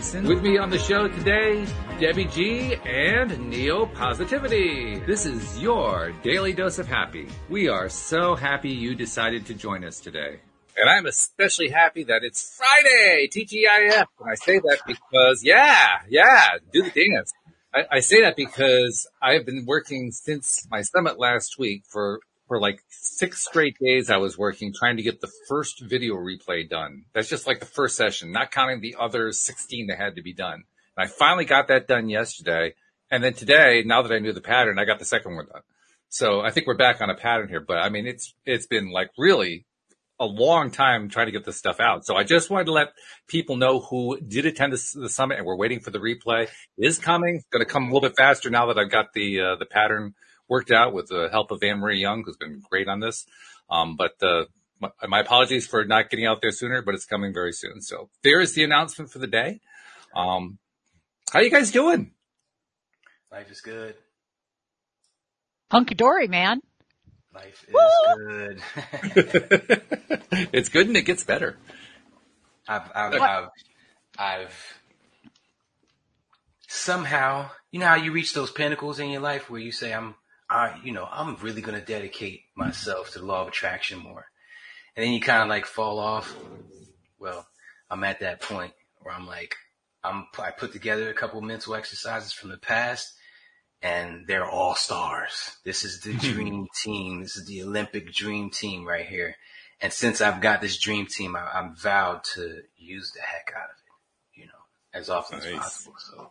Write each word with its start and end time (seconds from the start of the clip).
Thiessen. 0.00 0.26
With 0.26 0.42
me 0.42 0.56
on 0.56 0.70
the 0.70 0.78
show 0.78 1.08
today, 1.08 1.66
Debbie 1.98 2.24
G 2.24 2.74
and 2.86 3.50
Neo 3.50 3.86
Positivity. 3.86 4.98
This 5.00 5.26
is 5.26 5.58
your 5.58 6.12
daily 6.22 6.52
dose 6.52 6.78
of 6.78 6.88
happy. 6.88 7.28
We 7.50 7.68
are 7.68 7.88
so 7.88 8.34
happy 8.34 8.70
you 8.70 8.94
decided 8.94 9.46
to 9.46 9.54
join 9.54 9.84
us 9.84 10.00
today. 10.00 10.40
And 10.76 10.88
I'm 10.88 11.04
especially 11.04 11.68
happy 11.68 12.04
that 12.04 12.22
it's 12.22 12.56
Friday, 12.56 13.28
TGIF. 13.28 14.06
And 14.20 14.30
I 14.30 14.34
say 14.36 14.58
that 14.60 14.78
because, 14.86 15.44
yeah, 15.44 15.98
yeah, 16.08 16.48
do 16.72 16.82
the 16.82 16.90
dance. 16.90 17.32
I, 17.74 17.96
I 17.96 18.00
say 18.00 18.22
that 18.22 18.36
because 18.36 19.06
I've 19.20 19.44
been 19.44 19.66
working 19.66 20.12
since 20.12 20.66
my 20.70 20.80
summit 20.80 21.18
last 21.18 21.58
week 21.58 21.82
for 21.86 22.20
for 22.50 22.58
like 22.58 22.82
six 22.88 23.46
straight 23.46 23.76
days 23.78 24.10
I 24.10 24.16
was 24.16 24.36
working 24.36 24.72
trying 24.74 24.96
to 24.96 25.04
get 25.04 25.20
the 25.20 25.30
first 25.46 25.80
video 25.80 26.16
replay 26.16 26.68
done. 26.68 27.04
That's 27.14 27.28
just 27.28 27.46
like 27.46 27.60
the 27.60 27.66
first 27.66 27.96
session, 27.96 28.32
not 28.32 28.50
counting 28.50 28.80
the 28.80 28.96
other 28.98 29.30
16 29.30 29.86
that 29.86 29.98
had 29.98 30.16
to 30.16 30.22
be 30.22 30.32
done. 30.32 30.64
And 30.96 31.04
I 31.04 31.06
finally 31.06 31.44
got 31.44 31.68
that 31.68 31.86
done 31.86 32.08
yesterday. 32.08 32.74
And 33.08 33.22
then 33.22 33.34
today, 33.34 33.84
now 33.86 34.02
that 34.02 34.12
I 34.12 34.18
knew 34.18 34.32
the 34.32 34.40
pattern, 34.40 34.80
I 34.80 34.84
got 34.84 34.98
the 34.98 35.04
second 35.04 35.36
one 35.36 35.46
done. 35.46 35.62
So 36.08 36.40
I 36.40 36.50
think 36.50 36.66
we're 36.66 36.76
back 36.76 37.00
on 37.00 37.08
a 37.08 37.14
pattern 37.14 37.48
here, 37.48 37.60
but 37.60 37.76
I 37.76 37.88
mean, 37.88 38.08
it's, 38.08 38.34
it's 38.44 38.66
been 38.66 38.90
like 38.90 39.10
really 39.16 39.64
a 40.18 40.26
long 40.26 40.72
time 40.72 41.08
trying 41.08 41.26
to 41.26 41.32
get 41.32 41.44
this 41.44 41.56
stuff 41.56 41.78
out. 41.78 42.04
So 42.04 42.16
I 42.16 42.24
just 42.24 42.50
wanted 42.50 42.64
to 42.64 42.72
let 42.72 42.88
people 43.28 43.58
know 43.58 43.78
who 43.78 44.18
did 44.18 44.44
attend 44.44 44.72
the, 44.72 45.08
summit 45.08 45.38
and 45.38 45.46
we're 45.46 45.56
waiting 45.56 45.78
for 45.78 45.92
the 45.92 46.00
replay 46.00 46.48
it 46.48 46.50
is 46.78 46.98
coming. 46.98 47.36
It's 47.36 47.46
going 47.52 47.64
to 47.64 47.72
come 47.72 47.84
a 47.84 47.86
little 47.86 48.08
bit 48.08 48.16
faster 48.16 48.50
now 48.50 48.66
that 48.66 48.76
I've 48.78 48.90
got 48.90 49.12
the, 49.14 49.40
uh, 49.40 49.54
the 49.54 49.66
pattern 49.66 50.14
worked 50.50 50.70
out 50.70 50.92
with 50.92 51.06
the 51.06 51.28
help 51.30 51.50
of 51.52 51.62
Anne 51.62 51.78
Marie 51.78 52.00
Young, 52.00 52.24
who's 52.24 52.36
been 52.36 52.60
great 52.68 52.88
on 52.88 53.00
this. 53.00 53.24
Um, 53.70 53.96
but, 53.96 54.22
uh, 54.22 54.44
my, 54.80 54.90
my, 55.08 55.20
apologies 55.20 55.66
for 55.66 55.84
not 55.84 56.10
getting 56.10 56.26
out 56.26 56.42
there 56.42 56.50
sooner, 56.50 56.82
but 56.82 56.94
it's 56.94 57.06
coming 57.06 57.32
very 57.32 57.52
soon. 57.52 57.80
So 57.80 58.10
there 58.22 58.40
is 58.40 58.54
the 58.54 58.64
announcement 58.64 59.10
for 59.10 59.18
the 59.18 59.26
day. 59.26 59.60
Um, 60.14 60.58
how 61.32 61.40
you 61.40 61.50
guys 61.50 61.70
doing? 61.70 62.12
Life 63.30 63.50
is 63.50 63.60
good. 63.60 63.94
Hunky 65.70 65.94
dory, 65.94 66.26
man. 66.26 66.60
Life 67.32 67.64
is 67.68 67.74
Woo! 67.74 68.26
good. 68.26 68.62
it's 70.52 70.68
good 70.68 70.88
and 70.88 70.96
it 70.96 71.02
gets 71.02 71.22
better. 71.22 71.56
I've, 72.66 72.90
I've, 72.92 73.20
I've, 73.20 73.48
I've 74.18 74.80
somehow, 76.66 77.50
you 77.70 77.78
know 77.78 77.86
how 77.86 77.94
you 77.94 78.10
reach 78.10 78.32
those 78.32 78.50
pinnacles 78.50 78.98
in 78.98 79.10
your 79.10 79.20
life 79.20 79.48
where 79.48 79.60
you 79.60 79.70
say, 79.70 79.92
I'm, 79.92 80.16
I, 80.50 80.80
you 80.82 80.92
know, 80.92 81.08
I'm 81.10 81.36
really 81.36 81.62
going 81.62 81.78
to 81.78 81.86
dedicate 81.86 82.42
myself 82.56 83.12
to 83.12 83.20
the 83.20 83.24
law 83.24 83.42
of 83.42 83.48
attraction 83.48 83.98
more. 83.98 84.26
And 84.96 85.06
then 85.06 85.12
you 85.12 85.20
kind 85.20 85.42
of 85.42 85.48
like 85.48 85.64
fall 85.64 86.00
off. 86.00 86.34
Well, 87.18 87.46
I'm 87.88 88.02
at 88.02 88.20
that 88.20 88.42
point 88.42 88.72
where 89.00 89.14
I'm 89.14 89.26
like, 89.26 89.54
I'm, 90.02 90.26
I 90.38 90.50
put 90.50 90.72
together 90.72 91.08
a 91.08 91.14
couple 91.14 91.40
mental 91.40 91.74
exercises 91.74 92.32
from 92.32 92.50
the 92.50 92.58
past 92.58 93.14
and 93.80 94.26
they're 94.26 94.48
all 94.48 94.74
stars. 94.74 95.56
This 95.64 95.84
is 95.84 96.00
the 96.00 96.14
dream 96.32 96.66
team. 96.82 97.20
This 97.20 97.36
is 97.36 97.46
the 97.46 97.62
Olympic 97.62 98.12
dream 98.12 98.50
team 98.50 98.84
right 98.84 99.06
here. 99.06 99.36
And 99.80 99.92
since 99.92 100.20
I've 100.20 100.40
got 100.40 100.60
this 100.60 100.78
dream 100.78 101.06
team, 101.06 101.36
I, 101.36 101.58
am 101.58 101.76
vowed 101.76 102.24
to 102.34 102.62
use 102.76 103.12
the 103.12 103.20
heck 103.20 103.52
out 103.56 103.70
of 103.70 103.76
it, 103.76 104.40
you 104.40 104.46
know, 104.46 104.52
as 104.92 105.08
often 105.08 105.38
nice. 105.38 105.46
as 105.46 105.54
possible. 105.54 105.94
So 105.98 106.30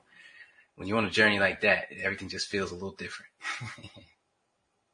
when 0.75 0.87
you're 0.87 0.97
on 0.97 1.05
a 1.05 1.09
journey 1.09 1.39
like 1.39 1.61
that, 1.61 1.85
everything 2.01 2.29
just 2.29 2.47
feels 2.47 2.71
a 2.71 2.75
little 2.75 2.91
different. 2.91 3.31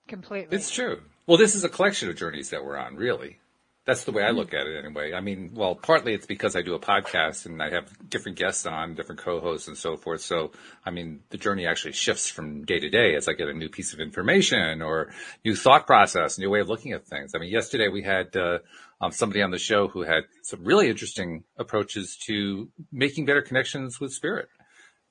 Completely. 0.08 0.56
It's 0.56 0.70
true. 0.70 1.02
Well, 1.28 1.38
this 1.38 1.56
is 1.56 1.64
a 1.64 1.70
collection 1.70 2.10
of 2.10 2.16
journeys 2.16 2.52
that 2.52 2.64
we're 2.64 2.78
on, 2.78 2.96
really. 2.96 3.40
That's 3.86 4.04
the 4.04 4.12
way 4.12 4.24
I 4.24 4.32
look 4.32 4.54
at 4.54 4.66
it 4.66 4.84
anyway. 4.84 5.14
I 5.14 5.22
mean, 5.22 5.52
well, 5.54 5.76
partly 5.76 6.16
it's 6.16 6.26
because 6.26 6.56
I 6.56 6.64
do 6.64 6.74
a 6.74 6.80
podcast 6.80 7.46
and 7.46 7.62
I 7.62 7.70
have 7.70 8.10
different 8.10 8.38
guests 8.38 8.66
on, 8.66 8.96
different 8.96 9.22
co-hosts 9.22 9.68
and 9.68 9.78
so 9.78 9.96
forth. 9.96 10.22
So, 10.22 10.52
I 10.84 10.90
mean, 10.90 11.22
the 11.30 11.38
journey 11.38 11.68
actually 11.68 11.92
shifts 11.92 12.28
from 12.28 12.66
day 12.66 12.80
to 12.80 12.90
day 12.90 13.16
as 13.16 13.28
I 13.28 13.34
get 13.34 13.48
a 13.48 13.54
new 13.54 13.70
piece 13.70 13.94
of 13.94 14.00
information 14.00 14.82
or 14.82 15.14
new 15.44 15.56
thought 15.56 15.86
process, 15.86 16.40
new 16.40 16.50
way 16.50 16.62
of 16.62 16.70
looking 16.70 16.94
at 16.94 17.06
things. 17.06 17.34
I 17.36 17.38
mean, 17.38 17.52
yesterday 17.52 17.88
we 17.88 18.02
had, 18.02 18.36
uh, 18.36 18.60
um, 19.02 19.12
somebody 19.12 19.44
on 19.44 19.52
the 19.52 19.60
show 19.60 19.88
who 19.88 20.02
had 20.02 20.24
some 20.42 20.64
really 20.64 20.90
interesting 20.90 21.44
approaches 21.58 22.18
to 22.26 22.70
making 22.92 23.26
better 23.26 23.44
connections 23.44 24.00
with 24.00 24.14
spirit 24.14 24.48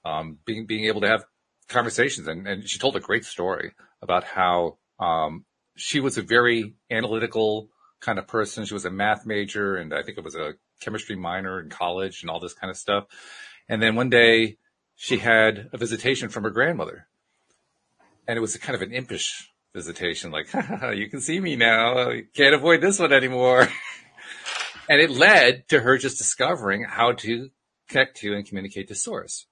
um, 0.04 0.38
being 0.44 0.66
being 0.66 0.86
able 0.86 1.00
to 1.00 1.08
have 1.08 1.24
conversations. 1.68 2.28
And, 2.28 2.46
and 2.46 2.68
she 2.68 2.78
told 2.78 2.96
a 2.96 3.00
great 3.00 3.24
story 3.24 3.72
about 4.02 4.24
how 4.24 4.78
um, 4.98 5.44
she 5.76 6.00
was 6.00 6.18
a 6.18 6.22
very 6.22 6.74
analytical 6.90 7.68
kind 8.00 8.18
of 8.18 8.26
person. 8.26 8.64
She 8.64 8.74
was 8.74 8.84
a 8.84 8.90
math 8.90 9.26
major, 9.26 9.76
and 9.76 9.92
I 9.94 10.02
think 10.02 10.18
it 10.18 10.24
was 10.24 10.36
a 10.36 10.54
chemistry 10.80 11.16
minor 11.16 11.60
in 11.60 11.70
college, 11.70 12.22
and 12.22 12.30
all 12.30 12.40
this 12.40 12.54
kind 12.54 12.70
of 12.70 12.76
stuff. 12.76 13.06
And 13.68 13.82
then 13.82 13.94
one 13.94 14.10
day, 14.10 14.58
she 14.96 15.18
had 15.18 15.70
a 15.72 15.78
visitation 15.78 16.28
from 16.28 16.44
her 16.44 16.50
grandmother, 16.50 17.08
and 18.28 18.36
it 18.36 18.40
was 18.40 18.54
a 18.54 18.58
kind 18.58 18.76
of 18.76 18.82
an 18.82 18.92
impish 18.92 19.50
visitation, 19.74 20.30
like 20.30 20.46
you 20.94 21.08
can 21.08 21.20
see 21.20 21.40
me 21.40 21.56
now, 21.56 22.12
can't 22.34 22.54
avoid 22.54 22.80
this 22.80 22.98
one 22.98 23.12
anymore. 23.12 23.68
and 24.88 25.00
it 25.00 25.10
led 25.10 25.68
to 25.68 25.80
her 25.80 25.98
just 25.98 26.18
discovering 26.18 26.84
how 26.84 27.12
to 27.12 27.50
connect 27.88 28.18
to 28.18 28.34
and 28.34 28.46
communicate 28.46 28.88
to 28.88 28.94
source 28.94 29.46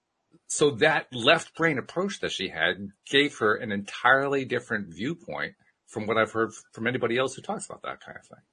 so 0.53 0.73
that 0.73 1.07
left 1.15 1.57
brain 1.57 1.79
approach 1.79 2.21
that 2.21 2.31
she 2.31 2.51
had 2.51 2.91
gave 3.09 3.39
her 3.39 3.55
an 3.55 3.73
entirely 3.73 4.45
different 4.45 4.95
viewpoint 4.95 5.55
from 5.87 6.07
what 6.07 6.19
I've 6.19 6.33
heard 6.33 6.51
from 6.75 6.87
anybody 6.87 7.17
else 7.17 7.35
who 7.35 7.41
talks 7.41 7.65
about 7.65 7.81
that 7.85 8.05
kind 8.05 8.19
of 8.19 8.27
thing. 8.27 8.45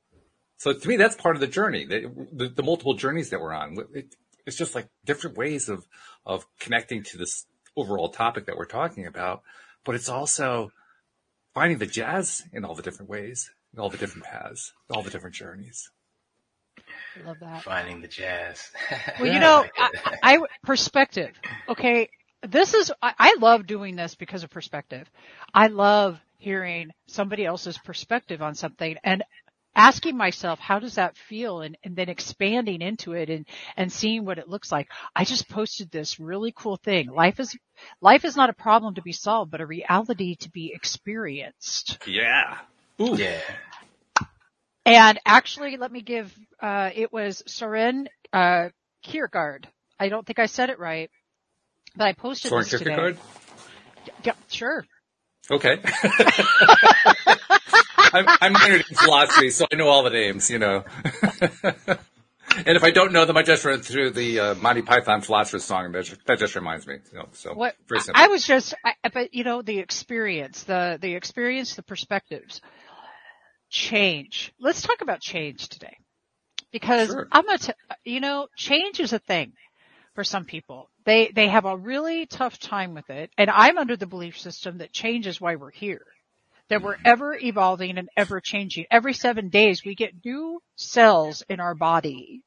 So 0.60 0.72
to 0.72 0.88
me, 0.88 0.96
that's 0.96 1.18
part 1.18 1.36
of 1.36 1.42
the 1.42 1.48
journey, 1.48 1.86
the, 1.86 2.10
the, 2.32 2.48
the 2.48 2.64
multiple 2.64 2.94
journeys 2.94 3.32
that 3.32 3.42
we're 3.42 3.54
on. 3.54 3.76
It, 3.94 4.16
it's 4.46 4.56
just 4.56 4.76
like 4.76 4.88
different 5.06 5.36
ways 5.36 5.68
of, 5.68 5.86
of 6.26 6.46
connecting 6.62 7.04
to 7.04 7.18
this 7.18 7.46
overall 7.76 8.08
topic 8.08 8.46
that 8.46 8.56
we're 8.56 8.64
talking 8.64 9.06
about. 9.06 9.42
But 9.84 9.96
it's 9.96 10.08
also 10.08 10.72
finding 11.54 11.80
the 11.80 11.86
jazz 11.86 12.44
in 12.54 12.64
all 12.64 12.76
the 12.76 12.82
different 12.82 13.10
ways, 13.10 13.52
in 13.74 13.80
all 13.80 13.90
the 13.90 13.98
different 13.98 14.24
paths, 14.24 14.72
all 14.90 15.04
the 15.04 15.12
different 15.12 15.36
journeys. 15.36 15.92
Love 17.26 17.38
that. 17.42 17.64
Finding 17.64 18.02
the 18.02 18.08
jazz. 18.08 18.72
well, 19.20 19.32
you 19.32 19.40
know, 19.40 19.66
I, 19.78 19.90
I, 20.24 20.40
perspective. 20.64 21.32
Okay. 21.68 22.10
This 22.48 22.74
is, 22.74 22.92
I, 23.02 23.14
I 23.18 23.36
love 23.40 23.68
doing 23.68 23.96
this 23.96 24.16
because 24.16 24.44
of 24.44 24.50
perspective. 24.50 25.10
I 25.54 25.68
love 25.68 26.20
hearing 26.38 26.92
somebody 27.08 27.46
else's 27.46 27.78
perspective 27.78 28.42
on 28.42 28.56
something 28.56 28.96
and 29.04 29.24
asking 29.76 30.18
myself, 30.18 30.60
how 30.60 30.80
does 30.80 30.96
that 30.96 31.18
feel? 31.18 31.62
And, 31.62 31.78
and 31.84 31.96
then 31.96 32.10
expanding 32.10 32.82
into 32.82 33.14
it 33.14 33.30
and, 33.30 33.46
and 33.78 33.92
seeing 33.92 34.26
what 34.26 34.38
it 34.38 34.50
looks 34.50 34.72
like. 34.72 34.90
I 35.16 35.26
just 35.26 35.50
posted 35.50 35.92
this 35.92 36.20
really 36.20 36.54
cool 36.56 36.78
thing. 36.78 37.10
Life 37.10 37.40
is, 37.40 37.58
life 38.02 38.26
is 38.26 38.36
not 38.36 38.50
a 38.50 38.54
problem 38.54 38.96
to 38.96 39.02
be 39.02 39.12
solved, 39.12 39.52
but 39.52 39.62
a 39.62 39.66
reality 39.66 40.36
to 40.38 40.50
be 40.50 40.72
experienced. 40.74 42.00
Yeah. 42.08 42.58
Ooh. 43.02 43.16
Yeah. 43.16 43.40
And 44.90 45.20
actually, 45.26 45.78
let 45.78 45.92
me 45.92 46.02
give, 46.02 46.34
uh, 46.62 46.90
it 46.94 47.14
was 47.14 47.44
Soren, 47.46 48.10
uh, 48.34 48.70
Kierkegaard. 49.04 49.68
I 50.00 50.10
don't 50.10 50.26
think 50.26 50.40
I 50.40 50.48
said 50.48 50.70
it 50.70 50.80
right, 50.80 51.12
but 51.96 52.08
I 52.08 52.14
posted 52.14 52.50
Soren 52.50 52.64
this 52.64 52.80
Kierkegaard? 52.80 53.18
today. 53.18 54.22
Yeah, 54.24 54.34
sure. 54.50 54.86
Okay. 55.52 55.80
I'm, 57.98 58.26
I'm 58.42 58.72
in 58.72 58.84
philosophy, 58.84 59.52
so 59.52 59.66
I 59.72 59.76
know 59.76 59.88
all 59.88 60.04
the 60.04 60.10
names, 60.10 60.50
you 60.50 60.58
know. 60.58 60.84
and 62.66 62.78
if 62.78 62.84
I 62.84 62.90
don't 62.90 63.12
know 63.12 63.26
them, 63.26 63.38
I 63.38 63.44
just 63.44 63.64
run 63.66 63.82
through 63.82 64.12
the 64.12 64.40
uh, 64.40 64.56
Monty 64.56 64.82
Python 64.82 65.22
philosopher's 65.22 65.64
song. 65.64 65.92
That 65.92 66.06
just, 66.06 66.26
that 66.26 66.40
just 66.40 66.56
reminds 66.56 66.88
me. 66.88 66.98
You 67.12 67.20
know, 67.20 67.30
so 67.34 67.54
what, 67.54 67.76
I 68.16 68.28
was 68.28 68.46
just, 68.46 68.74
I, 68.84 68.94
but 69.14 69.34
you 69.34 69.44
know, 69.44 69.62
the 69.62 69.78
experience, 69.80 70.64
the 70.64 70.98
the 71.00 71.14
experience, 71.16 71.76
the 71.76 71.84
perspectives 71.84 72.62
change. 73.70 74.54
Let's 74.60 74.82
talk 74.82 75.02
about 75.02 75.22
change 75.22 75.70
today. 75.70 75.98
Because 76.72 77.08
sure. 77.08 77.28
I'm 77.32 77.46
gonna, 77.46 77.74
you 78.04 78.20
know, 78.20 78.48
change 78.56 79.00
is 79.00 79.14
a 79.14 79.20
thing 79.20 79.54
for 80.14 80.24
some 80.24 80.46
people. 80.46 80.90
They, 81.06 81.32
they 81.34 81.48
have 81.48 81.66
a 81.66 81.78
really 81.78 82.26
tough 82.26 82.60
time 82.60 82.94
with 82.94 83.10
it. 83.10 83.32
And 83.38 83.50
I'm 83.50 83.78
under 83.78 83.96
the 83.96 84.06
belief 84.06 84.38
system 84.38 84.80
that 84.80 84.92
change 84.92 85.26
is 85.28 85.42
why 85.42 85.56
we're 85.56 85.72
here. 85.72 86.06
That 86.70 86.84
we're 86.84 86.98
ever 87.04 87.34
evolving 87.34 87.98
and 87.98 88.10
ever 88.16 88.40
changing. 88.40 88.86
Every 88.92 89.14
seven 89.14 89.50
days 89.50 89.84
we 89.84 89.96
get 89.96 90.24
new 90.24 90.62
cells 90.76 91.42
in 91.50 91.60
our 91.60 91.74
body. 91.74 92.44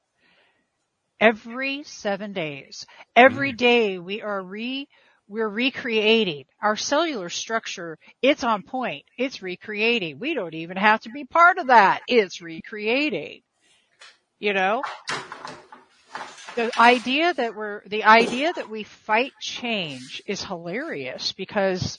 Every 1.19 1.83
seven 1.83 2.33
days. 2.33 2.87
Every 3.17 3.53
mm. 3.53 3.57
we 3.99 4.23
are 4.23 4.43
re, 4.43 4.87
we're 5.33 5.49
recreating 5.49 6.45
our 6.61 6.77
cellular 6.77 7.31
structure. 7.31 7.99
It's 8.21 8.45
on 8.45 8.63
point. 8.63 9.05
It's 9.17 9.41
recreating. 9.41 10.19
We 10.19 10.35
don't 10.35 10.53
even 10.53 10.77
have 10.77 11.01
to 11.01 11.11
be 11.11 11.25
part 11.25 11.57
of 11.57 11.69
that. 11.69 12.03
It's 12.07 12.43
recreating. 12.43 13.41
You 14.39 14.53
know? 14.53 14.83
The 16.55 16.71
idea 16.79 17.33
that 17.33 17.57
we're, 17.57 17.81
the 17.87 18.05
idea 18.05 18.53
that 18.53 18.69
we 18.69 18.83
fight 18.83 19.33
change 19.41 20.21
is 20.27 20.45
hilarious 20.45 21.33
because 21.33 21.99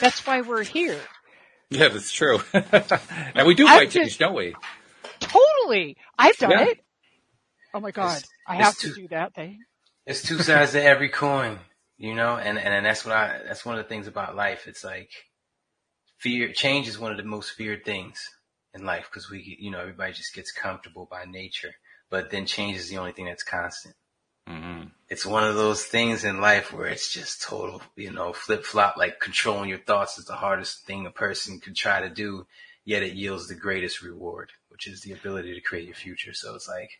that's 0.00 0.26
why 0.26 0.40
we're 0.40 0.62
here. 0.62 0.98
Yeah, 1.68 1.88
that's 1.88 2.12
true. 2.12 2.40
and 2.54 3.46
we 3.46 3.54
do 3.54 3.66
fight 3.66 3.90
change, 3.90 4.16
don't 4.16 4.34
we? 4.34 4.54
Totally. 5.20 5.98
I've 6.18 6.38
done 6.38 6.50
yeah. 6.50 6.64
it. 6.68 6.80
Oh 7.74 7.80
my 7.80 7.90
God. 7.90 8.20
It's, 8.20 8.28
I 8.48 8.54
have 8.54 8.78
to 8.78 8.94
do 8.94 9.08
that 9.08 9.34
thing. 9.34 9.60
It's 10.06 10.22
two 10.22 10.38
sides 10.38 10.72
to 10.72 10.82
every 10.82 11.10
coin, 11.10 11.58
you 11.98 12.14
know, 12.14 12.36
and, 12.36 12.58
and, 12.58 12.74
and 12.74 12.86
that's 12.86 13.04
what 13.04 13.14
I, 13.14 13.40
that's 13.46 13.64
one 13.64 13.78
of 13.78 13.84
the 13.84 13.88
things 13.88 14.06
about 14.06 14.36
life. 14.36 14.66
It's 14.66 14.84
like 14.84 15.10
fear, 16.18 16.52
change 16.52 16.88
is 16.88 16.98
one 16.98 17.12
of 17.12 17.16
the 17.16 17.24
most 17.24 17.50
feared 17.50 17.84
things 17.84 18.18
in 18.74 18.84
life 18.84 19.08
because 19.10 19.30
we, 19.30 19.56
you 19.60 19.70
know, 19.70 19.80
everybody 19.80 20.12
just 20.12 20.34
gets 20.34 20.52
comfortable 20.52 21.08
by 21.10 21.24
nature, 21.24 21.74
but 22.10 22.30
then 22.30 22.46
change 22.46 22.76
is 22.76 22.88
the 22.88 22.98
only 22.98 23.12
thing 23.12 23.26
that's 23.26 23.44
constant. 23.44 23.94
Mm-hmm. 24.48 24.88
It's 25.08 25.24
one 25.24 25.44
of 25.44 25.54
those 25.54 25.84
things 25.84 26.24
in 26.24 26.40
life 26.40 26.72
where 26.72 26.86
it's 26.86 27.12
just 27.12 27.42
total, 27.42 27.80
you 27.96 28.10
know, 28.10 28.32
flip 28.32 28.64
flop, 28.64 28.96
like 28.96 29.20
controlling 29.20 29.68
your 29.68 29.78
thoughts 29.78 30.18
is 30.18 30.26
the 30.26 30.34
hardest 30.34 30.84
thing 30.86 31.06
a 31.06 31.10
person 31.10 31.60
can 31.60 31.74
try 31.74 32.00
to 32.00 32.10
do, 32.10 32.46
yet 32.84 33.02
it 33.02 33.14
yields 33.14 33.46
the 33.46 33.54
greatest 33.54 34.02
reward, 34.02 34.50
which 34.68 34.86
is 34.86 35.02
the 35.02 35.12
ability 35.12 35.54
to 35.54 35.60
create 35.60 35.86
your 35.86 35.94
future. 35.94 36.34
So 36.34 36.54
it's 36.54 36.68
like, 36.68 36.90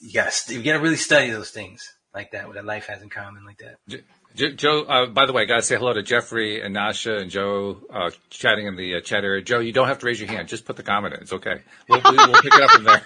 you 0.00 0.12
gotta, 0.12 0.54
you 0.54 0.62
gotta 0.62 0.80
really 0.80 0.96
study 0.96 1.30
those 1.30 1.50
things 1.50 1.94
like 2.14 2.30
that, 2.32 2.46
what 2.46 2.54
that 2.54 2.64
life 2.64 2.86
has 2.86 3.02
in 3.02 3.10
common 3.10 3.44
like 3.44 3.58
that. 3.58 4.56
Joe, 4.56 4.82
uh, 4.82 5.06
by 5.06 5.26
the 5.26 5.32
way, 5.32 5.42
I 5.42 5.44
gotta 5.46 5.62
say 5.62 5.76
hello 5.76 5.92
to 5.92 6.02
Jeffrey 6.02 6.62
and 6.62 6.74
Nasha 6.74 7.18
and 7.18 7.30
Joe, 7.30 7.78
uh, 7.92 8.10
chatting 8.30 8.66
in 8.66 8.76
the 8.76 8.96
uh, 8.96 9.00
chat 9.00 9.24
area. 9.24 9.42
Joe, 9.42 9.58
you 9.58 9.72
don't 9.72 9.88
have 9.88 9.98
to 10.00 10.06
raise 10.06 10.20
your 10.20 10.28
hand. 10.28 10.48
Just 10.48 10.64
put 10.64 10.76
the 10.76 10.82
comment 10.82 11.14
in. 11.14 11.20
It's 11.22 11.32
okay. 11.32 11.62
We'll, 11.88 12.00
we'll 12.04 12.42
pick 12.42 12.54
it 12.54 12.62
up 12.62 12.70
from 12.70 12.84
there. 12.84 13.02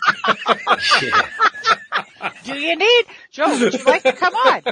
yeah. 1.03 2.31
Do 2.45 2.55
you 2.59 2.77
need 2.77 3.05
Joe? 3.31 3.59
Would 3.59 3.75
you 3.75 3.85
like 3.85 4.03
to 4.03 4.13
come 4.13 4.35
on? 4.35 4.63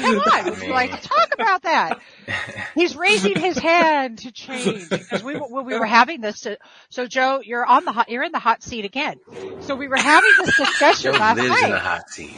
You 0.00 0.20
can 0.20 0.20
come 0.20 0.46
on. 0.46 0.50
Would 0.50 0.62
you 0.62 0.72
like 0.72 1.02
talk 1.02 1.34
about 1.34 1.62
that? 1.62 2.00
He's 2.74 2.96
raising 2.96 3.38
his 3.38 3.58
hand 3.58 4.18
to 4.20 4.32
change 4.32 4.88
because 4.90 5.22
we 5.22 5.34
when 5.34 5.64
we 5.64 5.78
were 5.78 5.86
having 5.86 6.20
this. 6.20 6.46
So 6.90 7.06
Joe, 7.06 7.40
you're 7.44 7.64
on 7.64 7.84
the 7.84 7.92
hot, 7.92 8.08
you're 8.08 8.22
in 8.22 8.32
the 8.32 8.38
hot 8.38 8.62
seat 8.62 8.84
again. 8.84 9.18
So 9.60 9.74
we 9.74 9.88
were 9.88 9.96
having 9.96 10.30
this 10.38 10.56
discussion 10.56 11.12
Joe 11.12 11.18
last 11.18 11.38
lives 11.38 11.50
night. 11.50 11.64
in 11.64 11.70
the 11.70 11.78
hot 11.78 12.10
seat. 12.10 12.36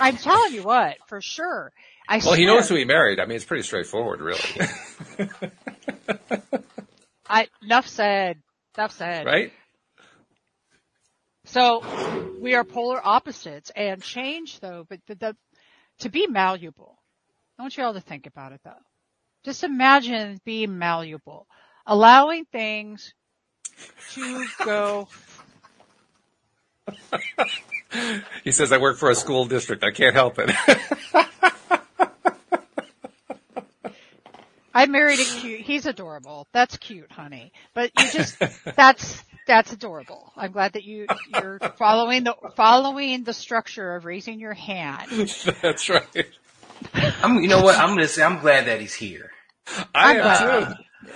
I'm 0.00 0.16
telling 0.16 0.54
you 0.54 0.62
what, 0.62 0.96
for 1.06 1.20
sure. 1.20 1.72
I 2.08 2.16
well, 2.16 2.20
swear. 2.22 2.36
he 2.38 2.46
knows 2.46 2.68
who 2.68 2.76
he 2.76 2.84
married. 2.84 3.20
I 3.20 3.26
mean, 3.26 3.36
it's 3.36 3.44
pretty 3.44 3.64
straightforward, 3.64 4.20
really. 4.20 4.40
I 7.28 7.48
enough 7.62 7.86
said. 7.86 8.38
Enough 8.76 8.92
said. 8.92 9.26
Right. 9.26 9.52
So 11.48 11.82
we 12.40 12.54
are 12.54 12.64
polar 12.64 13.00
opposites 13.02 13.70
and 13.74 14.02
change 14.02 14.60
though, 14.60 14.84
but 14.88 15.00
the, 15.06 15.14
the, 15.14 15.36
to 16.00 16.10
be 16.10 16.26
malleable, 16.26 16.97
I 17.58 17.62
want 17.62 17.76
you 17.76 17.84
all 17.84 17.94
to 17.94 18.00
think 18.00 18.26
about 18.26 18.52
it 18.52 18.60
though. 18.64 18.70
Just 19.44 19.64
imagine 19.64 20.40
being 20.44 20.78
malleable, 20.78 21.46
allowing 21.86 22.44
things 22.44 23.14
to 24.12 24.46
go. 24.64 25.08
he 28.44 28.52
says, 28.52 28.72
I 28.72 28.78
work 28.78 28.98
for 28.98 29.10
a 29.10 29.14
school 29.14 29.44
district. 29.46 29.84
I 29.84 29.90
can't 29.90 30.14
help 30.14 30.38
it. 30.38 30.50
I 34.74 34.86
married 34.86 35.18
a 35.18 35.24
cute, 35.24 35.62
he's 35.62 35.86
adorable. 35.86 36.46
That's 36.52 36.76
cute, 36.76 37.10
honey. 37.10 37.52
But 37.74 37.90
you 37.98 38.10
just, 38.12 38.38
that's, 38.76 39.24
that's 39.48 39.72
adorable. 39.72 40.32
I'm 40.36 40.52
glad 40.52 40.74
that 40.74 40.84
you 40.84 41.06
you're 41.28 41.58
following 41.76 42.24
the 42.24 42.36
following 42.54 43.24
the 43.24 43.32
structure 43.32 43.96
of 43.96 44.04
raising 44.04 44.38
your 44.38 44.54
hand. 44.54 45.10
That's 45.62 45.88
right. 45.88 46.26
I'm, 46.94 47.42
you 47.42 47.48
know 47.48 47.62
what? 47.62 47.78
I'm 47.78 47.90
gonna 47.90 48.08
say 48.08 48.22
I'm 48.22 48.40
glad 48.40 48.66
that 48.66 48.80
he's 48.80 48.94
here. 48.94 49.30
I 49.94 50.16
am 50.16 50.66
too. 50.66 50.74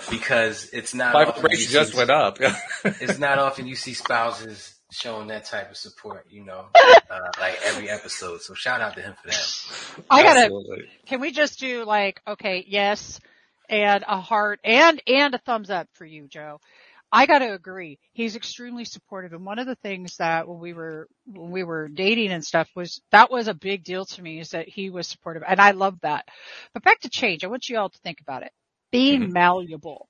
Because 0.09 0.69
it's 0.73 0.93
not 0.93 1.13
my 1.13 1.25
vibration 1.25 1.71
just 1.71 1.91
see, 1.91 1.97
went 1.97 2.09
up. 2.09 2.37
it's 2.85 3.19
not 3.19 3.37
often 3.37 3.67
you 3.67 3.75
see 3.75 3.93
spouses 3.93 4.75
showing 4.91 5.27
that 5.27 5.45
type 5.45 5.69
of 5.69 5.77
support. 5.77 6.25
You 6.29 6.45
know, 6.45 6.67
uh, 7.09 7.19
like 7.39 7.59
every 7.65 7.89
episode. 7.89 8.41
So 8.41 8.53
shout 8.53 8.81
out 8.81 8.95
to 8.95 9.01
him 9.01 9.13
for 9.21 9.29
that. 9.29 10.03
I 10.09 10.23
gotta. 10.23 10.39
Absolutely. 10.41 10.85
Can 11.05 11.19
we 11.19 11.31
just 11.31 11.59
do 11.59 11.83
like 11.85 12.21
okay, 12.27 12.63
yes, 12.67 13.19
and 13.69 14.03
a 14.07 14.19
heart 14.19 14.59
and 14.63 15.01
and 15.07 15.35
a 15.35 15.37
thumbs 15.39 15.69
up 15.69 15.87
for 15.93 16.05
you, 16.05 16.27
Joe. 16.27 16.59
I 17.15 17.27
got 17.27 17.39
to 17.39 17.53
agree. 17.53 17.99
He's 18.13 18.35
extremely 18.35 18.85
supportive. 18.85 19.33
And 19.33 19.45
one 19.45 19.59
of 19.59 19.67
the 19.67 19.75
things 19.75 20.17
that 20.17 20.47
when 20.47 20.57
we 20.57 20.73
were, 20.73 21.07
when 21.27 21.51
we 21.51 21.63
were 21.63 21.87
dating 21.87 22.31
and 22.31 22.43
stuff 22.43 22.67
was, 22.75 23.01
that 23.11 23.29
was 23.29 23.47
a 23.47 23.53
big 23.53 23.83
deal 23.83 24.03
to 24.03 24.21
me 24.23 24.39
is 24.39 24.49
that 24.49 24.67
he 24.67 24.89
was 24.89 25.07
supportive. 25.07 25.43
And 25.47 25.61
I 25.61 25.71
love 25.71 25.99
that. 26.01 26.27
But 26.73 26.81
back 26.81 27.01
to 27.01 27.09
change. 27.09 27.43
I 27.43 27.49
want 27.49 27.69
you 27.69 27.77
all 27.77 27.89
to 27.89 27.99
think 27.99 28.19
about 28.19 28.41
it. 28.41 28.51
Being 28.91 29.21
mm-hmm. 29.21 29.33
malleable. 29.33 30.09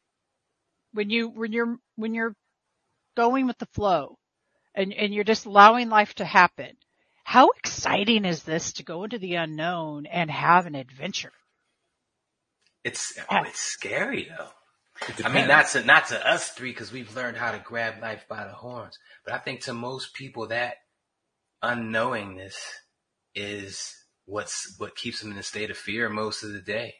When 0.94 1.10
you, 1.10 1.28
when 1.28 1.52
you're, 1.52 1.76
when 1.98 2.14
you're 2.14 2.36
going 3.18 3.48
with 3.48 3.58
the 3.58 3.68
flow 3.74 4.18
and, 4.74 4.94
and 4.94 5.14
you're 5.14 5.26
just 5.26 5.46
allowing 5.46 5.90
life 5.90 6.14
to 6.16 6.26
happen. 6.26 6.78
How 7.26 7.50
exciting 7.50 8.24
is 8.24 8.44
this 8.44 8.72
to 8.74 8.84
go 8.84 9.04
into 9.04 9.18
the 9.18 9.36
unknown 9.36 10.06
and 10.06 10.32
have 10.32 10.68
an 10.68 10.76
adventure? 10.76 11.34
It's, 12.86 13.20
oh, 13.30 13.44
it's 13.44 13.60
scary 13.60 14.30
though. 14.30 14.52
I 15.26 15.30
mean, 15.30 15.48
not 15.48 15.68
to 15.70 15.84
not 15.84 16.08
to 16.08 16.28
us 16.28 16.50
three 16.50 16.72
because 16.72 16.92
we've 16.92 17.16
learned 17.16 17.38
how 17.38 17.52
to 17.52 17.60
grab 17.60 18.02
life 18.02 18.26
by 18.30 18.46
the 18.46 18.54
horns, 18.54 18.98
but 19.26 19.34
I 19.34 19.38
think 19.38 19.62
to 19.62 19.74
most 19.74 20.14
people 20.14 20.48
that 20.48 20.76
unknowingness 21.64 22.56
is 23.36 23.94
what's 24.26 24.76
what 24.78 24.96
keeps 24.96 25.22
them 25.22 25.32
in 25.32 25.38
a 25.38 25.44
state 25.44 25.70
of 25.70 25.78
fear 25.78 26.10
most 26.10 26.44
of 26.44 26.54
the 26.54 26.62
day. 26.62 26.96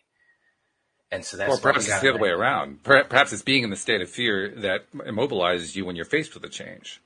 And 1.12 1.24
so 1.24 1.38
that's 1.38 1.54
or 1.54 1.62
perhaps 1.62 1.88
it's 1.88 2.00
the 2.00 2.10
other 2.10 2.20
way 2.20 2.30
around. 2.30 2.84
Perhaps 2.84 3.34
it's 3.34 3.44
being 3.44 3.64
in 3.64 3.70
the 3.70 3.76
state 3.76 4.02
of 4.02 4.10
fear 4.10 4.50
that 4.62 4.92
immobilizes 4.94 5.76
you 5.76 5.86
when 5.86 5.96
you're 5.96 6.06
faced 6.06 6.34
with 6.34 6.44
a 6.44 6.50
change. 6.50 7.02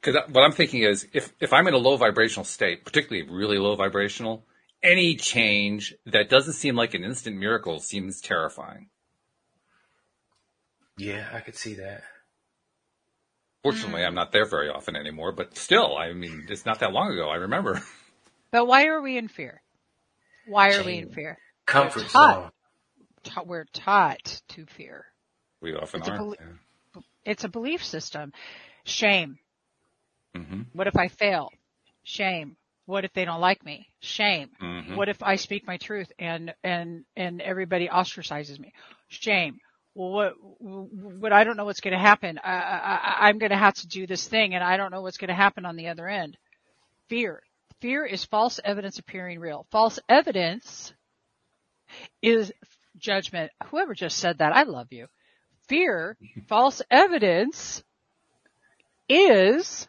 Because 0.00 0.20
what 0.30 0.42
I'm 0.42 0.52
thinking 0.52 0.82
is, 0.82 1.06
if 1.12 1.32
if 1.40 1.52
I'm 1.52 1.66
in 1.68 1.74
a 1.74 1.78
low 1.78 1.96
vibrational 1.96 2.44
state, 2.44 2.84
particularly 2.84 3.28
really 3.28 3.58
low 3.58 3.76
vibrational, 3.76 4.44
any 4.82 5.14
change 5.14 5.94
that 6.06 6.28
doesn't 6.28 6.54
seem 6.54 6.74
like 6.74 6.94
an 6.94 7.04
instant 7.04 7.36
miracle 7.36 7.78
seems 7.78 8.20
terrifying. 8.20 8.88
Yeah, 10.98 11.28
I 11.32 11.40
could 11.40 11.56
see 11.56 11.74
that. 11.74 12.02
Fortunately, 13.62 14.04
I'm 14.04 14.14
not 14.14 14.32
there 14.32 14.46
very 14.46 14.68
often 14.68 14.94
anymore, 14.94 15.32
but 15.32 15.56
still, 15.58 15.96
I 15.96 16.12
mean, 16.12 16.46
it's 16.48 16.64
not 16.64 16.80
that 16.80 16.92
long 16.92 17.10
ago. 17.10 17.28
I 17.28 17.36
remember. 17.36 17.82
But 18.52 18.66
why 18.66 18.86
are 18.86 19.02
we 19.02 19.18
in 19.18 19.26
fear? 19.26 19.60
Why 20.46 20.74
are 20.74 20.84
we 20.84 20.98
in 20.98 21.10
fear? 21.10 21.36
Comfort 21.66 22.04
we're 22.04 22.08
taught, 22.08 22.52
zone. 23.24 23.44
we're 23.46 23.66
taught 23.72 24.40
to 24.50 24.66
fear. 24.66 25.04
We 25.60 25.74
often 25.74 26.00
it's 26.00 26.08
are. 26.08 26.20
A 26.20 26.28
yeah. 26.28 27.02
It's 27.24 27.44
a 27.44 27.48
belief 27.48 27.84
system. 27.84 28.32
Shame. 28.84 29.40
Mm-hmm. 30.36 30.60
What 30.74 30.86
if 30.86 30.96
I 30.96 31.08
fail? 31.08 31.50
Shame. 32.04 32.56
What 32.86 33.04
if 33.04 33.12
they 33.12 33.24
don't 33.24 33.40
like 33.40 33.64
me? 33.64 33.88
Shame. 33.98 34.50
Mm-hmm. 34.62 34.94
What 34.94 35.08
if 35.08 35.22
I 35.24 35.34
speak 35.36 35.66
my 35.66 35.76
truth 35.76 36.12
and 36.20 36.54
and 36.62 37.04
and 37.16 37.42
everybody 37.42 37.88
ostracizes 37.88 38.60
me? 38.60 38.72
Shame 39.08 39.58
well, 39.96 40.10
what, 40.10 40.34
what 40.60 41.32
I 41.32 41.44
don't 41.44 41.56
know 41.56 41.64
what's 41.64 41.80
going 41.80 41.92
to 41.92 41.98
happen. 41.98 42.38
I, 42.44 42.52
I, 42.52 43.16
I'm 43.28 43.38
going 43.38 43.50
to 43.50 43.56
have 43.56 43.74
to 43.74 43.88
do 43.88 44.06
this 44.06 44.28
thing 44.28 44.54
and 44.54 44.62
I 44.62 44.76
don't 44.76 44.92
know 44.92 45.00
what's 45.00 45.16
going 45.16 45.28
to 45.28 45.34
happen 45.34 45.64
on 45.64 45.76
the 45.76 45.88
other 45.88 46.06
end. 46.06 46.36
Fear. 47.08 47.42
Fear 47.80 48.04
is 48.04 48.24
false 48.24 48.60
evidence 48.62 48.98
appearing 48.98 49.40
real. 49.40 49.66
False 49.70 49.98
evidence 50.06 50.92
is 52.20 52.52
judgment. 52.98 53.50
Whoever 53.68 53.94
just 53.94 54.18
said 54.18 54.38
that, 54.38 54.54
I 54.54 54.64
love 54.64 54.88
you. 54.90 55.06
Fear, 55.66 56.18
false 56.46 56.82
evidence 56.90 57.82
is 59.08 59.88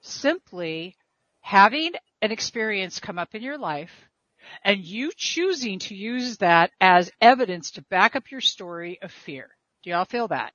simply 0.00 0.96
having 1.40 1.92
an 2.20 2.32
experience 2.32 2.98
come 2.98 3.18
up 3.18 3.34
in 3.34 3.42
your 3.42 3.58
life 3.58 3.90
and 4.64 4.80
you 4.80 5.10
choosing 5.16 5.78
to 5.80 5.94
use 5.94 6.38
that 6.38 6.70
as 6.80 7.10
evidence 7.20 7.72
to 7.72 7.82
back 7.82 8.16
up 8.16 8.30
your 8.30 8.40
story 8.40 8.98
of 9.02 9.10
fear. 9.10 9.50
Do 9.82 9.90
y'all 9.90 10.04
feel 10.04 10.28
that? 10.28 10.52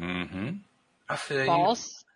Mm-hmm. 0.00 0.50
I 1.08 1.16
feel 1.16 1.44
False. 1.46 1.90
You. 1.90 2.08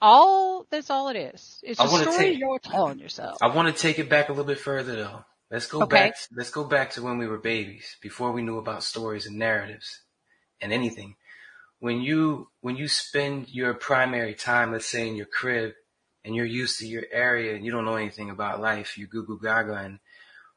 All 0.00 0.66
that's 0.70 0.90
all 0.90 1.08
it 1.08 1.16
is. 1.16 1.60
It's 1.62 1.80
a 1.80 1.88
story 1.88 2.16
take, 2.16 2.38
you're 2.38 2.58
telling 2.58 2.98
yourself. 2.98 3.38
I 3.42 3.54
want 3.54 3.74
to 3.74 3.80
take 3.80 3.98
it 3.98 4.08
back 4.08 4.28
a 4.28 4.32
little 4.32 4.44
bit 4.44 4.58
further 4.58 4.96
though. 4.96 5.24
Let's 5.50 5.66
go 5.66 5.82
okay. 5.82 5.96
back. 5.96 6.14
Let's 6.34 6.50
go 6.50 6.64
back 6.64 6.90
to 6.92 7.02
when 7.02 7.18
we 7.18 7.26
were 7.26 7.38
babies, 7.38 7.96
before 8.02 8.32
we 8.32 8.42
knew 8.42 8.58
about 8.58 8.82
stories 8.82 9.26
and 9.26 9.38
narratives 9.38 10.00
and 10.60 10.72
anything. 10.72 11.16
When 11.78 12.00
you 12.00 12.48
when 12.60 12.76
you 12.76 12.88
spend 12.88 13.48
your 13.48 13.74
primary 13.74 14.34
time, 14.34 14.72
let's 14.72 14.86
say 14.86 15.08
in 15.08 15.16
your 15.16 15.26
crib, 15.26 15.72
and 16.24 16.34
you're 16.34 16.46
used 16.46 16.78
to 16.78 16.86
your 16.86 17.04
area 17.12 17.54
and 17.54 17.64
you 17.64 17.70
don't 17.70 17.84
know 17.84 17.96
anything 17.96 18.30
about 18.30 18.60
life, 18.60 18.96
you 18.96 19.06
goo 19.06 19.26
goo 19.26 19.38
gaga 19.42 19.74
and 19.74 19.98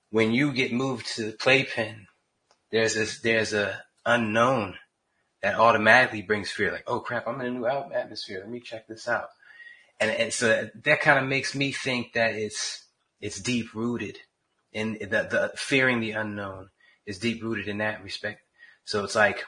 when 0.09 0.31
you 0.31 0.51
get 0.51 0.73
moved 0.73 1.07
to 1.15 1.25
the 1.25 1.31
playpen, 1.37 2.07
there's 2.71 2.95
this, 2.95 3.19
there's 3.21 3.53
a 3.53 3.81
unknown 4.05 4.75
that 5.41 5.55
automatically 5.55 6.21
brings 6.21 6.51
fear. 6.51 6.71
Like, 6.71 6.85
oh 6.87 6.99
crap, 6.99 7.27
I'm 7.27 7.39
in 7.41 7.47
a 7.47 7.51
new 7.51 7.65
atmosphere. 7.65 8.39
Let 8.39 8.49
me 8.49 8.59
check 8.59 8.87
this 8.87 9.07
out. 9.07 9.27
And, 9.99 10.11
and 10.11 10.33
so 10.33 10.69
that, 10.83 11.01
kind 11.01 11.19
of 11.19 11.29
makes 11.29 11.55
me 11.55 11.71
think 11.71 12.13
that 12.13 12.35
it's, 12.35 12.85
it's 13.19 13.39
deep 13.39 13.73
rooted 13.73 14.17
in 14.71 14.93
the, 14.99 15.07
the 15.07 15.51
fearing 15.55 15.99
the 15.99 16.11
unknown 16.11 16.69
is 17.05 17.19
deep 17.19 17.41
rooted 17.41 17.67
in 17.67 17.79
that 17.79 18.03
respect. 18.03 18.41
So 18.83 19.03
it's 19.03 19.15
like, 19.15 19.43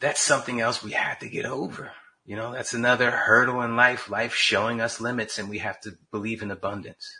that's 0.00 0.20
something 0.20 0.60
else 0.60 0.82
we 0.82 0.92
have 0.92 1.18
to 1.18 1.28
get 1.28 1.44
over. 1.44 1.92
You 2.24 2.36
know, 2.36 2.52
that's 2.52 2.74
another 2.74 3.10
hurdle 3.10 3.62
in 3.62 3.76
life, 3.76 4.10
life 4.10 4.34
showing 4.34 4.80
us 4.80 5.00
limits 5.00 5.38
and 5.38 5.48
we 5.48 5.58
have 5.58 5.80
to 5.80 5.92
believe 6.10 6.42
in 6.42 6.50
abundance. 6.50 7.10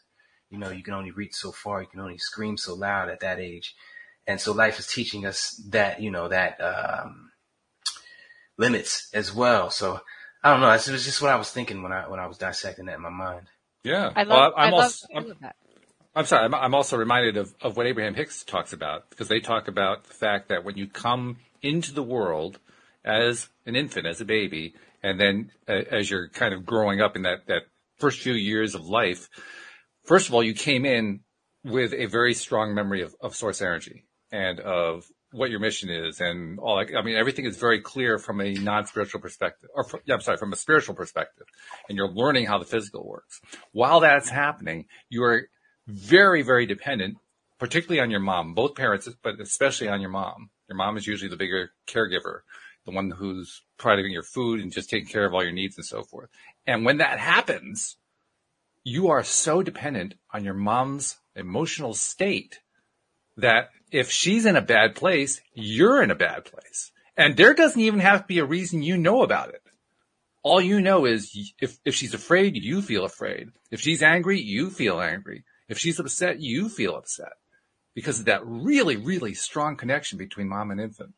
You 0.50 0.58
know, 0.58 0.70
you 0.70 0.82
can 0.82 0.94
only 0.94 1.10
reach 1.10 1.34
so 1.34 1.52
far. 1.52 1.82
You 1.82 1.88
can 1.88 2.00
only 2.00 2.18
scream 2.18 2.56
so 2.56 2.74
loud 2.74 3.08
at 3.08 3.20
that 3.20 3.38
age. 3.38 3.74
And 4.26 4.40
so 4.40 4.52
life 4.52 4.78
is 4.78 4.86
teaching 4.86 5.26
us 5.26 5.60
that, 5.70 6.00
you 6.00 6.10
know, 6.10 6.28
that, 6.28 6.60
um, 6.60 7.30
limits 8.56 9.08
as 9.14 9.34
well. 9.34 9.70
So 9.70 10.00
I 10.42 10.50
don't 10.50 10.60
know. 10.60 10.70
It 10.70 10.88
was 10.88 11.04
just 11.04 11.22
what 11.22 11.30
I 11.30 11.36
was 11.36 11.50
thinking 11.50 11.82
when 11.82 11.92
I, 11.92 12.08
when 12.08 12.20
I 12.20 12.26
was 12.26 12.38
dissecting 12.38 12.86
that 12.86 12.96
in 12.96 13.02
my 13.02 13.10
mind. 13.10 13.46
Yeah. 13.84 14.10
I 14.14 14.24
love, 14.24 14.28
well, 14.28 14.52
I'm 14.56 14.74
I 14.74 14.76
also, 14.76 15.06
love, 15.14 15.24
I'm, 15.24 15.34
that. 15.40 15.56
I'm 16.14 16.24
sorry. 16.26 16.44
I'm, 16.44 16.54
I'm 16.54 16.74
also 16.74 16.96
reminded 16.96 17.36
of, 17.36 17.54
of 17.60 17.76
what 17.76 17.86
Abraham 17.86 18.14
Hicks 18.14 18.44
talks 18.44 18.72
about 18.72 19.08
because 19.10 19.28
they 19.28 19.40
talk 19.40 19.68
about 19.68 20.04
the 20.04 20.14
fact 20.14 20.48
that 20.48 20.64
when 20.64 20.76
you 20.76 20.86
come 20.86 21.38
into 21.62 21.92
the 21.92 22.02
world 22.02 22.58
as 23.04 23.48
an 23.66 23.76
infant, 23.76 24.06
as 24.06 24.20
a 24.20 24.24
baby, 24.24 24.74
and 25.02 25.20
then 25.20 25.50
uh, 25.68 25.72
as 25.90 26.10
you're 26.10 26.28
kind 26.28 26.52
of 26.52 26.66
growing 26.66 27.00
up 27.00 27.16
in 27.16 27.22
that, 27.22 27.46
that 27.46 27.62
first 27.98 28.20
few 28.20 28.32
years 28.32 28.74
of 28.74 28.84
life, 28.84 29.28
first 30.08 30.28
of 30.28 30.34
all, 30.34 30.42
you 30.42 30.54
came 30.54 30.86
in 30.86 31.20
with 31.64 31.92
a 31.92 32.06
very 32.06 32.32
strong 32.32 32.74
memory 32.74 33.02
of, 33.02 33.14
of 33.20 33.36
source 33.36 33.60
energy 33.60 34.06
and 34.32 34.58
of 34.58 35.04
what 35.32 35.50
your 35.50 35.60
mission 35.60 35.90
is 35.90 36.20
and 36.20 36.58
all 36.58 36.78
that. 36.78 36.96
I 36.96 37.02
mean, 37.02 37.16
everything 37.16 37.44
is 37.44 37.58
very 37.58 37.82
clear 37.82 38.18
from 38.18 38.40
a 38.40 38.54
non-spiritual 38.54 39.20
perspective, 39.20 39.68
or 39.74 39.84
from, 39.84 40.00
yeah, 40.06 40.14
I'm 40.14 40.22
sorry, 40.22 40.38
from 40.38 40.54
a 40.54 40.56
spiritual 40.56 40.94
perspective, 40.94 41.46
and 41.88 41.98
you're 41.98 42.08
learning 42.08 42.46
how 42.46 42.58
the 42.58 42.64
physical 42.64 43.06
works. 43.06 43.40
While 43.72 44.00
that's 44.00 44.30
happening, 44.30 44.86
you 45.10 45.22
are 45.24 45.48
very, 45.86 46.40
very 46.42 46.64
dependent, 46.64 47.18
particularly 47.58 48.00
on 48.00 48.10
your 48.10 48.20
mom, 48.20 48.54
both 48.54 48.74
parents, 48.74 49.08
but 49.22 49.38
especially 49.40 49.88
on 49.88 50.00
your 50.00 50.10
mom. 50.10 50.48
Your 50.68 50.76
mom 50.76 50.96
is 50.96 51.06
usually 51.06 51.28
the 51.28 51.36
bigger 51.36 51.72
caregiver, 51.86 52.40
the 52.86 52.92
one 52.92 53.10
who's 53.10 53.62
providing 53.76 54.12
your 54.12 54.22
food 54.22 54.60
and 54.60 54.72
just 54.72 54.88
taking 54.88 55.08
care 55.08 55.26
of 55.26 55.34
all 55.34 55.42
your 55.42 55.52
needs 55.52 55.76
and 55.76 55.84
so 55.84 56.02
forth. 56.02 56.30
And 56.66 56.86
when 56.86 56.98
that 56.98 57.18
happens, 57.18 57.96
you 58.88 59.10
are 59.10 59.22
so 59.22 59.62
dependent 59.62 60.14
on 60.32 60.44
your 60.44 60.54
mom's 60.54 61.18
emotional 61.36 61.92
state 61.94 62.60
that 63.36 63.68
if 63.92 64.10
she's 64.10 64.46
in 64.46 64.56
a 64.56 64.62
bad 64.62 64.94
place, 64.94 65.40
you're 65.52 66.02
in 66.02 66.10
a 66.10 66.16
bad 66.16 66.46
place. 66.46 66.90
And 67.16 67.36
there 67.36 67.54
doesn't 67.54 67.80
even 67.80 68.00
have 68.00 68.22
to 68.22 68.26
be 68.26 68.38
a 68.38 68.44
reason 68.44 68.82
you 68.82 68.96
know 68.96 69.22
about 69.22 69.50
it. 69.50 69.62
All 70.42 70.60
you 70.60 70.80
know 70.80 71.04
is 71.04 71.36
if, 71.60 71.78
if 71.84 71.94
she's 71.94 72.14
afraid, 72.14 72.56
you 72.56 72.80
feel 72.80 73.04
afraid. 73.04 73.50
If 73.70 73.80
she's 73.80 74.02
angry, 74.02 74.40
you 74.40 74.70
feel 74.70 75.00
angry. 75.00 75.44
If 75.68 75.78
she's 75.78 76.00
upset, 76.00 76.40
you 76.40 76.68
feel 76.68 76.96
upset 76.96 77.34
because 77.94 78.20
of 78.20 78.24
that 78.26 78.46
really, 78.46 78.96
really 78.96 79.34
strong 79.34 79.76
connection 79.76 80.16
between 80.16 80.48
mom 80.48 80.70
and 80.70 80.80
infant. 80.80 81.12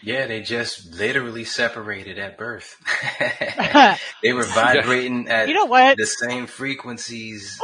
Yeah, 0.00 0.26
they 0.26 0.40
just 0.40 0.94
literally 0.94 1.44
separated 1.44 2.18
at 2.18 2.38
birth. 2.38 2.76
they 4.22 4.32
were 4.32 4.44
vibrating 4.44 5.28
at 5.28 5.48
you 5.48 5.54
know 5.54 5.66
what? 5.66 5.96
the 5.96 6.06
same 6.06 6.46
frequencies 6.46 7.60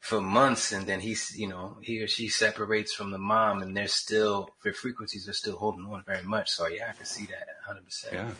for 0.00 0.20
months 0.20 0.72
and 0.72 0.86
then 0.86 1.00
he's, 1.00 1.36
you 1.36 1.48
know, 1.48 1.76
he 1.82 2.02
or 2.02 2.08
she 2.08 2.28
separates 2.28 2.94
from 2.94 3.10
the 3.10 3.18
mom 3.18 3.62
and 3.62 3.76
they're 3.76 3.88
still, 3.88 4.50
their 4.62 4.72
frequencies 4.72 5.28
are 5.28 5.32
still 5.32 5.56
holding 5.56 5.84
on 5.86 6.02
very 6.06 6.22
much. 6.22 6.50
So 6.50 6.66
yeah, 6.66 6.90
I 6.90 6.96
can 6.96 7.06
see 7.06 7.26
that 7.26 7.46
100%. 7.68 8.12
Yeah. 8.12 8.30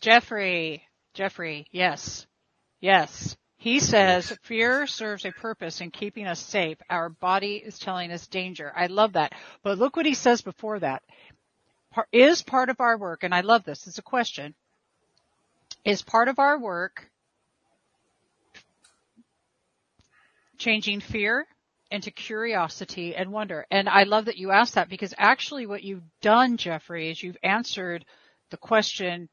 Jeffrey, 0.00 0.82
Jeffrey, 1.14 1.66
yes, 1.70 2.26
yes. 2.80 3.36
He 3.58 3.80
says 3.80 4.36
fear 4.42 4.86
serves 4.86 5.24
a 5.24 5.32
purpose 5.32 5.80
in 5.80 5.90
keeping 5.90 6.26
us 6.26 6.38
safe. 6.40 6.76
Our 6.90 7.08
body 7.08 7.54
is 7.56 7.78
telling 7.78 8.12
us 8.12 8.26
danger. 8.26 8.72
I 8.76 8.86
love 8.86 9.14
that. 9.14 9.32
But 9.62 9.78
look 9.78 9.96
what 9.96 10.06
he 10.06 10.14
says 10.14 10.42
before 10.42 10.78
that. 10.80 11.02
Is 12.12 12.42
part 12.42 12.68
of 12.68 12.80
our 12.80 12.98
work, 12.98 13.22
and 13.22 13.34
I 13.34 13.40
love 13.40 13.64
this, 13.64 13.86
it's 13.86 13.98
a 13.98 14.02
question, 14.02 14.54
is 15.84 16.02
part 16.02 16.28
of 16.28 16.38
our 16.38 16.58
work 16.58 17.10
changing 20.58 21.00
fear 21.00 21.46
into 21.90 22.10
curiosity 22.10 23.14
and 23.14 23.30
wonder. 23.30 23.66
And 23.70 23.88
I 23.88 24.02
love 24.02 24.24
that 24.26 24.36
you 24.36 24.50
asked 24.50 24.74
that 24.74 24.88
because 24.88 25.14
actually 25.16 25.66
what 25.66 25.82
you've 25.82 26.02
done, 26.20 26.56
Jeffrey, 26.56 27.10
is 27.10 27.22
you've 27.22 27.36
answered 27.42 28.04
the 28.50 28.56
question 28.56 29.28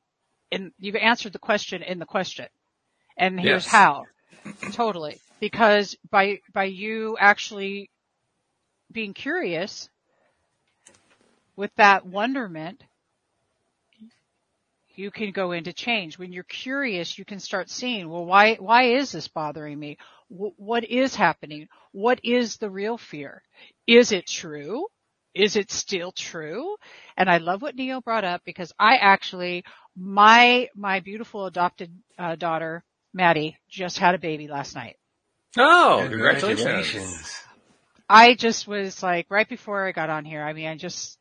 in, 0.52 0.72
you've 0.80 0.96
answered 0.96 1.34
the 1.34 1.40
question 1.40 1.82
in 1.82 2.00
the 2.00 2.06
question. 2.06 2.48
And 3.18 3.40
here's 3.40 3.66
yes. 3.66 3.72
how. 3.72 4.06
totally. 4.72 5.18
Because 5.40 5.98
by, 6.10 6.40
by 6.54 6.66
you 6.66 7.18
actually 7.20 7.90
being 8.92 9.14
curious 9.14 9.90
with 11.56 11.72
that 11.76 12.06
wonderment, 12.06 12.84
you 14.96 15.12
can 15.12 15.32
go 15.32 15.52
into 15.52 15.74
change. 15.74 16.18
When 16.18 16.32
you're 16.32 16.44
curious, 16.44 17.18
you 17.18 17.26
can 17.26 17.40
start 17.40 17.70
seeing, 17.70 18.10
well, 18.10 18.26
why, 18.26 18.56
why 18.56 18.84
is 18.96 19.12
this 19.12 19.28
bothering 19.28 19.80
me? 19.80 19.98
W- 20.30 20.54
what 20.58 20.84
is 20.84 21.16
happening? 21.16 21.68
What 21.92 22.20
is 22.24 22.58
the 22.58 22.70
real 22.70 22.98
fear? 22.98 23.42
Is 23.88 24.12
it 24.12 24.28
true? 24.28 24.88
Is 25.34 25.56
it 25.56 25.72
still 25.72 26.12
true? 26.12 26.76
And 27.18 27.30
I 27.30 27.38
love 27.38 27.62
what 27.62 27.76
Neil 27.76 28.02
brought 28.02 28.24
up 28.24 28.42
because 28.46 28.72
I 28.80 28.98
actually, 28.98 29.64
my, 29.96 30.70
my 30.76 31.00
beautiful 31.00 31.48
adopted 31.48 31.92
uh, 32.20 32.36
daughter, 32.36 32.84
Maddie, 33.14 33.58
just 33.68 33.98
had 33.98 34.14
a 34.14 34.20
baby 34.20 34.48
last 34.48 34.76
night. 34.76 34.98
Oh, 35.58 36.06
congratulations. 36.10 36.62
congratulations. 36.62 37.34
I 38.10 38.36
just 38.36 38.68
was 38.68 39.02
like, 39.02 39.26
right 39.30 39.48
before 39.48 39.88
I 39.88 39.92
got 39.92 40.10
on 40.10 40.26
here, 40.26 40.44
I 40.44 40.54
mean, 40.54 40.68
I 40.68 40.76
just, 40.76 41.18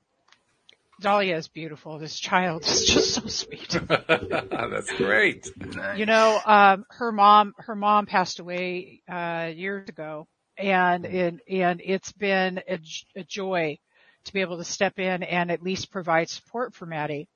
Dahlia 1.03 1.37
is 1.37 1.49
beautiful. 1.49 1.99
This 1.99 2.19
child 2.19 2.63
is 2.65 2.85
just 2.87 3.15
so 3.15 3.27
sweet. 3.27 3.77
That's 3.89 4.93
great. 4.93 5.51
You 5.97 6.07
know, 6.07 6.41
um, 6.45 6.85
her 6.91 7.13
mom, 7.13 7.55
her 7.59 7.75
mom 7.75 8.07
passed 8.07 8.39
away, 8.39 9.03
uh, 9.09 9.51
years 9.55 9.89
ago 9.89 10.27
and, 10.57 11.05
and, 11.05 11.41
and 11.49 11.81
it's 11.85 12.13
been 12.13 12.61
a, 12.69 12.79
a 13.17 13.25
joy 13.25 13.79
to 14.25 14.33
be 14.33 14.41
able 14.41 14.59
to 14.59 14.65
step 14.65 14.99
in 14.99 15.23
and 15.23 15.51
at 15.51 15.63
least 15.63 15.91
provide 15.91 16.29
support 16.29 16.75
for 16.75 16.87
Maddie. 16.87 17.29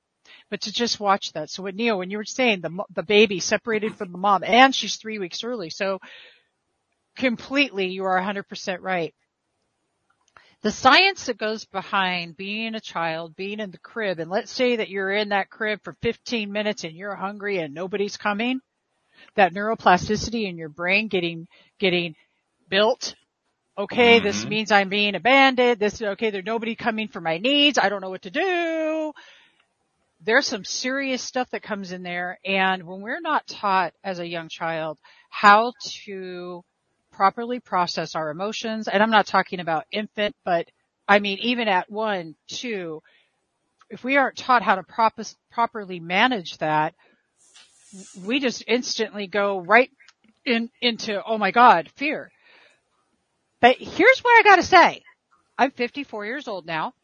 But 0.51 0.63
to 0.63 0.73
just 0.73 1.01
watch 1.01 1.33
that. 1.33 1.51
So 1.51 1.63
what 1.63 1.75
Neo, 1.75 1.99
when 1.99 2.11
you 2.11 2.19
were 2.19 2.25
saying 2.25 2.61
the, 2.61 2.85
the 2.95 3.03
baby 3.03 3.41
separated 3.41 3.97
from 3.97 4.13
the 4.13 4.19
mom 4.19 4.43
and 4.45 4.75
she's 4.75 4.97
three 4.97 5.19
weeks 5.19 5.45
early. 5.45 5.71
So 5.71 6.01
completely 7.17 7.87
you 7.87 8.05
are 8.05 8.21
100% 8.21 8.79
right 8.81 9.15
the 10.67 10.73
science 10.73 11.27
that 11.27 11.39
goes 11.39 11.65
behind 11.65 12.37
being 12.37 12.75
a 12.75 12.81
child, 12.81 13.37
being 13.37 13.61
in 13.61 13.71
the 13.71 13.79
crib, 13.79 14.19
and 14.19 14.29
let's 14.29 14.51
say 14.51 14.75
that 14.75 14.89
you're 14.89 15.13
in 15.13 15.29
that 15.29 15.49
crib 15.49 15.79
for 15.85 15.97
15 16.03 16.51
minutes 16.51 16.83
and 16.83 16.93
you're 16.93 17.15
hungry 17.15 17.59
and 17.59 17.73
nobody's 17.73 18.17
coming, 18.17 18.59
that 19.37 19.55
neuroplasticity 19.55 20.49
in 20.49 20.59
your 20.59 20.69
brain 20.69 21.07
getting, 21.07 21.47
getting 21.79 22.17
built. 22.69 23.15
Okay, 23.79 24.17
mm-hmm. 24.17 24.27
this 24.27 24.45
means 24.45 24.73
I'm 24.73 24.89
being 24.89 25.15
abandoned. 25.15 25.79
This 25.79 25.95
is 25.95 26.03
okay. 26.03 26.31
There's 26.31 26.45
nobody 26.45 26.75
coming 26.75 27.07
for 27.07 27.21
my 27.21 27.39
needs. 27.39 27.79
I 27.79 27.89
don't 27.89 28.01
know 28.01 28.11
what 28.11 28.23
to 28.23 28.31
do. 28.31 29.13
There's 30.21 30.49
some 30.49 30.65
serious 30.65 31.23
stuff 31.23 31.49
that 31.51 31.63
comes 31.63 31.93
in 31.93 32.03
there. 32.03 32.41
And 32.45 32.89
when 32.89 33.03
we're 33.03 33.21
not 33.21 33.47
taught 33.47 33.95
as 34.03 34.19
a 34.19 34.27
young 34.27 34.49
child 34.49 34.99
how 35.31 35.75
to 36.05 36.65
properly 37.17 37.61
process 37.61 38.15
our 38.15 38.31
emotions. 38.31 38.89
And 38.89 39.03
I'm 39.03 39.11
not 39.11 39.27
talking 39.27 39.61
about 39.61 39.87
infant, 39.93 40.37
but 40.45 40.69
I 41.09 41.21
mean, 41.21 41.39
even 41.43 41.69
at 41.69 41.91
one, 41.91 42.37
two, 42.49 43.03
if 43.91 44.05
we 44.05 44.17
aren't 44.19 44.37
taught 44.39 44.63
how 44.63 44.77
to 44.77 44.85
prop- 44.85 45.19
properly 45.51 46.01
manage 46.01 46.59
that, 46.59 46.95
we 48.15 48.41
just 48.41 48.65
instantly 48.69 49.29
go 49.29 49.61
right 49.61 49.91
in, 50.45 50.71
into, 50.83 51.23
oh 51.25 51.39
my 51.39 51.53
God, 51.53 51.91
fear. 51.97 52.31
But 53.61 53.77
here's 53.79 54.21
what 54.21 54.41
I 54.41 54.43
gotta 54.45 54.63
say. 54.65 55.03
I'm 55.59 55.73
54 55.73 56.27
years 56.27 56.49
old 56.49 56.67
now. 56.67 56.95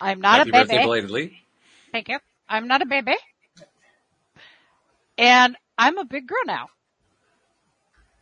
I'm 0.00 0.20
not 0.20 0.38
Happy 0.38 0.50
a 0.50 0.52
baby. 0.52 0.68
Birthday 0.68 0.78
belatedly. 0.78 1.38
Thank 1.92 2.08
you. 2.08 2.18
I'm 2.48 2.68
not 2.68 2.82
a 2.82 2.86
baby. 2.86 3.16
And 5.18 5.56
I'm 5.78 5.98
a 5.98 6.04
big 6.04 6.26
girl 6.28 6.44
now. 6.46 6.68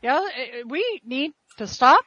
Yeah, 0.05 0.21
we 0.67 1.01
need 1.03 1.33
to 1.57 1.67
stop. 1.67 2.05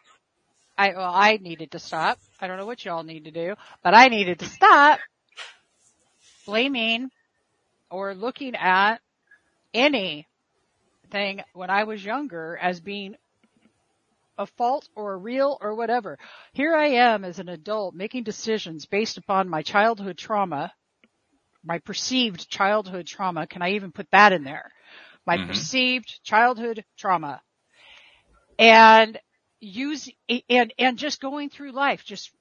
I, 0.77 0.89
well, 0.89 1.11
I 1.11 1.39
needed 1.41 1.71
to 1.71 1.79
stop. 1.79 2.19
I 2.39 2.45
don't 2.45 2.57
know 2.57 2.67
what 2.67 2.85
y'all 2.85 3.01
need 3.01 3.23
to 3.25 3.31
do, 3.31 3.55
but 3.83 3.95
I 3.95 4.09
needed 4.09 4.37
to 4.37 4.45
stop 4.45 4.99
blaming 6.45 7.09
or 7.89 8.13
looking 8.13 8.53
at 8.53 8.97
anything 9.73 10.27
when 11.55 11.71
I 11.71 11.85
was 11.85 12.05
younger 12.05 12.55
as 12.61 12.79
being 12.79 13.15
a 14.37 14.45
fault 14.45 14.87
or 14.95 15.13
a 15.13 15.17
real 15.17 15.57
or 15.59 15.73
whatever. 15.73 16.19
Here 16.53 16.75
I 16.75 16.89
am 16.89 17.25
as 17.25 17.39
an 17.39 17.49
adult 17.49 17.95
making 17.95 18.25
decisions 18.25 18.85
based 18.85 19.17
upon 19.17 19.49
my 19.49 19.63
childhood 19.63 20.19
trauma, 20.19 20.71
my 21.63 21.79
perceived 21.79 22.47
childhood 22.47 23.07
trauma. 23.07 23.47
Can 23.47 23.63
I 23.63 23.71
even 23.71 23.91
put 23.91 24.11
that 24.11 24.33
in 24.33 24.43
there? 24.43 24.71
My 25.25 25.37
mm-hmm. 25.37 25.47
perceived 25.47 26.23
childhood 26.23 26.85
trauma 26.95 27.41
and 28.59 29.19
use 29.59 30.09
and 30.49 30.73
and 30.77 30.97
just 30.97 31.19
going 31.21 31.49
through 31.49 31.71
life 31.71 32.03
just 32.05 32.31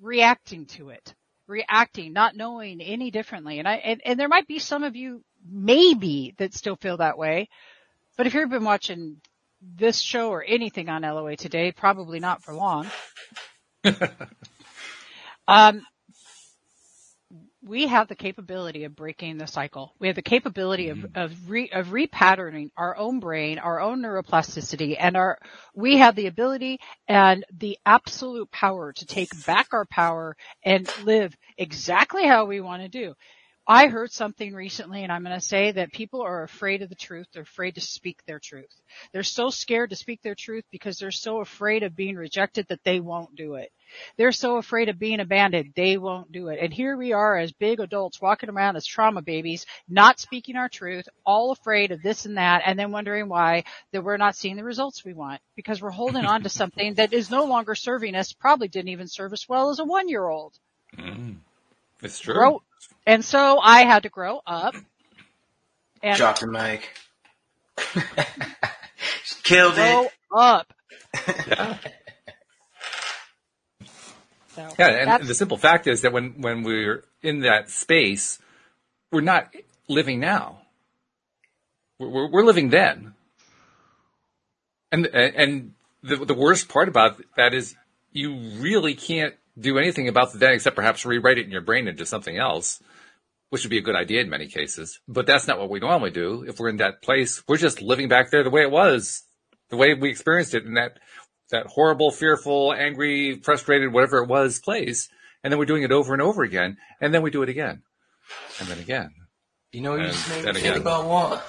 reacting 0.00 0.66
to 0.66 0.90
it 0.90 1.14
reacting 1.46 2.12
not 2.12 2.36
knowing 2.36 2.80
any 2.80 3.10
differently 3.10 3.58
and 3.58 3.66
i 3.66 3.76
and, 3.76 4.02
and 4.04 4.20
there 4.20 4.28
might 4.28 4.46
be 4.46 4.58
some 4.58 4.84
of 4.84 4.96
you 4.96 5.22
maybe 5.46 6.34
that 6.38 6.54
still 6.54 6.76
feel 6.76 6.96
that 6.98 7.18
way. 7.18 7.48
But 8.16 8.26
if 8.26 8.34
you've 8.34 8.50
been 8.50 8.64
watching 8.64 9.20
this 9.60 10.00
show 10.00 10.30
or 10.30 10.42
anything 10.42 10.88
on 10.88 11.02
LOA 11.02 11.36
today, 11.36 11.72
probably 11.72 12.20
not 12.20 12.42
for 12.42 12.54
long. 12.54 12.86
um, 15.48 15.82
we 17.68 17.86
have 17.86 18.08
the 18.08 18.16
capability 18.16 18.84
of 18.84 18.96
breaking 18.96 19.36
the 19.36 19.46
cycle. 19.46 19.92
We 19.98 20.06
have 20.06 20.16
the 20.16 20.22
capability 20.22 20.88
of, 20.88 20.98
mm-hmm. 20.98 21.18
of, 21.18 21.50
re, 21.50 21.68
of 21.70 21.88
repatterning 21.88 22.70
our 22.78 22.96
own 22.96 23.20
brain, 23.20 23.58
our 23.58 23.78
own 23.78 24.00
neuroplasticity, 24.00 24.96
and 24.98 25.18
our, 25.18 25.38
we 25.74 25.98
have 25.98 26.16
the 26.16 26.28
ability 26.28 26.78
and 27.06 27.44
the 27.52 27.78
absolute 27.84 28.50
power 28.50 28.94
to 28.94 29.06
take 29.06 29.28
back 29.44 29.68
our 29.72 29.84
power 29.84 30.34
and 30.64 30.90
live 31.04 31.36
exactly 31.58 32.26
how 32.26 32.46
we 32.46 32.62
want 32.62 32.82
to 32.82 32.88
do. 32.88 33.14
I 33.70 33.88
heard 33.88 34.10
something 34.10 34.54
recently 34.54 35.02
and 35.02 35.12
I'm 35.12 35.22
going 35.22 35.38
to 35.38 35.44
say 35.44 35.72
that 35.72 35.92
people 35.92 36.22
are 36.22 36.42
afraid 36.42 36.80
of 36.80 36.88
the 36.88 36.94
truth. 36.94 37.26
They're 37.34 37.42
afraid 37.42 37.74
to 37.74 37.82
speak 37.82 38.24
their 38.24 38.38
truth. 38.38 38.72
They're 39.12 39.22
so 39.22 39.50
scared 39.50 39.90
to 39.90 39.96
speak 39.96 40.22
their 40.22 40.34
truth 40.34 40.64
because 40.70 40.96
they're 40.96 41.10
so 41.10 41.40
afraid 41.40 41.82
of 41.82 41.94
being 41.94 42.16
rejected 42.16 42.64
that 42.70 42.82
they 42.82 42.98
won't 42.98 43.36
do 43.36 43.56
it. 43.56 43.70
They're 44.16 44.32
so 44.32 44.56
afraid 44.56 44.88
of 44.88 44.98
being 44.98 45.20
abandoned, 45.20 45.74
they 45.76 45.98
won't 45.98 46.32
do 46.32 46.48
it. 46.48 46.58
And 46.62 46.72
here 46.72 46.96
we 46.96 47.12
are 47.12 47.36
as 47.36 47.52
big 47.52 47.80
adults 47.80 48.22
walking 48.22 48.48
around 48.48 48.76
as 48.76 48.86
trauma 48.86 49.20
babies, 49.20 49.66
not 49.86 50.18
speaking 50.18 50.56
our 50.56 50.70
truth, 50.70 51.06
all 51.26 51.52
afraid 51.52 51.92
of 51.92 52.02
this 52.02 52.24
and 52.24 52.38
that, 52.38 52.62
and 52.64 52.78
then 52.78 52.90
wondering 52.90 53.28
why 53.28 53.64
that 53.92 54.02
we're 54.02 54.16
not 54.16 54.36
seeing 54.36 54.56
the 54.56 54.64
results 54.64 55.04
we 55.04 55.12
want 55.12 55.42
because 55.56 55.82
we're 55.82 55.90
holding 55.90 56.24
on 56.24 56.42
to 56.42 56.48
something 56.48 56.94
that 56.94 57.12
is 57.12 57.30
no 57.30 57.44
longer 57.44 57.74
serving 57.74 58.14
us, 58.14 58.32
probably 58.32 58.68
didn't 58.68 58.88
even 58.88 59.08
serve 59.08 59.34
us 59.34 59.46
well 59.46 59.68
as 59.68 59.78
a 59.78 59.84
one 59.84 60.08
year 60.08 60.26
old. 60.26 60.58
Mm. 60.98 61.36
It's 62.02 62.18
true. 62.20 62.34
Grow, 62.34 62.62
and 63.06 63.24
so 63.24 63.58
I 63.58 63.82
had 63.82 64.04
to 64.04 64.08
grow 64.08 64.40
up. 64.46 64.74
And 66.02 66.16
Drop 66.16 66.38
the 66.38 66.46
mic. 66.46 66.90
Killed 69.42 69.74
grow 69.74 70.04
it. 70.04 70.12
up. 70.32 70.72
yeah. 71.48 71.78
So 74.58 74.68
yeah, 74.76 75.18
and 75.18 75.28
the 75.28 75.36
simple 75.36 75.56
fact 75.56 75.86
is 75.86 76.00
that 76.00 76.12
when, 76.12 76.40
when 76.42 76.64
we're 76.64 77.04
in 77.22 77.42
that 77.42 77.70
space, 77.70 78.40
we're 79.12 79.20
not 79.20 79.54
living 79.86 80.18
now. 80.18 80.62
We're, 82.00 82.28
we're 82.28 82.44
living 82.44 82.70
then. 82.70 83.14
And, 84.90 85.06
and 85.06 85.74
the, 86.02 86.16
the 86.24 86.34
worst 86.34 86.68
part 86.68 86.88
about 86.88 87.22
that 87.36 87.54
is 87.54 87.76
you 88.10 88.34
really 88.58 88.94
can't 88.96 89.36
do 89.58 89.78
anything 89.78 90.08
about 90.08 90.32
the 90.32 90.38
then 90.38 90.52
except 90.52 90.76
perhaps 90.76 91.04
rewrite 91.04 91.38
it 91.38 91.46
in 91.46 91.50
your 91.50 91.60
brain 91.60 91.88
into 91.88 92.06
something 92.06 92.36
else, 92.36 92.82
which 93.50 93.64
would 93.64 93.70
be 93.70 93.78
a 93.78 93.82
good 93.82 93.96
idea 93.96 94.20
in 94.20 94.30
many 94.30 94.46
cases. 94.46 95.00
But 95.08 95.26
that's 95.26 95.46
not 95.46 95.58
what 95.58 95.70
we 95.70 95.80
normally 95.80 96.10
do. 96.10 96.44
If 96.46 96.58
we're 96.58 96.68
in 96.68 96.76
that 96.78 97.02
place, 97.02 97.42
we're 97.48 97.56
just 97.56 97.82
living 97.82 98.08
back 98.08 98.30
there 98.30 98.44
the 98.44 98.50
way 98.50 98.62
it 98.62 98.70
was, 98.70 99.24
the 99.70 99.76
way 99.76 99.94
we 99.94 100.10
experienced 100.10 100.54
it 100.54 100.64
in 100.64 100.74
that, 100.74 100.98
that 101.50 101.66
horrible, 101.66 102.10
fearful, 102.10 102.72
angry, 102.72 103.40
frustrated, 103.40 103.92
whatever 103.92 104.18
it 104.18 104.28
was 104.28 104.60
place. 104.60 105.08
And 105.42 105.52
then 105.52 105.58
we're 105.58 105.66
doing 105.66 105.82
it 105.82 105.92
over 105.92 106.12
and 106.12 106.22
over 106.22 106.42
again. 106.42 106.76
And 107.00 107.14
then 107.14 107.22
we 107.22 107.30
do 107.30 107.42
it 107.42 107.48
again. 107.48 107.82
And 108.60 108.68
then 108.68 108.78
again. 108.78 109.10
You 109.72 109.82
know, 109.82 109.96
you 109.96 110.06
just 110.06 110.28
made 110.30 110.54
me 110.54 110.60
think 110.60 110.76
about 110.76 111.06
what? 111.06 111.46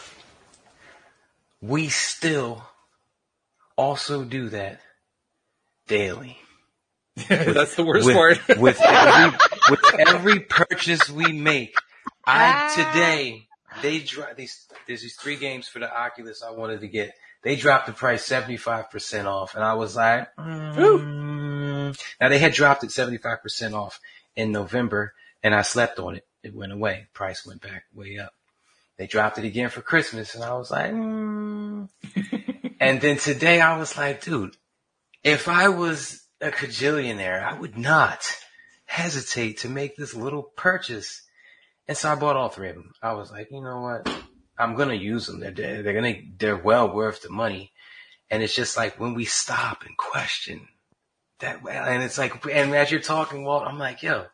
We 1.62 1.90
still 1.90 2.64
also 3.78 4.24
do 4.24 4.50
that 4.50 4.82
daily. 5.88 6.38
That's 7.28 7.76
the 7.76 7.84
worst 7.84 8.06
with, 8.06 8.16
part. 8.16 8.40
with 8.60 8.82
every 8.82 9.38
with 9.70 10.00
every 10.00 10.40
purchase 10.40 11.10
we 11.10 11.32
make, 11.32 11.76
I 12.26 12.54
ah. 12.56 12.92
today 12.92 13.48
they 13.82 14.00
drop 14.00 14.36
these. 14.36 14.68
There's 14.88 15.02
these 15.02 15.16
three 15.16 15.36
games 15.36 15.68
for 15.68 15.80
the 15.80 15.92
Oculus 15.92 16.44
I 16.44 16.52
wanted 16.52 16.82
to 16.82 16.88
get. 16.88 17.14
They 17.42 17.56
dropped 17.56 17.88
the 17.88 17.94
price 17.94 18.24
seventy 18.24 18.58
five 18.58 18.90
percent 18.90 19.28
off, 19.28 19.56
and 19.56 19.64
I 19.64 19.74
was 19.74 19.96
like, 19.96 20.36
mm. 20.36 22.00
now 22.20 22.30
they 22.30 22.40
had 22.40 22.54
dropped 22.54 22.84
it 22.84 22.92
seventy 22.92 23.18
five 23.18 23.42
percent 23.42 23.74
off 23.74 24.00
in 24.36 24.52
November, 24.52 25.14
and 25.44 25.56
I 25.56 25.62
slept 25.62 26.00
on 26.00 26.16
it. 26.16 26.26
It 26.44 26.56
went 26.56 26.72
away. 26.72 27.08
Price 27.14 27.46
went 27.46 27.62
back 27.62 27.86
way 27.94 28.18
up. 28.18 28.34
They 28.98 29.08
dropped 29.08 29.38
it 29.38 29.46
again 29.46 29.70
for 29.70 29.82
Christmas, 29.82 30.36
and 30.36 30.44
I 30.44 30.54
was 30.56 30.72
like, 30.72 30.92
mm. 30.92 31.88
and 32.80 33.02
then 33.02 33.18
today 33.18 33.62
I 33.62 33.78
was 33.78 33.98
like, 33.98 34.22
dude, 34.22 34.58
if 35.24 35.48
I 35.48 35.70
was 35.70 36.22
a 36.42 36.50
cajillionaire, 36.50 37.44
I 37.44 37.60
would 37.60 37.78
not 37.78 38.26
hesitate 38.86 39.60
to 39.60 39.70
make 39.70 39.96
this 39.96 40.14
little 40.14 40.44
purchase. 40.44 41.22
And 41.88 41.98
so 41.98 42.12
I 42.12 42.16
bought 42.16 42.36
all 42.36 42.50
three 42.50 42.70
of 42.70 42.76
them. 42.76 42.92
I 43.02 43.14
was 43.14 43.32
like, 43.32 43.50
you 43.52 43.62
know 43.62 43.82
what? 43.82 44.12
I'm 44.58 44.76
going 44.76 44.90
to 44.90 44.96
use 44.96 45.28
them. 45.28 45.40
They're, 45.40 45.52
they're 45.52 45.94
going 45.94 46.16
to, 46.16 46.22
they're 46.38 46.58
well 46.58 46.94
worth 46.94 47.22
the 47.22 47.30
money. 47.30 47.72
And 48.30 48.44
it's 48.44 48.56
just 48.56 48.78
like 48.78 49.00
when 49.00 49.14
we 49.14 49.26
stop 49.26 49.84
and 49.86 49.98
question 49.98 50.68
that, 51.40 51.62
and 51.68 52.04
it's 52.04 52.18
like, 52.18 52.46
and 52.46 52.76
as 52.76 52.92
you're 52.92 53.00
talking, 53.00 53.44
Walt, 53.44 53.64
I'm 53.66 53.80
like, 53.80 54.04
yo, 54.04 54.26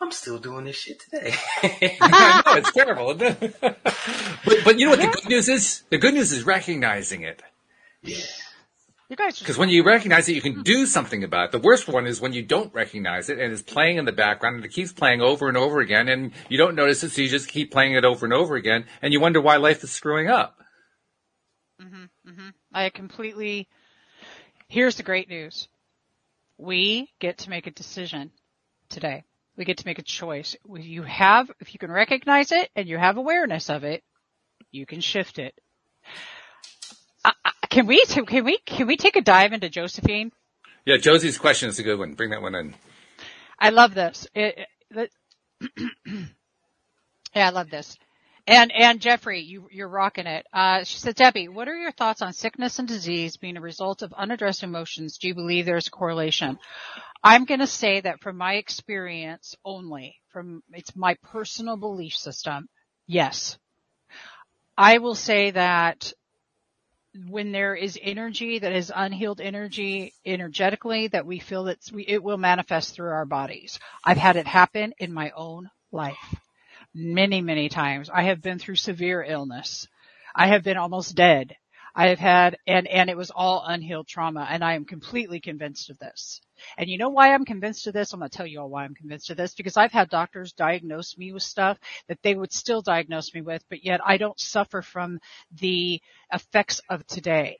I'm 0.00 0.12
still 0.12 0.38
doing 0.38 0.66
this 0.66 0.76
shit 0.76 1.00
today. 1.00 1.34
I 1.62 2.42
know, 2.46 2.58
it's 2.58 2.72
terrible. 2.72 3.14
but, 3.14 4.64
but 4.64 4.78
you 4.78 4.86
know 4.86 4.90
what 4.90 5.00
the 5.00 5.18
good 5.20 5.28
news 5.28 5.48
is? 5.48 5.82
The 5.90 5.98
good 5.98 6.14
news 6.14 6.32
is 6.32 6.44
recognizing 6.44 7.22
it. 7.22 7.42
Yeah. 8.02 8.16
You 9.08 9.16
guys 9.16 9.38
Because 9.38 9.58
when 9.58 9.68
you 9.68 9.84
recognize 9.84 10.28
it, 10.28 10.34
you 10.34 10.40
can 10.40 10.62
do 10.62 10.86
something 10.86 11.24
about 11.24 11.46
it. 11.46 11.52
The 11.52 11.58
worst 11.58 11.88
one 11.88 12.06
is 12.06 12.20
when 12.20 12.32
you 12.32 12.42
don't 12.42 12.72
recognize 12.72 13.28
it 13.28 13.38
and 13.38 13.52
it's 13.52 13.60
playing 13.60 13.98
in 13.98 14.06
the 14.06 14.12
background 14.12 14.56
and 14.56 14.64
it 14.64 14.72
keeps 14.72 14.92
playing 14.92 15.20
over 15.20 15.48
and 15.48 15.56
over 15.58 15.80
again 15.80 16.08
and 16.08 16.32
you 16.48 16.56
don't 16.56 16.74
notice 16.74 17.02
it, 17.04 17.10
so 17.10 17.20
you 17.20 17.28
just 17.28 17.48
keep 17.48 17.70
playing 17.70 17.94
it 17.94 18.04
over 18.04 18.24
and 18.24 18.32
over 18.32 18.56
again 18.56 18.86
and 19.02 19.12
you 19.12 19.20
wonder 19.20 19.40
why 19.40 19.56
life 19.56 19.84
is 19.84 19.90
screwing 19.90 20.28
up. 20.28 20.58
Mm-hmm, 21.82 22.30
mm-hmm. 22.30 22.48
I 22.72 22.88
completely, 22.88 23.68
here's 24.68 24.96
the 24.96 25.02
great 25.02 25.28
news. 25.28 25.68
We 26.56 27.10
get 27.18 27.38
to 27.38 27.50
make 27.50 27.66
a 27.66 27.72
decision 27.72 28.30
today. 28.88 29.24
We 29.56 29.66
get 29.66 29.78
to 29.78 29.86
make 29.86 29.98
a 29.98 30.02
choice. 30.02 30.56
You 30.66 31.02
have, 31.02 31.50
if 31.60 31.74
you 31.74 31.78
can 31.78 31.92
recognize 31.92 32.52
it 32.52 32.70
and 32.74 32.88
you 32.88 32.96
have 32.96 33.18
awareness 33.18 33.68
of 33.68 33.84
it, 33.84 34.02
you 34.70 34.86
can 34.86 35.00
shift 35.00 35.38
it. 35.38 35.54
Can 37.74 37.88
we, 37.88 38.04
can 38.06 38.44
we, 38.44 38.58
can 38.58 38.86
we 38.86 38.96
take 38.96 39.16
a 39.16 39.20
dive 39.20 39.52
into 39.52 39.68
Josephine? 39.68 40.30
Yeah, 40.86 40.96
Josie's 40.96 41.38
question 41.38 41.68
is 41.68 41.80
a 41.80 41.82
good 41.82 41.98
one. 41.98 42.14
Bring 42.14 42.30
that 42.30 42.40
one 42.40 42.54
in. 42.54 42.72
I 43.58 43.70
love 43.70 43.94
this. 43.94 44.28
It, 44.32 44.68
it, 44.92 45.10
yeah, 47.34 47.48
I 47.48 47.50
love 47.50 47.70
this. 47.70 47.98
And, 48.46 48.70
and 48.70 49.00
Jeffrey, 49.00 49.40
you, 49.40 49.66
you're 49.72 49.88
rocking 49.88 50.28
it. 50.28 50.46
Uh, 50.52 50.84
she 50.84 50.98
said, 50.98 51.16
Debbie, 51.16 51.48
what 51.48 51.66
are 51.66 51.74
your 51.74 51.90
thoughts 51.90 52.22
on 52.22 52.32
sickness 52.32 52.78
and 52.78 52.86
disease 52.86 53.38
being 53.38 53.56
a 53.56 53.60
result 53.60 54.02
of 54.02 54.12
unaddressed 54.12 54.62
emotions? 54.62 55.18
Do 55.18 55.26
you 55.26 55.34
believe 55.34 55.66
there's 55.66 55.88
a 55.88 55.90
correlation? 55.90 56.60
I'm 57.24 57.44
going 57.44 57.58
to 57.58 57.66
say 57.66 58.02
that 58.02 58.20
from 58.20 58.36
my 58.36 58.54
experience 58.54 59.56
only, 59.64 60.20
from, 60.28 60.62
it's 60.70 60.94
my 60.94 61.16
personal 61.24 61.76
belief 61.76 62.12
system. 62.12 62.68
Yes. 63.08 63.58
I 64.78 64.98
will 64.98 65.16
say 65.16 65.50
that 65.50 66.12
when 67.28 67.52
there 67.52 67.74
is 67.74 67.98
energy 68.02 68.58
that 68.58 68.72
is 68.72 68.92
unhealed 68.94 69.40
energy 69.40 70.12
energetically 70.26 71.08
that 71.08 71.26
we 71.26 71.38
feel 71.38 71.64
that 71.64 71.78
it 72.06 72.22
will 72.22 72.38
manifest 72.38 72.94
through 72.94 73.10
our 73.10 73.24
bodies. 73.24 73.78
I've 74.02 74.16
had 74.16 74.36
it 74.36 74.46
happen 74.46 74.94
in 74.98 75.12
my 75.12 75.30
own 75.36 75.70
life 75.92 76.34
many, 76.94 77.40
many 77.40 77.68
times. 77.68 78.10
I 78.12 78.22
have 78.22 78.42
been 78.42 78.58
through 78.58 78.76
severe 78.76 79.22
illness. 79.22 79.88
I 80.34 80.48
have 80.48 80.64
been 80.64 80.76
almost 80.76 81.14
dead. 81.14 81.56
I 81.94 82.08
have 82.08 82.18
had, 82.18 82.58
and, 82.66 82.88
and 82.88 83.08
it 83.08 83.16
was 83.16 83.30
all 83.30 83.64
unhealed 83.64 84.08
trauma 84.08 84.46
and 84.50 84.64
I 84.64 84.74
am 84.74 84.84
completely 84.84 85.40
convinced 85.40 85.90
of 85.90 85.98
this. 85.98 86.40
And 86.76 86.88
you 86.88 86.98
know 86.98 87.10
why 87.10 87.32
I'm 87.32 87.44
convinced 87.44 87.86
of 87.86 87.94
this? 87.94 88.12
I'm 88.12 88.20
going 88.20 88.30
to 88.30 88.36
tell 88.36 88.46
you 88.46 88.60
all 88.60 88.68
why 88.68 88.84
I'm 88.84 88.94
convinced 88.94 89.30
of 89.30 89.36
this 89.36 89.54
because 89.54 89.76
I've 89.76 89.92
had 89.92 90.08
doctors 90.08 90.52
diagnose 90.52 91.16
me 91.16 91.32
with 91.32 91.42
stuff 91.42 91.78
that 92.08 92.18
they 92.22 92.34
would 92.34 92.52
still 92.52 92.82
diagnose 92.82 93.32
me 93.32 93.42
with, 93.42 93.62
but 93.68 93.84
yet 93.84 94.00
I 94.04 94.16
don't 94.16 94.38
suffer 94.38 94.82
from 94.82 95.20
the 95.52 96.00
effects 96.32 96.80
of 96.88 97.06
today. 97.06 97.58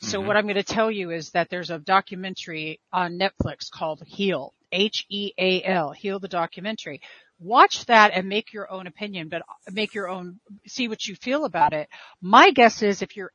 So 0.00 0.18
mm-hmm. 0.18 0.26
what 0.26 0.36
I'm 0.36 0.44
going 0.44 0.54
to 0.54 0.62
tell 0.62 0.90
you 0.90 1.10
is 1.10 1.30
that 1.30 1.48
there's 1.50 1.70
a 1.70 1.78
documentary 1.78 2.80
on 2.92 3.18
Netflix 3.18 3.70
called 3.70 4.02
Heal, 4.06 4.54
H-E-A-L, 4.72 5.92
Heal 5.92 6.18
the 6.18 6.28
documentary. 6.28 7.02
Watch 7.38 7.84
that 7.86 8.12
and 8.14 8.28
make 8.28 8.52
your 8.52 8.70
own 8.70 8.86
opinion, 8.86 9.28
but 9.28 9.42
make 9.70 9.94
your 9.94 10.08
own, 10.08 10.40
see 10.66 10.88
what 10.88 11.06
you 11.06 11.14
feel 11.14 11.44
about 11.44 11.72
it. 11.72 11.88
My 12.20 12.50
guess 12.50 12.82
is 12.82 13.02
if 13.02 13.16
you're, 13.16 13.32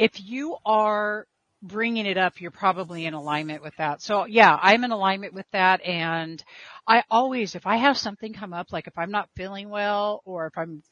if 0.00 0.12
you 0.20 0.56
are 0.66 1.26
bringing 1.62 2.06
it 2.06 2.18
up, 2.18 2.40
you're 2.40 2.52
probably 2.52 3.06
in 3.06 3.14
alignment 3.14 3.62
with 3.62 3.76
that. 3.78 4.02
So 4.02 4.26
yeah, 4.26 4.58
I'm 4.62 4.84
in 4.84 4.92
alignment 4.92 5.34
with 5.34 5.46
that. 5.52 5.82
And 5.84 6.44
I 6.88 7.04
always, 7.10 7.56
if 7.56 7.66
I 7.66 7.78
have 7.78 7.98
something 7.98 8.34
come 8.34 8.54
up, 8.54 8.72
like 8.72 8.88
if 8.88 8.98
I'm 8.98 9.12
not 9.12 9.30
feeling 9.36 9.70
well 9.70 10.22
or 10.26 10.48
if 10.48 10.58
I'm, 10.58 10.82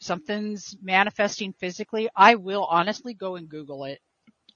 something's 0.00 0.76
manifesting 0.82 1.54
physically, 1.60 2.10
I 2.16 2.36
will 2.36 2.64
honestly 2.66 3.14
go 3.14 3.36
and 3.36 3.48
Google 3.50 3.84
it 3.86 4.00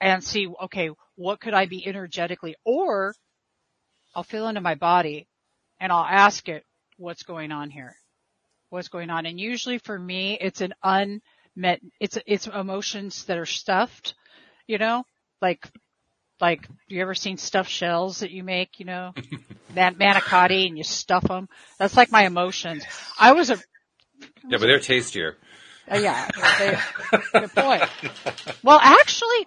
and 0.00 0.24
see, 0.24 0.48
okay, 0.64 0.90
what 1.16 1.40
could 1.40 1.54
I 1.54 1.66
be 1.66 1.86
energetically 1.86 2.56
or 2.66 3.16
I'll 4.14 4.24
feel 4.24 4.48
into 4.48 4.62
my 4.62 4.76
body 4.76 5.28
and 5.80 5.92
I'll 5.92 6.06
ask 6.06 6.48
it 6.48 6.64
what's 6.98 7.24
going 7.24 7.52
on 7.52 7.70
here. 7.70 7.96
what's 8.70 8.88
going 8.88 9.10
on. 9.10 9.26
And 9.26 9.40
usually 9.40 9.78
for 9.78 9.98
me, 9.98 10.38
it's 10.40 10.60
an 10.60 10.74
unmet, 11.56 11.80
it's, 11.98 12.18
it's 12.26 12.46
emotions 12.46 13.24
that 13.24 13.38
are 13.38 13.46
stuffed, 13.46 14.14
you 14.66 14.78
know, 14.78 15.04
like, 15.40 15.66
like, 16.40 16.66
you 16.88 17.02
ever 17.02 17.14
seen 17.14 17.36
stuffed 17.36 17.70
shells 17.70 18.20
that 18.20 18.30
you 18.30 18.42
make, 18.42 18.80
you 18.80 18.86
know, 18.86 19.12
that 19.74 19.98
manicotti 19.98 20.66
and 20.66 20.78
you 20.78 20.84
stuff 20.84 21.24
them? 21.24 21.48
That's 21.78 21.96
like 21.96 22.10
my 22.10 22.24
emotions. 22.24 22.84
I 23.18 23.32
was 23.32 23.50
a, 23.50 23.58
yeah, 24.48 24.58
but 24.58 24.60
they're 24.60 24.80
tastier. 24.80 25.36
Uh, 25.90 25.96
yeah, 25.98 26.28
they, 26.58 26.78
good 27.32 27.52
point. 27.52 27.82
Well, 28.62 28.78
actually, 28.80 29.46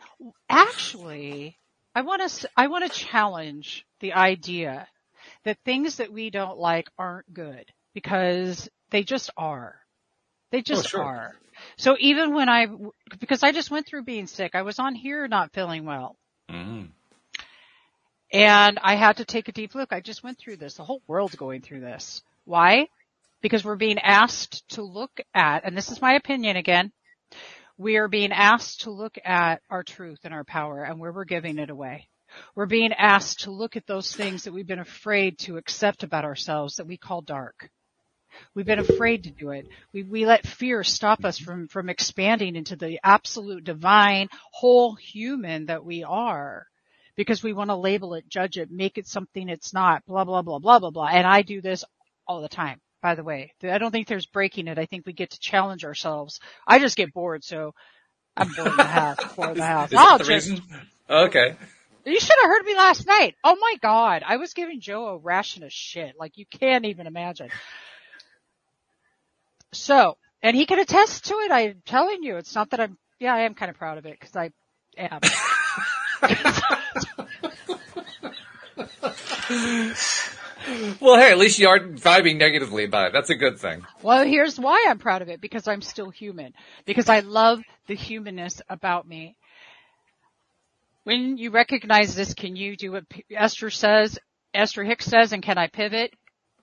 actually, 0.50 1.58
I 1.96 2.02
want 2.02 2.28
to, 2.30 2.50
I 2.58 2.68
want 2.68 2.92
to 2.92 3.00
challenge 3.00 3.86
the 4.02 4.14
idea 4.14 4.88
that 5.46 5.58
things 5.64 5.98
that 5.98 6.12
we 6.12 6.30
don't 6.30 6.58
like 6.58 6.90
aren't 6.98 7.34
good 7.34 7.72
because 7.94 8.70
they 8.90 9.04
just 9.04 9.30
are. 9.38 9.76
They 10.54 10.62
just 10.62 10.86
oh, 10.86 10.88
sure. 10.88 11.04
are. 11.04 11.36
So 11.78 11.98
even 12.00 12.36
when 12.36 12.48
I, 12.48 12.68
because 13.20 13.42
I 13.42 13.52
just 13.52 13.72
went 13.72 13.88
through 13.88 14.04
being 14.04 14.28
sick, 14.28 14.52
I 14.54 14.62
was 14.62 14.78
on 14.78 14.94
here 14.94 15.28
not 15.28 15.52
feeling 15.52 15.84
well. 15.84 16.16
Mm. 16.48 16.90
And 18.32 18.80
I 18.84 18.94
had 18.94 19.18
to 19.18 19.26
take 19.26 19.48
a 19.48 19.52
deep 19.52 19.74
look. 19.74 19.92
I 19.92 20.00
just 20.00 20.24
went 20.24 20.38
through 20.38 20.58
this. 20.58 20.76
The 20.76 20.84
whole 20.84 21.02
world's 21.08 21.34
going 21.34 21.62
through 21.62 21.80
this. 21.80 22.22
Why? 22.46 22.88
Because 23.42 23.66
we're 23.66 23.78
being 23.78 23.98
asked 23.98 24.70
to 24.76 24.84
look 24.84 25.20
at, 25.34 25.66
and 25.66 25.76
this 25.76 25.90
is 25.90 26.04
my 26.04 26.14
opinion 26.14 26.56
again, 26.56 26.92
we 27.80 27.98
are 27.98 28.08
being 28.08 28.32
asked 28.32 28.82
to 28.82 28.92
look 28.92 29.18
at 29.26 29.64
our 29.72 29.82
truth 29.82 30.20
and 30.24 30.36
our 30.36 30.44
power 30.44 30.84
and 30.84 31.00
where 31.00 31.12
we're 31.12 31.26
giving 31.26 31.58
it 31.58 31.72
away. 31.72 32.10
We're 32.54 32.68
being 32.68 32.94
asked 32.94 33.46
to 33.46 33.52
look 33.52 33.76
at 33.76 33.88
those 33.88 34.16
things 34.16 34.44
that 34.44 34.54
we've 34.54 34.68
been 34.68 34.78
afraid 34.78 35.40
to 35.40 35.58
accept 35.58 36.04
about 36.04 36.26
ourselves 36.26 36.76
that 36.76 36.86
we 36.86 36.98
call 36.98 37.22
dark. 37.22 37.72
We've 38.54 38.66
been 38.66 38.80
afraid 38.80 39.24
to 39.24 39.32
do 39.32 39.52
it. 39.52 39.68
We, 39.94 40.04
we 40.04 40.26
let 40.26 40.48
fear 40.48 40.84
stop 40.84 41.26
us 41.26 41.38
from, 41.38 41.68
from 41.68 41.90
expanding 41.90 42.56
into 42.56 42.76
the 42.76 43.00
absolute 43.04 43.64
divine 43.64 44.30
whole 44.52 44.96
human 44.96 45.68
that 45.68 45.86
we 45.86 46.04
are 46.04 46.68
because 47.16 47.44
we 47.44 47.54
want 47.54 47.70
to 47.70 47.76
label 47.76 48.14
it, 48.16 48.28
judge 48.28 48.58
it, 48.58 48.72
make 48.72 48.98
it 48.98 49.08
something 49.08 49.50
it's 49.50 49.74
not, 49.74 50.06
blah, 50.06 50.24
blah, 50.24 50.42
blah, 50.42 50.60
blah, 50.60 50.80
blah, 50.80 50.90
blah. 50.90 51.08
And 51.08 51.28
I 51.28 51.42
do 51.42 51.62
this 51.62 51.86
all 52.28 52.42
the 52.42 52.50
time, 52.50 52.82
by 53.02 53.16
the 53.16 53.24
way. 53.24 53.54
I 53.64 53.78
don't 53.78 53.92
think 53.92 54.08
there's 54.08 54.26
breaking 54.26 54.68
it. 54.68 54.80
I 54.80 54.86
think 54.86 55.06
we 55.06 55.14
get 55.14 55.32
to 55.32 55.40
challenge 55.40 55.86
ourselves. 55.86 56.40
I 56.68 56.80
just 56.80 56.98
get 56.98 57.14
bored, 57.14 57.44
so 57.44 57.74
I'm 58.36 58.52
bored 58.54 58.68
in 58.68 58.78
the 58.78 58.84
house, 58.84 59.34
bored 59.36 59.58
the 59.58 59.66
house. 59.66 59.94
I'll 59.96 60.18
just, 60.18 60.30
reason? 60.30 60.62
Okay. 61.10 61.56
You 62.06 62.20
should 62.20 62.36
have 62.42 62.50
heard 62.50 62.66
me 62.66 62.76
last 62.76 63.08
night. 63.08 63.36
Oh 63.44 63.56
my 63.56 63.76
god, 63.82 64.24
I 64.26 64.38
was 64.38 64.54
giving 64.54 64.82
Joe 64.82 65.08
a 65.08 65.18
ration 65.18 65.64
of 65.64 65.72
shit, 65.72 66.16
like 66.20 66.38
you 66.38 66.46
can't 66.46 66.86
even 66.86 67.08
imagine. 67.08 67.50
So, 69.74 70.18
and 70.42 70.56
he 70.56 70.66
can 70.66 70.80
attest 70.80 71.26
to 71.26 71.36
it. 71.36 71.52
I'm 71.52 71.82
telling 71.86 72.24
you, 72.24 72.38
it's 72.38 72.56
not 72.56 72.70
that 72.72 72.80
I'm. 72.80 72.98
Yeah, 73.20 73.34
I 73.34 73.42
am 73.42 73.54
kind 73.54 73.70
of 73.70 73.78
proud 73.78 73.98
of 73.98 74.06
it 74.06 74.20
because 74.20 74.36
I 74.36 74.52
am. 74.98 75.20
well, 81.00 81.18
hey, 81.18 81.32
at 81.32 81.38
least 81.38 81.60
you 81.60 81.68
aren't 81.68 81.96
vibing 81.96 82.38
negatively 82.38 82.86
about 82.86 83.08
it. 83.08 83.14
That's 83.14 83.30
a 83.30 83.36
good 83.36 83.60
thing. 83.60 83.86
Well, 84.02 84.26
here's 84.26 84.60
why 84.60 84.86
I'm 84.88 85.00
proud 85.00 85.22
of 85.22 85.30
it 85.30 85.42
because 85.42 85.68
I'm 85.68 85.82
still 85.82 86.10
human. 86.10 86.54
Because 86.86 87.10
I 87.10 87.22
love 87.22 87.62
the 87.88 87.96
humanness 87.96 88.62
about 88.70 89.08
me. 89.08 89.38
When 91.04 91.38
you 91.38 91.52
recognize 91.52 92.16
this, 92.16 92.34
can 92.34 92.56
you 92.56 92.78
do 92.78 92.94
what 92.94 93.04
Esther 93.30 93.70
says, 93.70 94.18
Esther 94.54 94.84
Hicks 94.84 95.06
says, 95.06 95.34
and 95.34 95.44
can 95.44 95.58
I 95.58 95.68
pivot? 95.68 96.14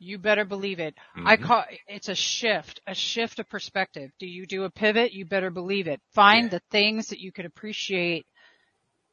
You 0.03 0.19
better 0.19 0.47
believe 0.47 0.81
it. 0.81 0.95
Mm-hmm. 1.17 1.29
I 1.29 1.37
call 1.37 1.63
it's 1.87 2.09
a 2.09 2.15
shift, 2.15 2.81
a 2.87 2.95
shift 2.95 3.39
of 3.39 3.49
perspective. 3.51 4.11
Do 4.19 4.27
you 4.27 4.47
do 4.47 4.65
a 4.65 4.71
pivot? 4.71 5.13
You 5.13 5.27
better 5.27 5.51
believe 5.51 5.89
it. 5.89 6.01
Find 6.15 6.45
yeah. 6.45 6.59
the 6.59 6.63
things 6.71 7.09
that 7.09 7.21
you 7.21 7.31
could 7.31 7.45
appreciate 7.45 8.25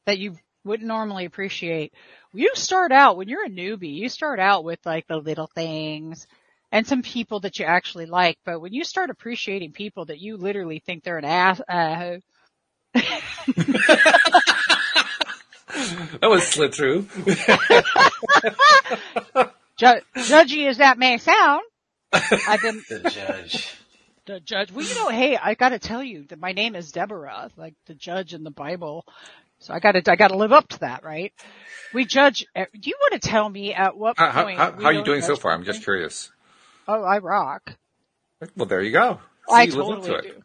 that 0.05 0.17
you 0.17 0.37
wouldn't 0.63 0.87
normally 0.87 1.25
appreciate. 1.25 1.93
You 2.33 2.51
start 2.55 2.93
out 2.93 3.17
when 3.17 3.27
you're 3.27 3.45
a 3.45 3.49
newbie, 3.49 3.93
you 3.93 4.07
start 4.07 4.39
out 4.39 4.63
with 4.63 4.79
like 4.85 5.05
the 5.07 5.17
little 5.17 5.49
things 5.53 6.25
and 6.71 6.87
some 6.87 7.01
people 7.01 7.41
that 7.41 7.59
you 7.59 7.65
actually 7.65 8.05
like, 8.05 8.37
but 8.45 8.61
when 8.61 8.73
you 8.73 8.85
start 8.85 9.09
appreciating 9.09 9.73
people 9.73 10.05
that 10.05 10.19
you 10.19 10.37
literally 10.37 10.79
think 10.79 11.03
they're 11.03 11.17
an 11.17 11.25
ass, 11.25 11.59
uh, 11.67 12.15
that 16.13 16.23
was 16.23 16.47
slid 16.47 16.73
through. 16.73 17.07
Ju- 19.77 20.01
judgy 20.15 20.67
as 20.67 20.77
that 20.77 20.97
may 20.97 21.17
sound, 21.17 21.61
I've 22.13 22.61
been 22.61 22.83
the 22.89 23.09
judge. 23.09 23.75
The 24.25 24.39
judge. 24.39 24.71
Well, 24.71 24.85
you 24.85 24.95
know, 24.95 25.09
hey, 25.09 25.37
I 25.37 25.53
got 25.53 25.69
to 25.69 25.79
tell 25.79 26.03
you 26.03 26.25
that 26.29 26.39
my 26.39 26.51
name 26.51 26.75
is 26.75 26.91
Deborah, 26.91 27.49
like 27.55 27.75
the 27.85 27.93
judge 27.93 28.33
in 28.33 28.43
the 28.43 28.51
Bible. 28.51 29.05
So 29.59 29.73
I 29.73 29.79
got 29.79 29.93
to, 29.93 30.11
I 30.11 30.15
got 30.15 30.29
to 30.29 30.37
live 30.37 30.51
up 30.51 30.67
to 30.69 30.79
that, 30.79 31.03
right? 31.03 31.31
We 31.93 32.05
judge. 32.05 32.45
Do 32.55 32.65
you 32.89 32.95
want 32.99 33.21
to 33.21 33.27
tell 33.27 33.47
me 33.49 33.73
at 33.73 33.97
what 33.97 34.17
how, 34.17 34.43
point? 34.43 34.57
How, 34.57 34.71
how, 34.71 34.81
how 34.81 34.85
are 34.89 34.93
you 34.93 35.03
doing 35.03 35.21
so 35.21 35.35
far? 35.35 35.51
I'm 35.51 35.63
just 35.63 35.83
curious. 35.83 36.31
Oh, 36.87 37.03
I 37.03 37.19
rock. 37.19 37.73
Well, 38.55 38.67
there 38.67 38.81
you 38.81 38.91
go. 38.91 39.19
See, 39.49 39.55
I 39.55 39.65
totally 39.67 40.09
to 40.09 40.21
do. 40.21 40.43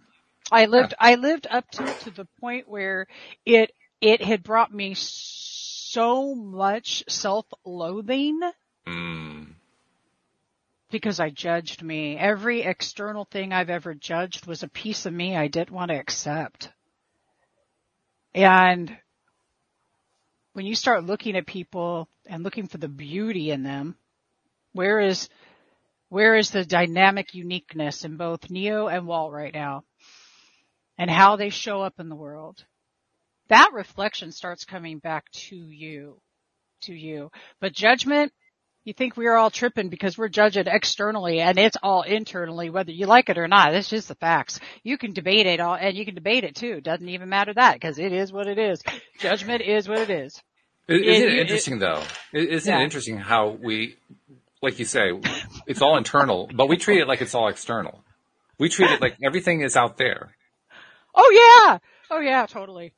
I 0.50 0.66
lived, 0.66 0.92
yeah. 0.92 1.08
I 1.08 1.14
lived 1.16 1.46
up 1.50 1.68
to 1.72 1.84
to 2.04 2.10
the 2.10 2.26
point 2.40 2.68
where 2.68 3.06
it 3.44 3.72
it 4.00 4.22
had 4.22 4.42
brought 4.42 4.72
me 4.72 4.94
so 4.96 6.34
much 6.34 7.04
self-loathing. 7.08 8.40
Mm. 8.86 9.21
Because 10.92 11.18
I 11.18 11.30
judged 11.30 11.82
me. 11.82 12.16
Every 12.16 12.62
external 12.62 13.24
thing 13.24 13.52
I've 13.52 13.70
ever 13.70 13.94
judged 13.94 14.46
was 14.46 14.62
a 14.62 14.68
piece 14.68 15.06
of 15.06 15.12
me 15.12 15.36
I 15.36 15.48
didn't 15.48 15.72
want 15.72 15.90
to 15.90 15.98
accept. 15.98 16.70
And 18.34 18.96
when 20.52 20.66
you 20.66 20.76
start 20.76 21.04
looking 21.04 21.36
at 21.36 21.46
people 21.46 22.08
and 22.26 22.44
looking 22.44 22.68
for 22.68 22.78
the 22.78 22.88
beauty 22.88 23.50
in 23.50 23.64
them, 23.64 23.96
where 24.72 25.00
is, 25.00 25.28
where 26.10 26.36
is 26.36 26.50
the 26.50 26.64
dynamic 26.64 27.34
uniqueness 27.34 28.04
in 28.04 28.16
both 28.16 28.50
Neo 28.50 28.86
and 28.86 29.06
Walt 29.06 29.32
right 29.32 29.52
now? 29.52 29.82
And 30.96 31.10
how 31.10 31.34
they 31.34 31.50
show 31.50 31.82
up 31.82 31.98
in 31.98 32.08
the 32.08 32.14
world 32.14 32.64
that 33.52 33.74
reflection 33.74 34.32
starts 34.32 34.64
coming 34.64 34.98
back 34.98 35.30
to 35.30 35.56
you, 35.56 36.18
to 36.80 36.94
you. 36.94 37.30
But 37.60 37.74
judgment, 37.74 38.32
you 38.84 38.92
think 38.92 39.16
we're 39.16 39.36
all 39.36 39.50
tripping 39.50 39.88
because 39.88 40.18
we're 40.18 40.28
judging 40.28 40.66
externally 40.66 41.40
and 41.40 41.58
it's 41.58 41.76
all 41.82 42.02
internally, 42.02 42.70
whether 42.70 42.90
you 42.90 43.06
like 43.06 43.28
it 43.28 43.38
or 43.38 43.46
not. 43.46 43.74
It's 43.74 43.88
just 43.88 44.08
the 44.08 44.14
facts. 44.14 44.58
You 44.82 44.98
can 44.98 45.12
debate 45.12 45.46
it 45.46 45.60
all 45.60 45.74
and 45.74 45.96
you 45.96 46.04
can 46.04 46.14
debate 46.14 46.44
it 46.44 46.56
too. 46.56 46.80
Doesn't 46.80 47.08
even 47.08 47.28
matter 47.28 47.54
that 47.54 47.74
because 47.74 47.98
it 47.98 48.12
is 48.12 48.32
what 48.32 48.48
it 48.48 48.58
is. 48.58 48.82
Judgment 49.18 49.62
is 49.62 49.88
what 49.88 50.00
it 50.00 50.10
is. 50.10 50.42
Isn't 50.88 51.04
it, 51.04 51.32
it 51.32 51.38
interesting 51.38 51.76
it, 51.76 51.80
though? 51.80 52.02
Isn't 52.32 52.72
yeah. 52.72 52.80
it 52.80 52.84
interesting 52.84 53.18
how 53.18 53.50
we, 53.50 53.96
like 54.60 54.78
you 54.78 54.84
say, 54.84 55.12
it's 55.66 55.80
all 55.80 55.96
internal, 55.96 56.50
but 56.52 56.68
we 56.68 56.76
treat 56.76 57.00
it 57.00 57.06
like 57.06 57.22
it's 57.22 57.34
all 57.34 57.48
external. 57.48 58.02
We 58.58 58.68
treat 58.68 58.90
it 58.90 59.00
like 59.00 59.16
everything 59.22 59.60
is 59.60 59.76
out 59.76 59.96
there. 59.96 60.34
Oh 61.14 61.30
yeah. 61.30 61.78
Oh 62.10 62.20
yeah, 62.20 62.46
totally. 62.46 62.92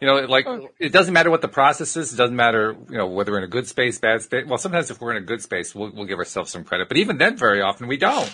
You 0.00 0.06
know, 0.06 0.14
like 0.26 0.46
oh. 0.46 0.68
it 0.78 0.92
doesn't 0.92 1.14
matter 1.14 1.30
what 1.30 1.40
the 1.40 1.48
process 1.48 1.96
is. 1.96 2.12
It 2.12 2.16
doesn't 2.16 2.36
matter, 2.36 2.76
you 2.90 2.98
know, 2.98 3.06
whether 3.06 3.32
we're 3.32 3.38
in 3.38 3.44
a 3.44 3.48
good 3.48 3.66
space, 3.66 3.98
bad 3.98 4.20
space. 4.20 4.44
Well, 4.46 4.58
sometimes 4.58 4.90
if 4.90 5.00
we're 5.00 5.12
in 5.12 5.22
a 5.22 5.26
good 5.26 5.40
space, 5.40 5.74
we'll, 5.74 5.90
we'll 5.90 6.04
give 6.04 6.18
ourselves 6.18 6.50
some 6.50 6.64
credit, 6.64 6.88
but 6.88 6.98
even 6.98 7.16
then, 7.16 7.36
very 7.36 7.62
often 7.62 7.88
we 7.88 7.96
don't. 7.96 8.30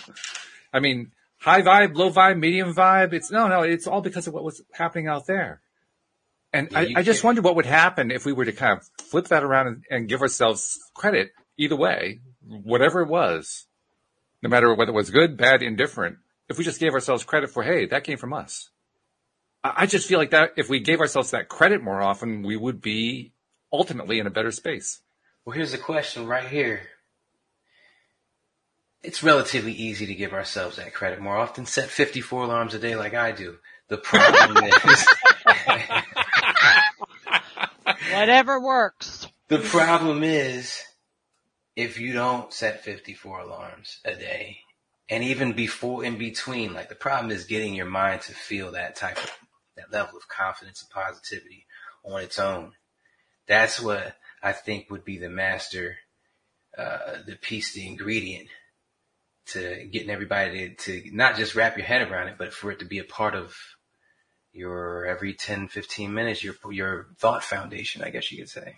I 0.73 0.79
mean, 0.81 1.11
high 1.39 1.61
vibe, 1.61 1.95
low 1.95 2.11
vibe, 2.11 2.39
medium 2.39 2.73
vibe. 2.73 3.13
It's 3.13 3.31
no, 3.31 3.47
no. 3.47 3.61
It's 3.61 3.87
all 3.87 4.01
because 4.01 4.27
of 4.27 4.33
what 4.33 4.43
was 4.43 4.61
happening 4.73 5.07
out 5.07 5.25
there. 5.25 5.61
And 6.51 6.69
yeah, 6.71 6.79
I, 6.79 6.93
I, 6.97 7.01
just 7.01 7.23
wonder 7.23 7.41
what 7.41 7.55
would 7.55 7.65
happen 7.65 8.11
if 8.11 8.25
we 8.25 8.33
were 8.33 8.45
to 8.45 8.51
kind 8.51 8.77
of 8.77 8.87
flip 9.05 9.29
that 9.29 9.43
around 9.43 9.67
and, 9.67 9.83
and 9.89 10.09
give 10.09 10.21
ourselves 10.21 10.79
credit 10.93 11.31
either 11.57 11.75
way, 11.75 12.19
whatever 12.45 13.01
it 13.01 13.07
was, 13.07 13.65
no 14.41 14.49
matter 14.49 14.73
whether 14.75 14.91
it 14.91 14.95
was 14.95 15.09
good, 15.09 15.35
bad, 15.35 15.63
indifferent. 15.63 16.17
If 16.49 16.57
we 16.57 16.63
just 16.63 16.79
gave 16.79 16.93
ourselves 16.93 17.23
credit 17.23 17.49
for, 17.49 17.63
hey, 17.63 17.87
that 17.87 18.03
came 18.03 18.17
from 18.17 18.33
us. 18.33 18.69
I 19.63 19.85
just 19.85 20.07
feel 20.07 20.19
like 20.19 20.31
that 20.31 20.53
if 20.57 20.69
we 20.69 20.81
gave 20.81 20.99
ourselves 20.99 21.31
that 21.31 21.47
credit 21.47 21.81
more 21.81 22.01
often, 22.01 22.43
we 22.43 22.57
would 22.57 22.81
be 22.81 23.31
ultimately 23.71 24.19
in 24.19 24.27
a 24.27 24.31
better 24.31 24.51
space. 24.51 25.01
Well, 25.45 25.55
here's 25.55 25.71
the 25.71 25.77
question 25.77 26.27
right 26.27 26.47
here. 26.47 26.81
It's 29.01 29.23
relatively 29.23 29.71
easy 29.71 30.05
to 30.05 30.15
give 30.15 30.33
ourselves 30.33 30.77
that 30.77 30.93
credit 30.93 31.21
more 31.21 31.37
often. 31.37 31.65
Set 31.65 31.89
54 31.89 32.43
alarms 32.43 32.73
a 32.73 32.79
day 32.79 32.95
like 32.95 33.13
I 33.13 33.31
do. 33.31 33.57
The 33.87 33.97
problem 33.97 34.65
is. 34.85 35.05
Whatever 38.13 38.59
works. 38.59 39.27
The 39.47 39.59
problem 39.59 40.23
is 40.23 40.81
if 41.75 41.99
you 41.99 42.13
don't 42.13 42.53
set 42.53 42.83
54 42.83 43.39
alarms 43.41 43.99
a 44.05 44.15
day 44.15 44.59
and 45.09 45.23
even 45.23 45.53
before 45.53 46.05
in 46.05 46.17
between, 46.17 46.73
like 46.73 46.89
the 46.89 46.95
problem 46.95 47.31
is 47.31 47.45
getting 47.45 47.73
your 47.73 47.85
mind 47.85 48.21
to 48.21 48.33
feel 48.33 48.71
that 48.71 48.95
type 48.95 49.17
of 49.17 49.31
that 49.75 49.91
level 49.91 50.17
of 50.17 50.27
confidence 50.27 50.81
and 50.81 50.89
positivity 50.89 51.65
on 52.05 52.21
its 52.21 52.39
own. 52.39 52.73
That's 53.47 53.79
what 53.79 54.15
I 54.41 54.51
think 54.51 54.89
would 54.89 55.05
be 55.05 55.17
the 55.17 55.29
master, 55.29 55.97
uh, 56.77 57.17
the 57.25 57.35
piece, 57.35 57.73
the 57.73 57.87
ingredient 57.87 58.49
to 59.45 59.87
getting 59.91 60.09
everybody 60.09 60.69
to, 60.69 61.01
to 61.01 61.15
not 61.15 61.35
just 61.35 61.55
wrap 61.55 61.77
your 61.77 61.85
head 61.85 62.09
around 62.09 62.29
it, 62.29 62.35
but 62.37 62.53
for 62.53 62.71
it 62.71 62.79
to 62.79 62.85
be 62.85 62.99
a 62.99 63.03
part 63.03 63.35
of 63.35 63.55
your 64.53 65.05
every 65.05 65.33
10, 65.33 65.67
15 65.67 66.13
minutes, 66.13 66.43
your, 66.43 66.55
your 66.71 67.07
thought 67.17 67.43
foundation, 67.43 68.03
I 68.03 68.09
guess 68.09 68.31
you 68.31 68.37
could 68.37 68.49
say. 68.49 68.75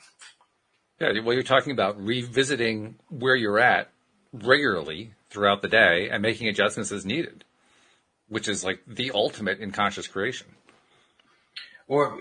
Yeah. 1.00 1.20
Well, 1.20 1.34
you're 1.34 1.44
talking 1.44 1.74
about 1.74 2.00
revisiting 2.00 2.96
where 3.10 3.36
you're 3.36 3.60
at 3.60 3.90
regularly 4.32 5.12
throughout 5.30 5.62
the 5.62 5.68
day 5.68 6.10
and 6.10 6.22
making 6.22 6.48
adjustments 6.48 6.92
as 6.92 7.06
needed, 7.06 7.44
which 8.30 8.48
is 8.48 8.64
like 8.64 8.80
the 8.88 9.12
ultimate 9.12 9.60
in 9.60 9.72
conscious 9.72 10.08
creation. 10.08 10.48
Or 11.88 12.20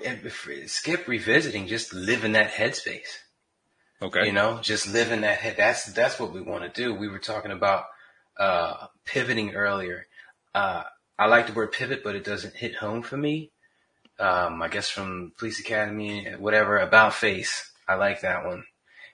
skip 0.67 1.09
revisiting, 1.09 1.67
just 1.67 1.95
live 1.95 2.25
in 2.25 2.33
that 2.33 2.53
headspace. 2.53 3.19
Okay. 4.03 4.27
You 4.27 4.33
know, 4.33 4.59
just 4.61 4.87
live 4.93 5.11
in 5.11 5.23
that 5.23 5.39
head. 5.39 5.57
That's, 5.57 5.87
that's 5.93 6.21
what 6.21 6.33
we 6.33 6.43
want 6.43 6.63
to 6.65 6.83
do. 6.83 6.95
We 6.95 7.09
were 7.09 7.19
talking 7.19 7.53
about, 7.53 7.85
uh, 8.39 8.89
pivoting 9.07 9.55
earlier. 9.55 10.07
Uh, 10.55 10.83
I 11.19 11.27
like 11.27 11.47
the 11.47 11.53
word 11.53 11.73
pivot, 11.73 12.03
but 12.05 12.17
it 12.17 12.25
doesn't 12.25 12.57
hit 12.57 12.75
home 12.75 13.03
for 13.03 13.17
me. 13.17 13.53
Um, 14.19 14.63
I 14.63 14.69
guess 14.69 14.89
from 14.89 15.33
Police 15.39 15.61
Academy, 15.61 16.27
whatever, 16.39 16.79
about 16.79 17.15
face. 17.15 17.73
I 17.89 17.95
like 17.95 18.21
that 18.21 18.45
one 18.45 18.65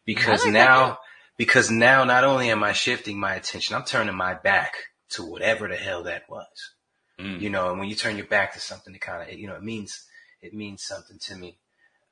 because 0.04 0.44
like 0.44 0.52
now, 0.52 0.98
because 1.36 1.70
now 1.70 2.04
not 2.04 2.24
only 2.24 2.50
am 2.50 2.62
I 2.62 2.72
shifting 2.72 3.18
my 3.18 3.34
attention, 3.34 3.74
I'm 3.74 3.84
turning 3.84 4.14
my 4.14 4.34
back 4.34 4.74
to 5.10 5.24
whatever 5.24 5.68
the 5.68 5.76
hell 5.76 6.02
that 6.04 6.28
was. 6.28 6.74
Mm. 7.18 7.40
You 7.40 7.50
know, 7.50 7.70
and 7.70 7.78
when 7.78 7.88
you 7.88 7.94
turn 7.94 8.16
your 8.16 8.26
back 8.26 8.54
to 8.54 8.60
something, 8.60 8.94
it 8.94 9.00
kind 9.00 9.28
of, 9.28 9.38
you 9.38 9.46
know, 9.46 9.54
it 9.54 9.62
means, 9.62 10.04
it 10.42 10.54
means 10.54 10.82
something 10.82 11.18
to 11.18 11.36
me. 11.36 11.58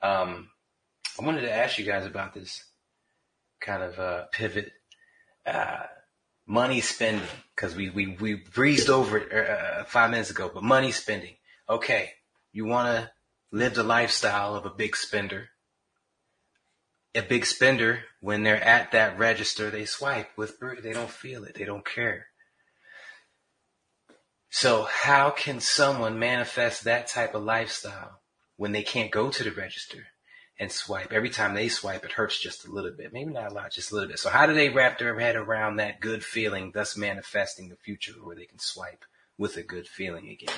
Um, 0.03 0.51
I 1.19 1.25
wanted 1.25 1.43
to 1.43 1.53
ask 1.53 1.79
you 1.79 1.85
guys 1.85 2.07
about 2.07 2.35
this 2.35 2.65
kind 3.61 3.83
of, 3.83 3.99
uh, 3.99 4.25
pivot, 4.33 4.73
uh, 5.47 5.85
money 6.47 6.81
spending 6.81 7.27
because 7.55 7.75
we, 7.75 7.91
we, 7.91 8.17
we 8.21 8.35
breezed 8.35 8.89
over 8.89 9.19
it 9.19 9.33
uh, 9.33 9.85
five 9.85 10.11
minutes 10.11 10.31
ago, 10.31 10.51
but 10.53 10.63
money 10.63 10.93
spending. 10.93 11.35
Okay. 11.69 12.13
You 12.53 12.65
want 12.65 12.89
to 12.89 13.11
live 13.53 13.75
the 13.75 13.83
lifestyle 13.83 14.55
of 14.55 14.65
a 14.65 14.71
big 14.71 14.97
spender. 14.97 15.49
A 17.15 17.23
big 17.23 17.47
spender, 17.47 18.01
when 18.21 18.43
they're 18.43 18.63
at 18.63 18.93
that 18.93 19.19
register, 19.19 19.71
they 19.71 19.85
swipe 19.85 20.31
with, 20.37 20.59
they 20.83 20.93
don't 20.93 21.11
feel 21.11 21.45
it. 21.45 21.55
They 21.55 21.65
don't 21.65 21.85
care. 21.85 22.27
So 24.51 24.85
how 24.85 25.31
can 25.31 25.61
someone 25.61 26.19
manifest 26.19 26.85
that 26.85 27.07
type 27.07 27.35
of 27.35 27.43
lifestyle 27.43 28.18
when 28.59 28.73
they 28.73 28.83
can't 28.83 29.11
go 29.11 29.31
to 29.31 29.43
the 29.43 29.51
register? 29.51 30.09
and 30.59 30.73
swipe. 30.73 31.13
Every 31.13 31.31
time 31.31 31.55
they 31.55 31.69
swipe, 31.69 32.05
it 32.05 32.13
hurts 32.13 32.41
just 32.41 32.67
a 32.67 32.71
little 32.71 32.91
bit. 32.91 33.13
Maybe 33.13 33.33
not 33.33 33.53
a 33.53 33.55
lot, 33.55 33.73
just 33.73 33.93
a 33.93 33.95
little 33.95 34.09
bit. 34.09 34.19
So 34.19 34.29
how 34.29 34.47
do 34.47 34.55
they 34.55 34.69
wrap 34.69 34.99
their 34.99 35.19
head 35.19 35.37
around 35.37 35.77
that 35.77 36.01
good 36.01 36.25
feeling, 36.25 36.73
thus 36.75 36.97
manifesting 36.97 37.69
the 37.69 37.77
future 37.77 38.13
where 38.23 38.37
they 38.37 38.47
can 38.47 38.59
swipe 38.59 39.05
with 39.37 39.57
a 39.57 39.63
good 39.63 39.87
feeling 39.87 40.29
again? 40.29 40.55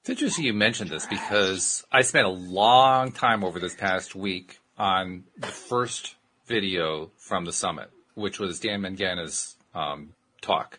It's 0.00 0.10
interesting 0.10 0.44
you 0.44 0.54
mentioned 0.54 0.90
this 0.90 1.06
because 1.06 1.84
I 1.90 2.02
spent 2.02 2.26
a 2.26 2.30
long 2.30 3.12
time 3.12 3.44
over 3.44 3.58
this 3.58 3.74
past 3.74 4.14
week 4.14 4.58
on 4.78 5.24
the 5.36 5.48
first 5.48 6.16
video 6.46 7.10
from 7.16 7.44
the 7.44 7.52
summit, 7.52 7.90
which 8.14 8.38
was 8.38 8.60
Dan 8.60 8.82
Mangana's 8.82 9.56
um, 9.74 10.14
talk. 10.40 10.78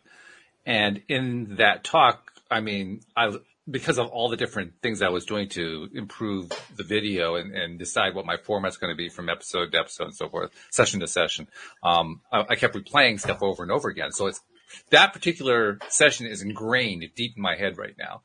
And 0.65 1.01
in 1.07 1.55
that 1.57 1.83
talk, 1.83 2.33
I 2.49 2.61
mean, 2.61 3.01
I 3.15 3.37
because 3.69 3.97
of 3.97 4.07
all 4.07 4.29
the 4.29 4.37
different 4.37 4.73
things 4.81 5.01
I 5.01 5.09
was 5.09 5.25
doing 5.25 5.49
to 5.49 5.89
improve 5.93 6.49
the 6.75 6.83
video 6.83 7.35
and, 7.35 7.53
and 7.53 7.77
decide 7.77 8.15
what 8.15 8.25
my 8.25 8.37
format's 8.37 8.77
going 8.77 8.93
to 8.93 8.97
be 8.97 9.09
from 9.09 9.29
episode 9.29 9.71
to 9.71 9.79
episode 9.79 10.05
and 10.05 10.15
so 10.15 10.29
forth, 10.29 10.51
session 10.71 11.01
to 11.01 11.07
session, 11.07 11.47
um, 11.83 12.21
I, 12.31 12.45
I, 12.49 12.55
kept 12.55 12.75
replaying 12.75 13.19
stuff 13.19 13.43
over 13.43 13.63
and 13.63 13.71
over 13.71 13.89
again. 13.89 14.11
So 14.11 14.27
it's 14.27 14.41
that 14.91 15.13
particular 15.13 15.79
session 15.89 16.27
is 16.27 16.41
ingrained 16.41 17.03
deep 17.15 17.33
in 17.35 17.41
my 17.41 17.55
head 17.55 17.77
right 17.77 17.95
now. 17.97 18.21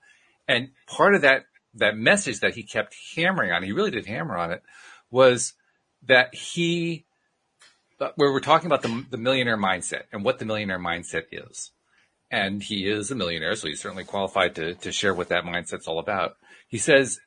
And 0.47 0.71
part 0.87 1.15
of 1.15 1.23
that, 1.23 1.47
that 1.75 1.97
message 1.97 2.41
that 2.41 2.55
he 2.55 2.63
kept 2.63 2.95
hammering 3.17 3.51
on, 3.51 3.63
he 3.63 3.73
really 3.73 3.91
did 3.91 4.07
hammer 4.07 4.37
on 4.37 4.53
it, 4.53 4.63
was 5.11 5.55
that 6.07 6.35
he, 6.35 7.05
uh, 8.01 8.11
where 8.17 8.33
we're 8.33 8.41
talking 8.41 8.67
about 8.67 8.83
the, 8.83 9.05
the 9.11 9.17
millionaire 9.17 9.59
mindset 9.59 10.03
and 10.13 10.25
what 10.25 10.39
the 10.39 10.45
millionaire 10.45 10.81
mindset 10.81 11.25
is 11.33 11.73
and 12.33 12.63
he 12.63 12.89
is 12.89 13.11
a 13.11 13.15
millionaire, 13.15 13.55
so 13.55 13.69
he's 13.69 13.83
certainly 13.83 14.05
qualified 14.05 14.55
to, 14.55 14.75
to 14.77 14.91
share 14.91 15.15
what 15.15 15.29
that 15.29 15.45
mindset's 15.45 15.87
all 15.87 15.99
about. 15.99 16.37
He 16.67 16.79
says, 16.79 17.21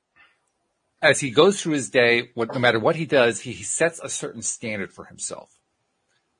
as 0.99 1.19
he 1.19 1.29
goes 1.29 1.61
through 1.61 1.73
his 1.73 1.91
day, 1.91 2.31
what, 2.33 2.51
no 2.51 2.59
matter 2.59 2.79
what 2.79 2.95
he 2.95 3.05
does, 3.05 3.41
he, 3.41 3.51
he 3.51 3.63
sets 3.63 3.99
a 4.03 4.09
certain 4.09 4.41
standard 4.41 4.91
for 4.91 5.05
himself. 5.05 5.59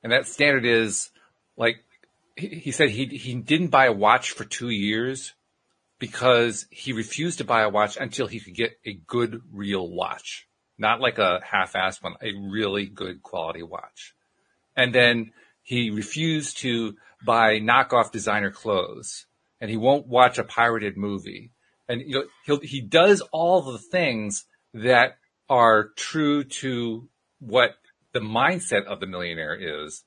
And 0.02 0.10
that 0.10 0.26
standard 0.26 0.64
is 0.64 1.10
like, 1.56 1.76
he, 2.34 2.48
he 2.48 2.70
said 2.72 2.90
he, 2.90 3.06
he 3.06 3.36
didn't 3.36 3.68
buy 3.68 3.86
a 3.86 3.92
watch 3.92 4.32
for 4.32 4.44
two 4.44 4.70
years 4.70 5.34
because 6.00 6.66
he 6.70 6.92
refused 6.92 7.38
to 7.38 7.44
buy 7.44 7.62
a 7.62 7.70
watch 7.70 7.96
until 7.96 8.26
he 8.26 8.40
could 8.40 8.56
get 8.56 8.78
a 8.84 8.94
good 8.94 9.42
real 9.52 9.88
watch. 9.88 10.48
Not 10.76 11.00
like 11.00 11.18
a 11.18 11.40
half-assed 11.44 12.02
one, 12.02 12.16
a 12.20 12.32
really 12.34 12.86
good 12.86 13.22
quality 13.22 13.62
watch. 13.62 14.12
And 14.74 14.92
then 14.92 15.32
he 15.62 15.90
refused 15.90 16.58
to 16.58 16.96
buy 17.24 17.58
knockoff 17.58 18.12
designer 18.12 18.50
clothes 18.50 19.26
and 19.60 19.70
he 19.70 19.76
won't 19.76 20.06
watch 20.06 20.38
a 20.38 20.44
pirated 20.44 20.96
movie. 20.96 21.52
And 21.88 22.02
you 22.02 22.14
know, 22.14 22.24
he'll, 22.44 22.60
he 22.60 22.80
does 22.80 23.20
all 23.32 23.62
the 23.62 23.78
things 23.78 24.44
that 24.74 25.16
are 25.48 25.90
true 25.96 26.44
to 26.44 27.08
what 27.38 27.76
the 28.12 28.20
mindset 28.20 28.84
of 28.84 29.00
the 29.00 29.06
millionaire 29.06 29.54
is 29.54 30.04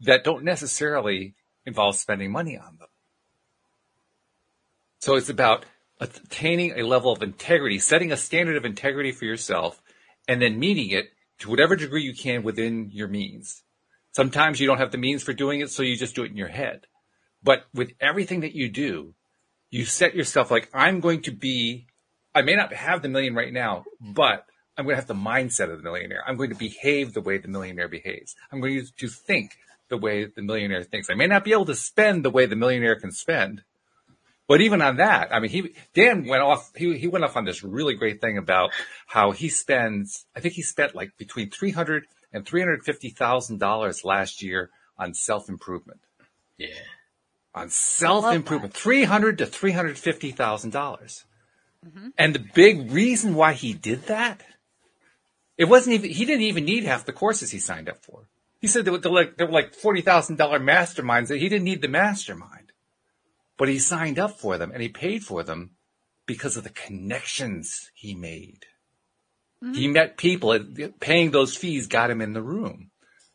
that 0.00 0.24
don't 0.24 0.44
necessarily 0.44 1.34
involve 1.64 1.96
spending 1.96 2.32
money 2.32 2.58
on 2.58 2.76
them. 2.78 2.88
So 4.98 5.14
it's 5.14 5.28
about 5.28 5.64
attaining 5.98 6.72
a 6.78 6.82
level 6.82 7.12
of 7.12 7.22
integrity, 7.22 7.78
setting 7.78 8.12
a 8.12 8.16
standard 8.16 8.56
of 8.56 8.64
integrity 8.64 9.12
for 9.12 9.24
yourself, 9.24 9.80
and 10.26 10.40
then 10.40 10.58
meeting 10.58 10.90
it 10.90 11.10
to 11.40 11.50
whatever 11.50 11.76
degree 11.76 12.02
you 12.02 12.14
can 12.14 12.42
within 12.42 12.90
your 12.92 13.08
means. 13.08 13.62
Sometimes 14.12 14.60
you 14.60 14.66
don't 14.66 14.78
have 14.78 14.92
the 14.92 14.98
means 14.98 15.22
for 15.22 15.32
doing 15.32 15.60
it, 15.60 15.70
so 15.70 15.82
you 15.82 15.96
just 15.96 16.14
do 16.14 16.24
it 16.24 16.30
in 16.30 16.36
your 16.36 16.48
head. 16.48 16.86
But 17.42 17.64
with 17.72 17.92
everything 18.00 18.40
that 18.40 18.54
you 18.54 18.68
do, 18.68 19.14
you 19.70 19.84
set 19.84 20.14
yourself 20.14 20.50
like, 20.50 20.68
I'm 20.74 21.00
going 21.00 21.22
to 21.22 21.30
be, 21.30 21.86
I 22.34 22.42
may 22.42 22.56
not 22.56 22.72
have 22.72 23.02
the 23.02 23.08
million 23.08 23.34
right 23.34 23.52
now, 23.52 23.84
but 24.00 24.44
I'm 24.76 24.84
going 24.84 24.94
to 24.94 25.00
have 25.00 25.06
the 25.06 25.14
mindset 25.14 25.70
of 25.70 25.78
the 25.78 25.84
millionaire. 25.84 26.22
I'm 26.26 26.36
going 26.36 26.50
to 26.50 26.56
behave 26.56 27.12
the 27.12 27.20
way 27.20 27.38
the 27.38 27.48
millionaire 27.48 27.88
behaves. 27.88 28.34
I'm 28.50 28.60
going 28.60 28.84
to 28.98 29.08
think 29.08 29.52
the 29.88 29.96
way 29.96 30.24
the 30.24 30.42
millionaire 30.42 30.82
thinks. 30.82 31.08
I 31.10 31.14
may 31.14 31.26
not 31.26 31.44
be 31.44 31.52
able 31.52 31.66
to 31.66 31.74
spend 31.74 32.24
the 32.24 32.30
way 32.30 32.46
the 32.46 32.56
millionaire 32.56 32.98
can 32.98 33.12
spend, 33.12 33.62
but 34.48 34.60
even 34.60 34.82
on 34.82 34.96
that, 34.96 35.32
I 35.32 35.38
mean, 35.38 35.50
he, 35.50 35.74
Dan 35.94 36.26
went 36.26 36.42
off, 36.42 36.72
he, 36.74 36.98
he 36.98 37.06
went 37.06 37.24
off 37.24 37.36
on 37.36 37.44
this 37.44 37.62
really 37.62 37.94
great 37.94 38.20
thing 38.20 38.36
about 38.36 38.72
how 39.06 39.30
he 39.30 39.48
spends, 39.48 40.26
I 40.34 40.40
think 40.40 40.54
he 40.54 40.62
spent 40.62 40.94
like 40.94 41.16
between 41.16 41.50
300 41.50 42.06
and 42.32 42.44
$350,000 42.44 44.04
last 44.04 44.42
year 44.42 44.70
on 44.98 45.14
self 45.14 45.48
improvement. 45.48 46.00
Yeah. 46.56 46.68
On 47.54 47.68
self 47.70 48.24
improvement, 48.32 48.74
300 48.74 49.38
to 49.38 49.46
$350,000. 49.46 50.34
mm-hmm. 50.72 52.08
And 52.16 52.34
the 52.34 52.44
big 52.54 52.92
reason 52.92 53.34
why 53.34 53.54
he 53.54 53.72
did 53.72 54.06
that, 54.06 54.42
it 55.58 55.64
wasn't 55.64 55.94
even, 55.94 56.10
he 56.10 56.24
didn't 56.24 56.42
even 56.42 56.64
need 56.64 56.84
half 56.84 57.04
the 57.04 57.12
courses 57.12 57.50
he 57.50 57.58
signed 57.58 57.88
up 57.88 58.04
for. 58.04 58.28
He 58.60 58.66
said 58.66 58.84
there 58.84 58.92
were, 58.92 58.98
like, 58.98 59.36
there 59.36 59.46
were 59.46 59.52
like 59.52 59.74
$40,000 59.74 60.36
masterminds 60.36 61.28
that 61.28 61.38
he 61.38 61.48
didn't 61.48 61.64
need 61.64 61.82
the 61.82 61.88
mastermind, 61.88 62.72
but 63.56 63.68
he 63.68 63.78
signed 63.78 64.18
up 64.18 64.38
for 64.38 64.58
them 64.58 64.70
and 64.70 64.82
he 64.82 64.88
paid 64.88 65.22
for 65.24 65.42
them 65.42 65.70
because 66.26 66.56
of 66.56 66.64
the 66.64 66.70
connections 66.70 67.90
he 67.94 68.14
made. 68.14 68.66
Mm-hmm. 69.62 69.74
He 69.74 69.88
met 69.88 70.16
people 70.16 70.58
paying 71.00 71.30
those 71.30 71.56
fees 71.56 71.86
got 71.86 72.10
him 72.10 72.20
in 72.20 72.32
the 72.32 72.42
room. 72.42 72.90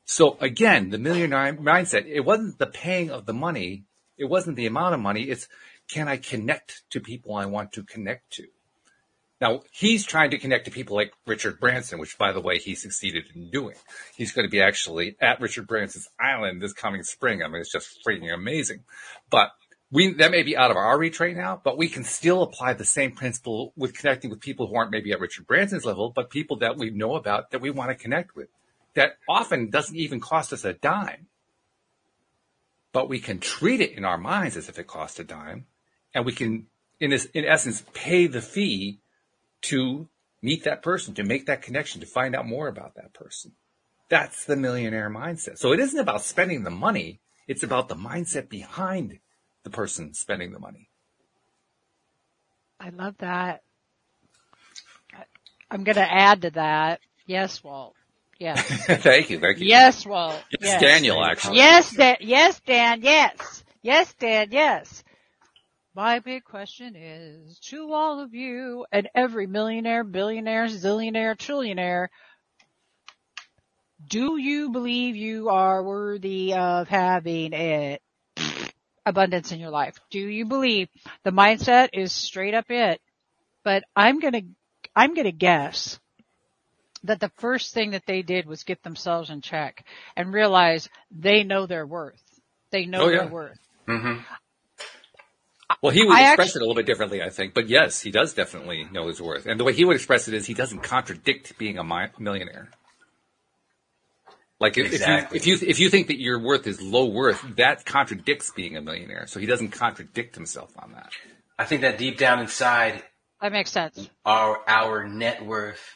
So 0.05 0.37
again, 0.39 0.89
the 0.89 0.97
millionaire 0.97 1.53
mindset, 1.53 2.05
it 2.07 2.21
wasn't 2.21 2.57
the 2.59 2.67
paying 2.67 3.09
of 3.11 3.25
the 3.25 3.33
money. 3.33 3.85
It 4.17 4.25
wasn't 4.25 4.55
the 4.55 4.65
amount 4.65 4.93
of 4.93 4.99
money. 4.99 5.23
It's 5.23 5.47
can 5.89 6.07
I 6.07 6.17
connect 6.17 6.83
to 6.91 6.99
people 6.99 7.35
I 7.35 7.45
want 7.45 7.73
to 7.73 7.83
connect 7.83 8.33
to? 8.33 8.47
Now 9.41 9.61
he's 9.71 10.05
trying 10.05 10.31
to 10.31 10.37
connect 10.37 10.65
to 10.65 10.71
people 10.71 10.95
like 10.95 11.11
Richard 11.27 11.59
Branson, 11.59 11.99
which 11.99 12.17
by 12.17 12.31
the 12.31 12.39
way, 12.39 12.57
he 12.57 12.75
succeeded 12.75 13.25
in 13.35 13.51
doing. 13.51 13.75
He's 14.15 14.31
going 14.31 14.47
to 14.47 14.51
be 14.51 14.61
actually 14.61 15.17
at 15.21 15.41
Richard 15.41 15.67
Branson's 15.67 16.07
island 16.19 16.61
this 16.61 16.73
coming 16.73 17.03
spring. 17.03 17.43
I 17.43 17.47
mean, 17.47 17.61
it's 17.61 17.71
just 17.71 17.99
freaking 18.07 18.33
amazing. 18.33 18.83
But 19.29 19.51
we 19.91 20.13
that 20.13 20.31
may 20.31 20.43
be 20.43 20.57
out 20.57 20.71
of 20.71 20.77
our 20.77 20.97
reach 20.97 21.19
right 21.19 21.35
now, 21.35 21.61
but 21.63 21.77
we 21.77 21.87
can 21.87 22.03
still 22.03 22.41
apply 22.41 22.73
the 22.73 22.85
same 22.85 23.11
principle 23.11 23.73
with 23.75 23.97
connecting 23.97 24.29
with 24.29 24.39
people 24.39 24.67
who 24.67 24.75
aren't 24.75 24.91
maybe 24.91 25.11
at 25.11 25.19
Richard 25.19 25.47
Branson's 25.47 25.85
level, 25.85 26.11
but 26.13 26.29
people 26.29 26.57
that 26.57 26.77
we 26.77 26.89
know 26.89 27.15
about 27.15 27.51
that 27.51 27.61
we 27.61 27.69
want 27.69 27.89
to 27.89 27.95
connect 27.95 28.35
with. 28.35 28.49
That 28.95 29.17
often 29.27 29.69
doesn't 29.69 29.95
even 29.95 30.19
cost 30.19 30.53
us 30.53 30.65
a 30.65 30.73
dime. 30.73 31.27
But 32.93 33.09
we 33.09 33.19
can 33.19 33.39
treat 33.39 33.81
it 33.81 33.91
in 33.91 34.05
our 34.05 34.17
minds 34.17 34.55
as 34.55 34.69
if 34.69 34.79
it 34.79 34.87
cost 34.87 35.19
a 35.19 35.23
dime, 35.23 35.65
and 36.13 36.25
we 36.25 36.31
can, 36.31 36.67
in 36.99 37.09
this, 37.09 37.25
in 37.33 37.43
essence, 37.43 37.83
pay 37.93 38.27
the 38.27 38.41
fee 38.41 38.99
to 39.63 40.07
meet 40.41 40.63
that 40.63 40.81
person, 40.81 41.13
to 41.15 41.23
make 41.23 41.45
that 41.47 41.61
connection, 41.61 41.99
to 41.99 42.07
find 42.07 42.35
out 42.35 42.47
more 42.47 42.67
about 42.67 42.95
that 42.95 43.13
person. 43.13 43.51
That's 44.09 44.45
the 44.45 44.55
millionaire 44.55 45.09
mindset. 45.09 45.57
So 45.57 45.73
it 45.73 45.79
isn't 45.79 45.99
about 45.99 46.21
spending 46.21 46.63
the 46.63 46.69
money 46.69 47.19
It's 47.47 47.63
about 47.63 47.89
the 47.89 47.95
mindset 47.95 48.49
behind 48.49 49.19
the 49.65 49.71
person 49.71 50.13
spending 50.13 50.53
the 50.53 50.59
money. 50.59 50.89
I 52.79 52.89
love 52.89 53.15
that. 53.17 53.63
I'm 55.69 55.83
going 55.83 55.95
to 55.95 56.13
add 56.13 56.43
to 56.43 56.51
that. 56.51 57.01
Yes, 57.25 57.61
Walt. 57.63 57.95
Yes. 58.39 58.61
thank 59.01 59.29
you. 59.29 59.39
Thank 59.39 59.59
you. 59.59 59.67
Yes, 59.67 60.05
Walt. 60.05 60.41
Yes, 60.51 60.71
yes. 60.71 60.81
Daniel, 60.81 61.25
actually. 61.25 61.57
Yes, 61.57 61.91
Dan. 61.91 62.17
Yes, 62.21 62.61
Dan. 62.65 63.01
Yes. 63.01 63.63
Yes, 63.81 64.13
Dan. 64.13 64.47
Yes. 64.51 65.03
My 65.95 66.19
big 66.19 66.43
question 66.43 66.95
is 66.95 67.57
to 67.69 67.91
all 67.91 68.19
of 68.19 68.33
you 68.33 68.85
and 68.91 69.09
every 69.15 69.47
millionaire, 69.47 70.03
billionaire, 70.03 70.67
zillionaire, 70.67 71.35
trillionaire. 71.35 72.09
Do 74.07 74.37
you 74.37 74.71
believe 74.71 75.15
you 75.15 75.49
are 75.49 75.81
worthy 75.81 76.53
of 76.53 76.87
having 76.87 77.53
it? 77.53 78.01
Abundance 79.05 79.51
in 79.51 79.59
your 79.59 79.69
life? 79.69 79.95
Do 80.09 80.19
you 80.19 80.45
believe 80.45 80.89
the 81.23 81.31
mindset 81.31 81.89
is 81.93 82.11
straight 82.11 82.53
up 82.53 82.65
it? 82.69 83.01
But 83.63 83.83
I'm 83.95 84.19
gonna, 84.19 84.41
I'm 84.95 85.13
gonna 85.13 85.31
guess 85.31 85.99
that 87.03 87.19
the 87.19 87.31
first 87.37 87.73
thing 87.73 87.91
that 87.91 88.05
they 88.05 88.21
did 88.21 88.45
was 88.45 88.63
get 88.63 88.83
themselves 88.83 89.29
in 89.29 89.41
check 89.41 89.85
and 90.15 90.33
realize 90.33 90.89
they 91.11 91.43
know 91.43 91.65
their 91.65 91.85
worth. 91.85 92.21
They 92.71 92.85
know 92.85 93.01
oh, 93.01 93.09
yeah. 93.09 93.19
their 93.19 93.27
worth. 93.27 93.59
Mm-hmm. 93.87 94.21
Well, 95.81 95.91
he 95.91 96.03
would 96.03 96.15
I 96.15 96.29
express 96.29 96.49
actually, 96.49 96.59
it 96.59 96.61
a 96.61 96.65
little 96.65 96.75
bit 96.75 96.85
differently, 96.85 97.21
I 97.21 97.29
think. 97.29 97.53
But 97.53 97.69
yes, 97.69 98.01
he 98.01 98.11
does 98.11 98.33
definitely 98.33 98.87
know 98.91 99.07
his 99.07 99.21
worth. 99.21 99.45
And 99.45 99.59
the 99.59 99.63
way 99.63 99.73
he 99.73 99.85
would 99.85 99.95
express 99.95 100.27
it 100.27 100.33
is 100.33 100.45
he 100.45 100.53
doesn't 100.53 100.83
contradict 100.83 101.57
being 101.57 101.77
a 101.77 101.83
millionaire. 101.83 102.69
Like 104.59 104.77
if, 104.77 104.93
exactly. 104.93 105.37
if, 105.37 105.45
you 105.45 105.55
if 105.55 105.61
you 105.61 105.67
if 105.67 105.79
you 105.79 105.89
think 105.89 106.07
that 106.07 106.19
your 106.19 106.39
worth 106.39 106.65
is 106.65 106.81
low 106.81 107.05
worth, 107.05 107.43
that 107.57 107.85
contradicts 107.85 108.51
being 108.51 108.77
a 108.77 108.81
millionaire. 108.81 109.27
So 109.27 109.39
he 109.39 109.45
doesn't 109.45 109.69
contradict 109.69 110.35
himself 110.35 110.71
on 110.79 110.93
that. 110.93 111.09
I 111.59 111.65
think 111.65 111.81
that 111.81 111.97
deep 111.97 112.17
down 112.17 112.39
inside, 112.39 113.03
that 113.41 113.51
makes 113.51 113.71
sense. 113.71 114.09
Our 114.25 114.61
our 114.67 115.07
net 115.07 115.45
worth 115.45 115.95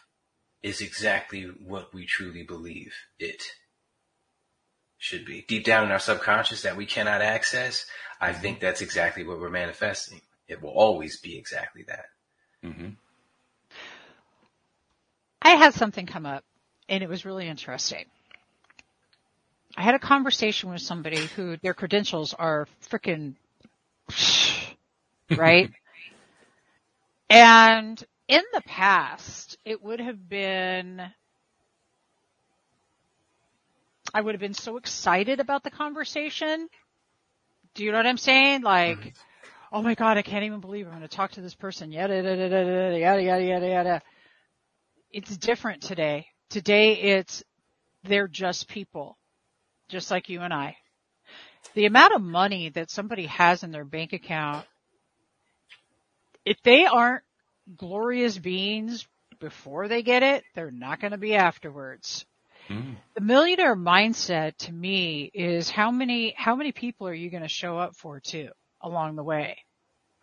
is 0.61 0.81
exactly 0.81 1.43
what 1.43 1.93
we 1.93 2.05
truly 2.05 2.43
believe 2.43 2.93
it 3.17 3.43
should 4.97 5.25
be. 5.25 5.45
Deep 5.47 5.63
down 5.63 5.85
in 5.85 5.91
our 5.91 5.99
subconscious 5.99 6.63
that 6.63 6.75
we 6.75 6.85
cannot 6.85 7.21
access, 7.21 7.85
I 8.19 8.31
mm-hmm. 8.31 8.41
think 8.41 8.59
that's 8.59 8.81
exactly 8.81 9.23
what 9.23 9.39
we're 9.39 9.49
manifesting. 9.49 10.21
It 10.49 10.61
will 10.61 10.71
always 10.71 11.19
be 11.21 11.37
exactly 11.37 11.83
that. 11.87 12.05
Mm-hmm. 12.65 12.89
I 15.41 15.51
had 15.51 15.73
something 15.73 16.05
come 16.05 16.25
up 16.25 16.43
and 16.89 17.01
it 17.01 17.09
was 17.09 17.23
really 17.23 17.47
interesting. 17.47 18.05
I 19.77 19.83
had 19.83 19.95
a 19.95 19.99
conversation 19.99 20.69
with 20.69 20.81
somebody 20.81 21.25
who 21.35 21.57
their 21.57 21.73
credentials 21.73 22.33
are 22.33 22.67
freaking 22.89 23.35
right. 25.37 25.71
and 27.29 28.03
in 28.27 28.41
the 28.53 28.61
past, 28.61 29.57
it 29.65 29.83
would 29.83 29.99
have 29.99 30.27
been, 30.27 31.01
I 34.13 34.21
would 34.21 34.33
have 34.33 34.41
been 34.41 34.53
so 34.53 34.77
excited 34.77 35.39
about 35.39 35.63
the 35.63 35.71
conversation. 35.71 36.67
Do 37.75 37.83
you 37.83 37.91
know 37.91 37.97
what 37.97 38.07
I'm 38.07 38.17
saying? 38.17 38.63
Like, 38.63 38.99
mm-hmm. 38.99 39.09
oh 39.71 39.81
my 39.83 39.95
God, 39.95 40.17
I 40.17 40.23
can't 40.23 40.43
even 40.45 40.61
believe 40.61 40.87
I'm 40.87 40.93
going 40.93 41.01
to 41.03 41.07
talk 41.07 41.31
to 41.31 41.41
this 41.41 41.55
person. 41.55 41.91
Yada, 41.91 42.15
yada, 42.15 42.35
yada, 42.35 42.99
yada, 42.99 43.23
yada, 43.23 43.43
yada, 43.43 43.67
yada. 43.67 44.01
It's 45.11 45.37
different 45.37 45.81
today. 45.83 46.27
Today 46.49 46.93
it's, 46.93 47.43
they're 48.03 48.27
just 48.27 48.67
people 48.67 49.18
just 49.89 50.09
like 50.09 50.29
you 50.29 50.41
and 50.41 50.53
I. 50.53 50.77
The 51.73 51.85
amount 51.85 52.13
of 52.13 52.21
money 52.21 52.69
that 52.69 52.89
somebody 52.89 53.25
has 53.25 53.63
in 53.63 53.71
their 53.71 53.85
bank 53.85 54.13
account, 54.13 54.65
if 56.45 56.57
they 56.63 56.85
aren't 56.85 57.23
glorious 57.75 58.37
beings 58.37 59.07
before 59.39 59.87
they 59.87 60.01
get 60.01 60.23
it, 60.23 60.43
they're 60.55 60.71
not 60.71 60.99
going 60.99 61.11
to 61.11 61.17
be 61.17 61.35
afterwards. 61.35 62.25
Mm. 62.69 62.95
The 63.15 63.21
millionaire 63.21 63.75
mindset 63.75 64.55
to 64.57 64.73
me 64.73 65.29
is 65.33 65.69
how 65.69 65.91
many, 65.91 66.33
how 66.37 66.55
many 66.55 66.71
people 66.71 67.07
are 67.07 67.13
you 67.13 67.29
going 67.29 67.43
to 67.43 67.49
show 67.49 67.77
up 67.77 67.95
for 67.95 68.19
too 68.19 68.49
along 68.81 69.15
the 69.15 69.23
way? 69.23 69.57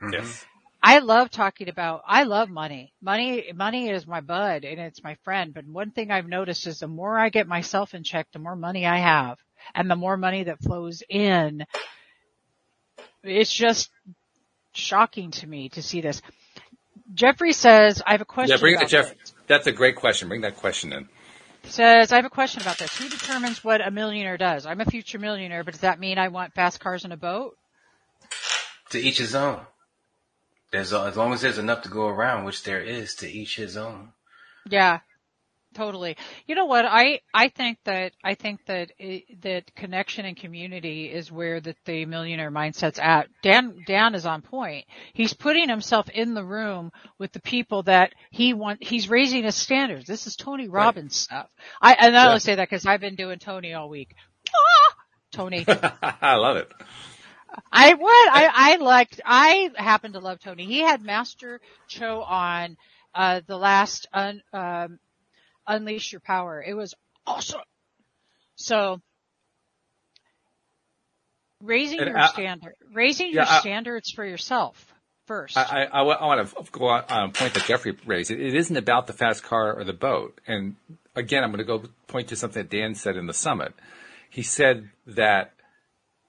Mm-hmm. 0.03 0.15
Yes. 0.15 0.45
I 0.83 1.01
love 1.01 1.31
talking 1.31 1.69
about, 1.69 2.03
I 2.07 2.25
love 2.25 2.49
money. 2.49 2.93
Money, 3.01 3.51
money 3.55 3.89
is 3.89 4.07
my 4.07 4.21
bud 4.21 4.65
and 4.65 4.81
it's 4.81 5.03
my 5.03 5.17
friend. 5.25 5.53
But 5.53 5.67
one 5.67 5.91
thing 5.91 6.11
I've 6.11 6.29
noticed 6.29 6.67
is 6.67 6.81
the 6.81 6.87
more 6.87 7.19
I 7.19 7.29
get 7.29 7.49
myself 7.49 7.95
in 7.95 8.05
check, 8.05 8.29
the 8.33 8.39
more 8.39 8.55
money 8.55 8.87
I 8.87 8.99
have 8.99 9.39
and 9.75 9.91
the 9.91 9.97
more 9.97 10.17
money 10.17 10.45
that 10.45 10.63
flows 10.63 11.03
in, 11.09 11.67
it's 13.23 13.53
just 13.53 13.91
shocking 14.73 15.31
to 15.33 15.47
me 15.47 15.69
to 15.71 15.83
see 15.83 16.01
this. 16.01 16.23
Jeffrey 17.15 17.53
says, 17.53 18.03
I 18.07 18.13
have 18.13 18.21
a 18.21 18.27
question. 18.27 18.57
Yeah, 18.57 18.61
bring 18.61 18.89
Jeff. 18.89 19.17
This. 19.17 19.35
That's 19.47 19.67
a 19.67 19.73
great 19.73 19.97
question. 19.97 20.29
Bring 20.29 20.43
that 20.43 20.57
question 20.57 20.93
in. 20.93 21.09
Says, 21.65 22.13
I 22.13 22.17
have 22.17 22.25
a 22.25 22.31
question 22.31 22.63
about 22.63 22.79
this. 22.79 22.97
Who 22.97 23.09
determines 23.09 23.65
what 23.65 23.87
a 23.87 23.91
millionaire 23.91 24.37
does? 24.37 24.67
I'm 24.67 24.81
a 24.81 24.85
future 24.85 25.19
millionaire, 25.19 25.65
but 25.65 25.75
does 25.75 25.81
that 25.81 25.99
mean 25.99 26.19
I 26.19 26.29
want 26.29 26.55
fast 26.55 26.81
cars 26.81 27.05
and 27.05 27.13
a 27.13 27.17
boat? 27.17 27.57
To 28.91 28.99
each 28.99 29.19
his 29.19 29.35
own. 29.35 29.61
There's, 30.71 30.93
as 30.93 31.17
long 31.17 31.33
as 31.33 31.41
there's 31.41 31.59
enough 31.59 31.83
to 31.83 31.89
go 31.89 32.07
around, 32.07 32.45
which 32.45 32.63
there 32.63 32.81
is, 32.81 33.15
to 33.17 33.31
each 33.31 33.57
his 33.57 33.77
own. 33.77 34.11
Yeah. 34.69 35.01
Totally. 35.77 36.17
You 36.47 36.55
know 36.55 36.65
what? 36.65 36.87
I, 36.87 37.21
I 37.35 37.49
think 37.49 37.77
that, 37.85 38.13
I 38.25 38.33
think 38.33 38.65
that, 38.65 38.93
it, 38.99 39.43
that 39.43 39.75
connection 39.75 40.25
and 40.25 40.35
community 40.35 41.05
is 41.13 41.31
where 41.31 41.61
that 41.61 41.77
the 41.85 42.07
millionaire 42.07 42.51
mindset's 42.51 42.99
at. 42.99 43.29
Dan, 43.43 43.85
Dan 43.87 44.15
is 44.15 44.25
on 44.25 44.41
point. 44.41 44.87
He's 45.13 45.35
putting 45.35 45.69
himself 45.69 46.09
in 46.09 46.33
the 46.33 46.43
room 46.43 46.93
with 47.19 47.33
the 47.33 47.43
people 47.43 47.83
that 47.83 48.15
he 48.31 48.55
want, 48.55 48.83
he's 48.83 49.11
raising 49.11 49.45
his 49.45 49.55
standards. 49.55 50.07
This 50.07 50.27
is 50.27 50.35
Tony 50.35 50.67
Robbins 50.67 51.29
right. 51.31 51.41
stuff. 51.43 51.51
I, 51.83 51.93
and 51.93 52.17
I 52.17 52.33
yeah. 52.33 52.39
say 52.39 52.55
that 52.55 52.71
because 52.71 52.87
I've 52.87 53.03
been 53.03 53.17
doing 53.17 53.39
Tony 53.39 53.75
all 53.75 53.91
week. 53.91 54.15
Ah! 54.49 54.95
Tony. 55.31 55.63
I 56.03 56.37
love 56.37 56.57
it. 56.57 56.73
I 57.71 57.93
what 57.95 58.31
I 58.33 58.51
I 58.55 58.77
liked 58.77 59.21
I 59.27 59.71
happen 59.77 60.15
to 60.15 60.21
love 60.21 60.41
Tony. 60.41 60.65
He 60.65 60.81
had 60.81 61.03
Master 61.03 61.61
Cho 61.87 62.23
on 62.23 62.79
uh 63.15 63.43
the 63.47 63.57
last 63.59 64.09
un, 64.13 64.43
um 64.55 64.99
unleash 65.67 66.13
your 66.13 66.21
power. 66.21 66.63
It 66.63 66.75
was 66.75 66.95
awesome. 67.27 67.61
So 68.57 69.01
raising 71.63 72.01
and 72.01 72.09
your 72.09 72.19
I, 72.19 72.29
standard, 72.29 72.75
raising 72.93 73.29
yeah, 73.29 73.35
your 73.35 73.47
I, 73.47 73.61
standards 73.61 74.11
for 74.11 74.25
yourself 74.25 74.95
first. 75.27 75.57
I, 75.57 75.85
I, 75.85 76.03
want 76.03 76.49
to 76.49 76.65
go 76.71 76.89
on, 76.89 77.05
a 77.09 77.29
point 77.33 77.55
that 77.55 77.65
Jeffrey 77.65 77.97
raised. 78.07 78.31
It, 78.31 78.41
it 78.41 78.55
isn't 78.55 78.77
about 78.77 79.07
the 79.07 79.13
fast 79.13 79.43
car 79.43 79.75
or 79.75 79.85
the 79.85 79.93
boat. 79.93 80.41
And 80.47 80.77
again, 81.15 81.43
I'm 81.43 81.51
going 81.51 81.59
to 81.59 81.65
go 81.65 81.83
point 82.07 82.29
to 82.29 82.37
something 82.37 82.63
that 82.63 82.71
Dan 82.71 82.95
said 82.95 83.17
in 83.17 83.27
the 83.27 83.35
summit. 83.35 83.75
He 84.31 84.43
said 84.43 84.91
that 85.07 85.53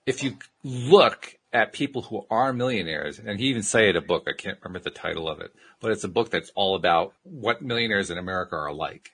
if 0.05 0.23
you 0.23 0.37
look 0.63 1.35
at 1.53 1.73
people 1.73 2.01
who 2.03 2.25
are 2.29 2.51
millionaires, 2.53 3.19
and 3.19 3.39
he 3.39 3.47
even 3.47 3.63
cited 3.63 3.95
a 3.95 4.01
book, 4.01 4.27
I 4.27 4.33
can't 4.33 4.57
remember 4.61 4.79
the 4.79 4.89
title 4.89 5.29
of 5.29 5.39
it, 5.39 5.53
but 5.79 5.91
it's 5.91 6.03
a 6.03 6.09
book 6.09 6.29
that's 6.29 6.51
all 6.55 6.75
about 6.75 7.13
what 7.23 7.61
millionaires 7.61 8.09
in 8.09 8.17
America 8.17 8.55
are 8.55 8.73
like 8.73 9.11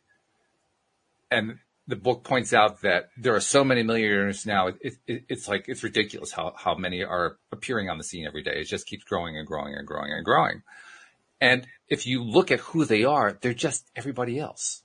and 1.33 1.57
the 1.87 1.95
book 1.95 2.23
points 2.23 2.53
out 2.53 2.81
that 2.81 3.09
there 3.17 3.35
are 3.35 3.41
so 3.41 3.63
many 3.63 3.83
millionaires 3.83 4.45
now. 4.45 4.67
It, 4.67 4.93
it, 5.05 5.25
it's 5.27 5.47
like 5.47 5.65
it's 5.67 5.83
ridiculous 5.83 6.31
how 6.31 6.53
how 6.57 6.75
many 6.75 7.03
are 7.03 7.37
appearing 7.51 7.89
on 7.89 7.97
the 7.97 8.03
scene 8.03 8.25
every 8.25 8.43
day. 8.43 8.61
It 8.61 8.65
just 8.65 8.87
keeps 8.87 9.03
growing 9.03 9.37
and 9.37 9.47
growing 9.47 9.73
and 9.73 9.85
growing 9.85 10.11
and 10.11 10.23
growing. 10.23 10.61
And 11.41 11.67
if 11.89 12.07
you 12.07 12.23
look 12.23 12.51
at 12.51 12.59
who 12.59 12.85
they 12.85 13.03
are, 13.03 13.37
they're 13.41 13.53
just 13.53 13.89
everybody 13.95 14.39
else. 14.39 14.82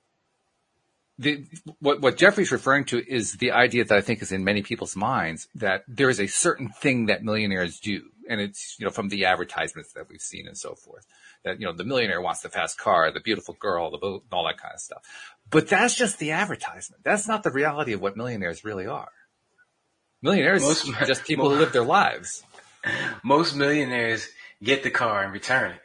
The, 1.19 1.45
what, 1.81 2.01
what 2.01 2.17
Jeffrey's 2.17 2.53
referring 2.53 2.85
to 2.87 3.05
is 3.05 3.35
the 3.35 3.51
idea 3.51 3.85
that 3.85 3.97
I 3.97 4.01
think 4.01 4.23
is 4.23 4.31
in 4.31 4.45
many 4.45 4.63
people's 4.63 4.95
minds 4.95 5.49
that 5.57 5.83
there 5.89 6.09
is 6.09 6.21
a 6.21 6.29
certain 6.29 6.69
thing 6.69 7.07
that 7.07 7.25
millionaires 7.25 7.81
do. 7.81 8.03
And 8.31 8.41
it's, 8.41 8.77
you 8.79 8.85
know, 8.85 8.93
from 8.93 9.09
the 9.09 9.25
advertisements 9.25 9.93
that 9.95 10.09
we've 10.09 10.21
seen 10.21 10.47
and 10.47 10.57
so 10.57 10.75
forth 10.75 11.07
that, 11.45 11.61
you 11.61 11.67
know, 11.67 11.73
the 11.73 11.85
millionaire 11.85 12.21
wants 12.21 12.43
the 12.43 12.49
fast 12.49 12.79
car, 12.79 13.11
the 13.11 13.21
beautiful 13.21 13.57
girl, 13.59 13.91
the 13.91 13.99
boat, 13.99 14.25
all 14.31 14.45
that 14.45 14.59
kind 14.59 14.75
of 14.75 14.81
stuff. 14.81 15.03
But 15.51 15.69
that's 15.69 15.95
just 15.95 16.19
the 16.19 16.33
advertisement. 16.33 17.03
That's 17.05 17.27
not 17.27 17.43
the 17.43 17.51
reality 17.51 17.93
of 17.95 18.01
what 18.01 18.17
millionaires 18.17 18.65
really 18.65 18.87
are. 18.87 19.11
Millionaires 20.23 20.63
most, 20.63 20.89
are 21.01 21.07
just 21.07 21.25
people 21.25 21.47
most, 21.47 21.55
who 21.55 21.61
live 21.61 21.73
their 21.73 21.85
lives. 21.85 22.43
Most 23.23 23.55
millionaires 23.55 24.29
get 24.63 24.83
the 24.83 24.91
car 24.91 25.23
and 25.23 25.33
return 25.33 25.73
it. 25.73 25.81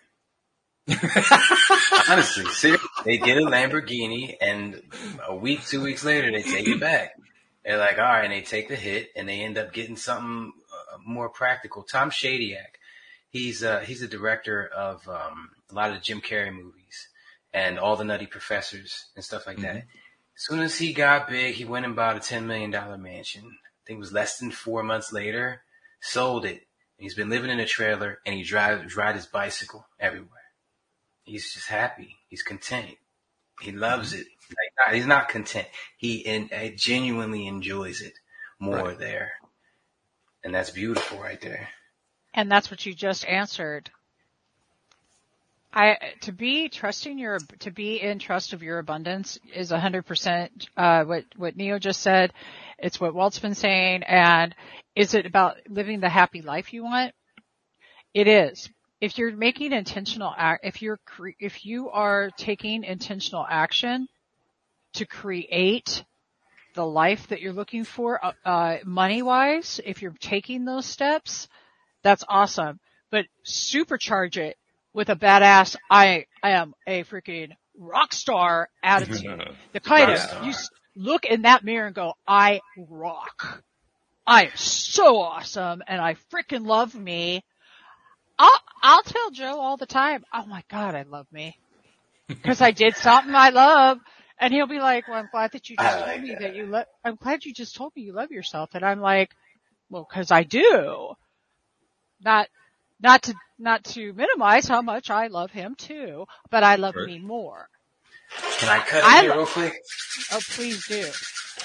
Honestly, 2.10 2.46
seriously, 2.46 2.90
they 3.06 3.18
get 3.18 3.38
a 3.38 3.42
Lamborghini 3.42 4.36
and 4.42 4.82
a 5.28 5.36
week, 5.36 5.66
two 5.66 5.82
weeks 5.82 6.04
later, 6.04 6.32
they 6.32 6.44
take 6.44 6.68
it 6.68 6.80
back. 6.80 7.14
They're 7.64 7.78
like, 7.78 7.98
all 7.98 8.04
right, 8.04 8.26
and 8.26 8.34
they 8.34 8.42
take 8.42 8.68
the 8.68 8.76
hit 8.76 9.10
and 9.16 9.28
they 9.28 9.42
end 9.42 9.58
up 9.58 9.74
getting 9.74 9.96
something 9.96 10.52
uh, 10.72 10.98
more 11.06 11.30
practical. 11.30 11.84
Tom 11.84 12.10
Shadyac, 12.10 12.78
he's 13.30 13.64
uh, 13.64 13.80
he's 13.80 14.02
a 14.02 14.08
director 14.08 14.68
of 14.68 15.08
um, 15.08 15.52
a 15.72 15.74
lot 15.74 15.90
of 15.90 15.96
the 15.96 16.02
Jim 16.02 16.22
Carrey 16.22 16.54
movies 16.54 17.08
and 17.54 17.80
all 17.80 17.96
the 17.96 18.04
Nutty 18.04 18.26
Professors 18.26 19.06
and 19.16 19.24
stuff 19.24 19.48
like 19.48 19.58
mm-hmm. 19.58 19.66
that. 19.66 19.86
As 20.36 20.46
soon 20.46 20.60
as 20.60 20.78
he 20.78 20.94
got 20.94 21.30
big, 21.30 21.56
he 21.56 21.64
went 21.64 21.86
and 21.86 21.96
bought 21.96 22.18
a 22.18 22.20
ten 22.20 22.48
million 22.48 22.72
dollar 22.72 22.98
mansion 22.98 23.58
I 23.84 23.86
think 23.86 23.98
it 23.98 24.00
was 24.00 24.14
less 24.14 24.38
than 24.38 24.52
four 24.52 24.82
months 24.82 25.12
later, 25.12 25.62
sold 26.00 26.46
it. 26.46 26.66
He's 26.98 27.16
been 27.16 27.30
living 27.30 27.50
in 27.50 27.60
a 27.60 27.66
trailer 27.66 28.20
and 28.26 28.34
he 28.34 28.44
drives 28.44 28.96
ride 28.96 29.16
his 29.16 29.26
bicycle 29.26 29.86
everywhere. 30.00 30.30
He's 31.24 31.54
just 31.54 31.68
happy. 31.68 32.18
He's 32.28 32.44
content. 32.44 32.98
He 33.62 33.72
loves 33.72 34.14
it. 34.14 34.28
Like, 34.50 34.96
he's 34.96 35.06
not 35.06 35.30
content. 35.30 35.68
He 35.98 36.18
in, 36.18 36.50
uh, 36.54 36.70
genuinely 36.76 37.48
enjoys 37.48 38.02
it 38.02 38.14
more 38.60 38.78
right. 38.78 39.00
there. 39.00 39.32
And 40.44 40.54
that's 40.54 40.72
beautiful 40.72 41.20
right 41.20 41.40
there. 41.40 41.70
And 42.34 42.52
that's 42.52 42.70
what 42.70 42.86
you 42.86 42.94
just 42.94 43.26
answered. 43.26 43.90
I 45.74 45.98
to 46.22 46.32
be 46.32 46.70
trusting 46.70 47.18
your 47.18 47.40
to 47.60 47.72
be 47.72 48.00
in 48.00 48.20
trust 48.20 48.54
of 48.54 48.62
your 48.62 48.78
abundance 48.78 49.40
is 49.56 49.72
a 49.72 49.80
hundred 49.80 50.06
percent 50.06 50.68
uh, 50.78 51.04
what 51.04 51.26
what 51.36 51.58
Neo 51.58 51.80
just 51.80 52.02
said. 52.02 52.32
It's 52.78 53.00
what 53.00 53.16
Walt's 53.16 53.40
been 53.40 53.56
saying, 53.56 54.04
and 54.04 54.54
is 54.96 55.16
it 55.16 55.26
about 55.26 55.58
living 55.68 56.00
the 56.00 56.10
happy 56.10 56.42
life 56.42 56.74
you 56.74 56.84
want? 56.84 57.14
It 58.14 58.28
is. 58.28 58.70
If 59.04 59.18
you're 59.18 59.36
making 59.36 59.74
intentional 59.74 60.34
act, 60.38 60.64
if 60.64 60.82
you're 60.82 60.98
cre- 61.06 61.38
if 61.38 61.66
you 61.66 61.90
are 61.90 62.32
taking 62.38 62.86
intentional 62.86 63.46
action 63.46 64.08
to 64.94 65.06
create 65.06 66.06
the 66.74 66.86
life 66.86 67.28
that 67.28 67.42
you're 67.42 67.52
looking 67.52 67.84
for, 67.84 68.24
uh, 68.26 68.32
uh 68.46 68.78
money 68.86 69.22
wise, 69.22 69.82
if 69.84 70.02
you're 70.02 70.16
taking 70.22 70.64
those 70.64 70.86
steps, 70.86 71.50
that's 72.02 72.24
awesome. 72.30 72.80
But 73.12 73.26
supercharge 73.46 74.38
it 74.38 74.56
with 74.94 75.10
a 75.10 75.18
badass, 75.18 75.76
I, 75.92 76.26
I 76.42 76.52
am 76.52 76.74
a 76.88 77.04
freaking 77.04 77.50
rock 77.78 78.14
star 78.14 78.70
attitude. 78.84 79.44
the 79.74 79.82
kind 79.82 80.12
of, 80.12 80.22
you 80.46 80.54
look 80.96 81.26
in 81.26 81.42
that 81.42 81.66
mirror 81.66 81.88
and 81.88 81.96
go, 81.96 82.14
I 82.26 82.62
rock. 82.78 83.64
I 84.26 84.46
am 84.46 84.56
so 84.56 85.22
awesome 85.22 85.84
and 85.90 86.00
I 86.00 86.16
freaking 86.32 86.66
love 86.66 86.96
me. 86.96 87.44
I'll, 88.40 88.60
I'll 88.82 89.04
tell 89.04 89.32
Joe 89.32 89.60
all 89.60 89.78
the 89.78 89.86
time, 89.86 90.24
oh 90.34 90.46
my 90.46 90.64
god, 90.70 90.96
I 90.96 91.04
love 91.04 91.28
me. 91.32 91.58
Cause 92.44 92.62
I 92.62 92.72
did 92.72 92.96
something 92.96 93.36
I 93.36 93.50
love. 93.50 94.00
And 94.40 94.54
he'll 94.54 94.68
be 94.68 94.80
like, 94.80 95.08
well, 95.08 95.20
I'm 95.20 95.30
glad 95.32 95.52
that 95.54 95.70
you 95.70 95.78
just 95.78 96.00
told 96.00 96.22
me 96.22 96.30
that. 96.34 96.42
that 96.42 96.56
you 96.56 96.66
love, 96.66 96.86
I'm 97.06 97.16
glad 97.16 97.46
you 97.46 97.54
just 97.54 97.76
told 97.76 97.94
me 97.96 98.04
you 98.04 98.14
love 98.14 98.32
yourself. 98.32 98.72
And 98.74 98.84
I'm 98.84 99.00
like, 99.00 99.32
well, 99.90 100.06
cause 100.06 100.32
I 100.32 100.44
do. 100.44 101.14
Not, 102.24 102.48
not 103.02 103.24
to, 103.24 103.36
not 103.60 103.84
to 103.86 104.14
minimize 104.14 104.68
how 104.68 104.82
much 104.82 105.10
I 105.10 105.28
love 105.28 105.52
him 105.52 105.76
too, 105.76 106.26
but 106.52 106.64
I 106.64 106.76
love 106.76 106.96
right. 106.96 107.08
me 107.08 107.20
more. 107.20 107.68
Can 108.60 108.70
I 108.70 108.80
cut 108.80 109.04
I 109.04 109.22
here 109.22 109.30
lo- 109.30 109.38
real 109.38 109.46
quick? 109.46 109.74
Oh, 110.34 110.40
please 110.56 110.88
do. 110.88 111.06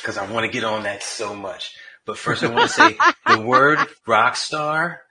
Cause 0.05 0.19
I 0.19 0.31
want 0.31 0.47
to 0.47 0.53
get 0.53 0.65
on 0.65 0.85
that 0.85 1.03
so 1.03 1.35
much. 1.35 1.77
But 2.07 2.19
first 2.19 2.45
I 2.45 2.49
want 2.49 2.63
to 2.63 2.69
say 2.69 2.97
the 3.27 3.41
word 3.41 3.79
rock 4.07 4.37
star, 4.37 5.03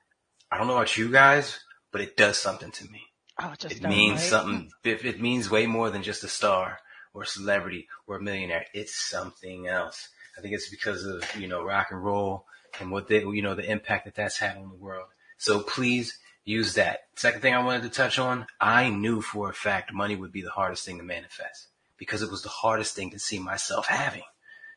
I 0.51 0.57
don't 0.57 0.67
know 0.67 0.75
about 0.75 0.97
you 0.97 1.11
guys, 1.11 1.59
but 1.91 2.01
it 2.01 2.15
does 2.15 2.37
something 2.37 2.71
to 2.71 2.89
me. 2.89 3.03
Oh, 3.39 3.53
it, 3.53 3.65
it 3.65 3.81
means 3.83 4.19
right? 4.19 4.29
something. 4.29 4.71
It, 4.83 5.05
it 5.05 5.21
means 5.21 5.49
way 5.49 5.67
more 5.67 5.89
than 5.89 6.03
just 6.03 6.23
a 6.23 6.27
star 6.27 6.79
or 7.13 7.23
a 7.23 7.27
celebrity 7.27 7.87
or 8.07 8.17
a 8.17 8.21
millionaire. 8.21 8.65
It's 8.73 8.95
something 8.95 9.67
else. 9.67 10.09
I 10.37 10.41
think 10.41 10.53
it's 10.53 10.69
because 10.69 11.03
of, 11.05 11.23
you 11.35 11.47
know, 11.47 11.63
rock 11.63 11.87
and 11.91 12.03
roll 12.03 12.45
and 12.79 12.91
what 12.91 13.07
they, 13.07 13.19
you 13.19 13.41
know, 13.41 13.55
the 13.55 13.69
impact 13.69 14.05
that 14.05 14.15
that's 14.15 14.37
had 14.37 14.57
on 14.57 14.69
the 14.69 14.75
world. 14.75 15.07
So 15.37 15.59
please 15.59 16.17
use 16.45 16.75
that. 16.75 17.01
Second 17.15 17.41
thing 17.41 17.53
I 17.53 17.63
wanted 17.63 17.83
to 17.83 17.89
touch 17.89 18.17
on, 18.17 18.47
I 18.61 18.89
knew 18.89 19.21
for 19.21 19.49
a 19.49 19.53
fact 19.53 19.93
money 19.93 20.15
would 20.15 20.31
be 20.31 20.41
the 20.41 20.49
hardest 20.49 20.85
thing 20.85 20.97
to 20.97 21.03
manifest 21.03 21.67
because 21.97 22.21
it 22.21 22.31
was 22.31 22.43
the 22.43 22.49
hardest 22.49 22.95
thing 22.95 23.11
to 23.11 23.19
see 23.19 23.39
myself 23.39 23.87
having, 23.87 24.23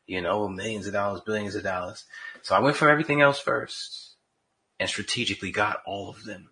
you 0.07 0.21
know, 0.21 0.49
millions 0.49 0.87
of 0.87 0.95
dollars, 0.95 1.21
billions 1.25 1.55
of 1.55 1.63
dollars. 1.63 2.05
So 2.43 2.55
I 2.55 2.61
went 2.61 2.77
for 2.77 2.91
everything 2.91 3.21
else 3.21 3.39
first 3.39 4.10
and 4.81 4.89
strategically 4.89 5.53
got 5.53 5.83
all 5.87 6.09
of 6.09 6.25
them. 6.25 6.51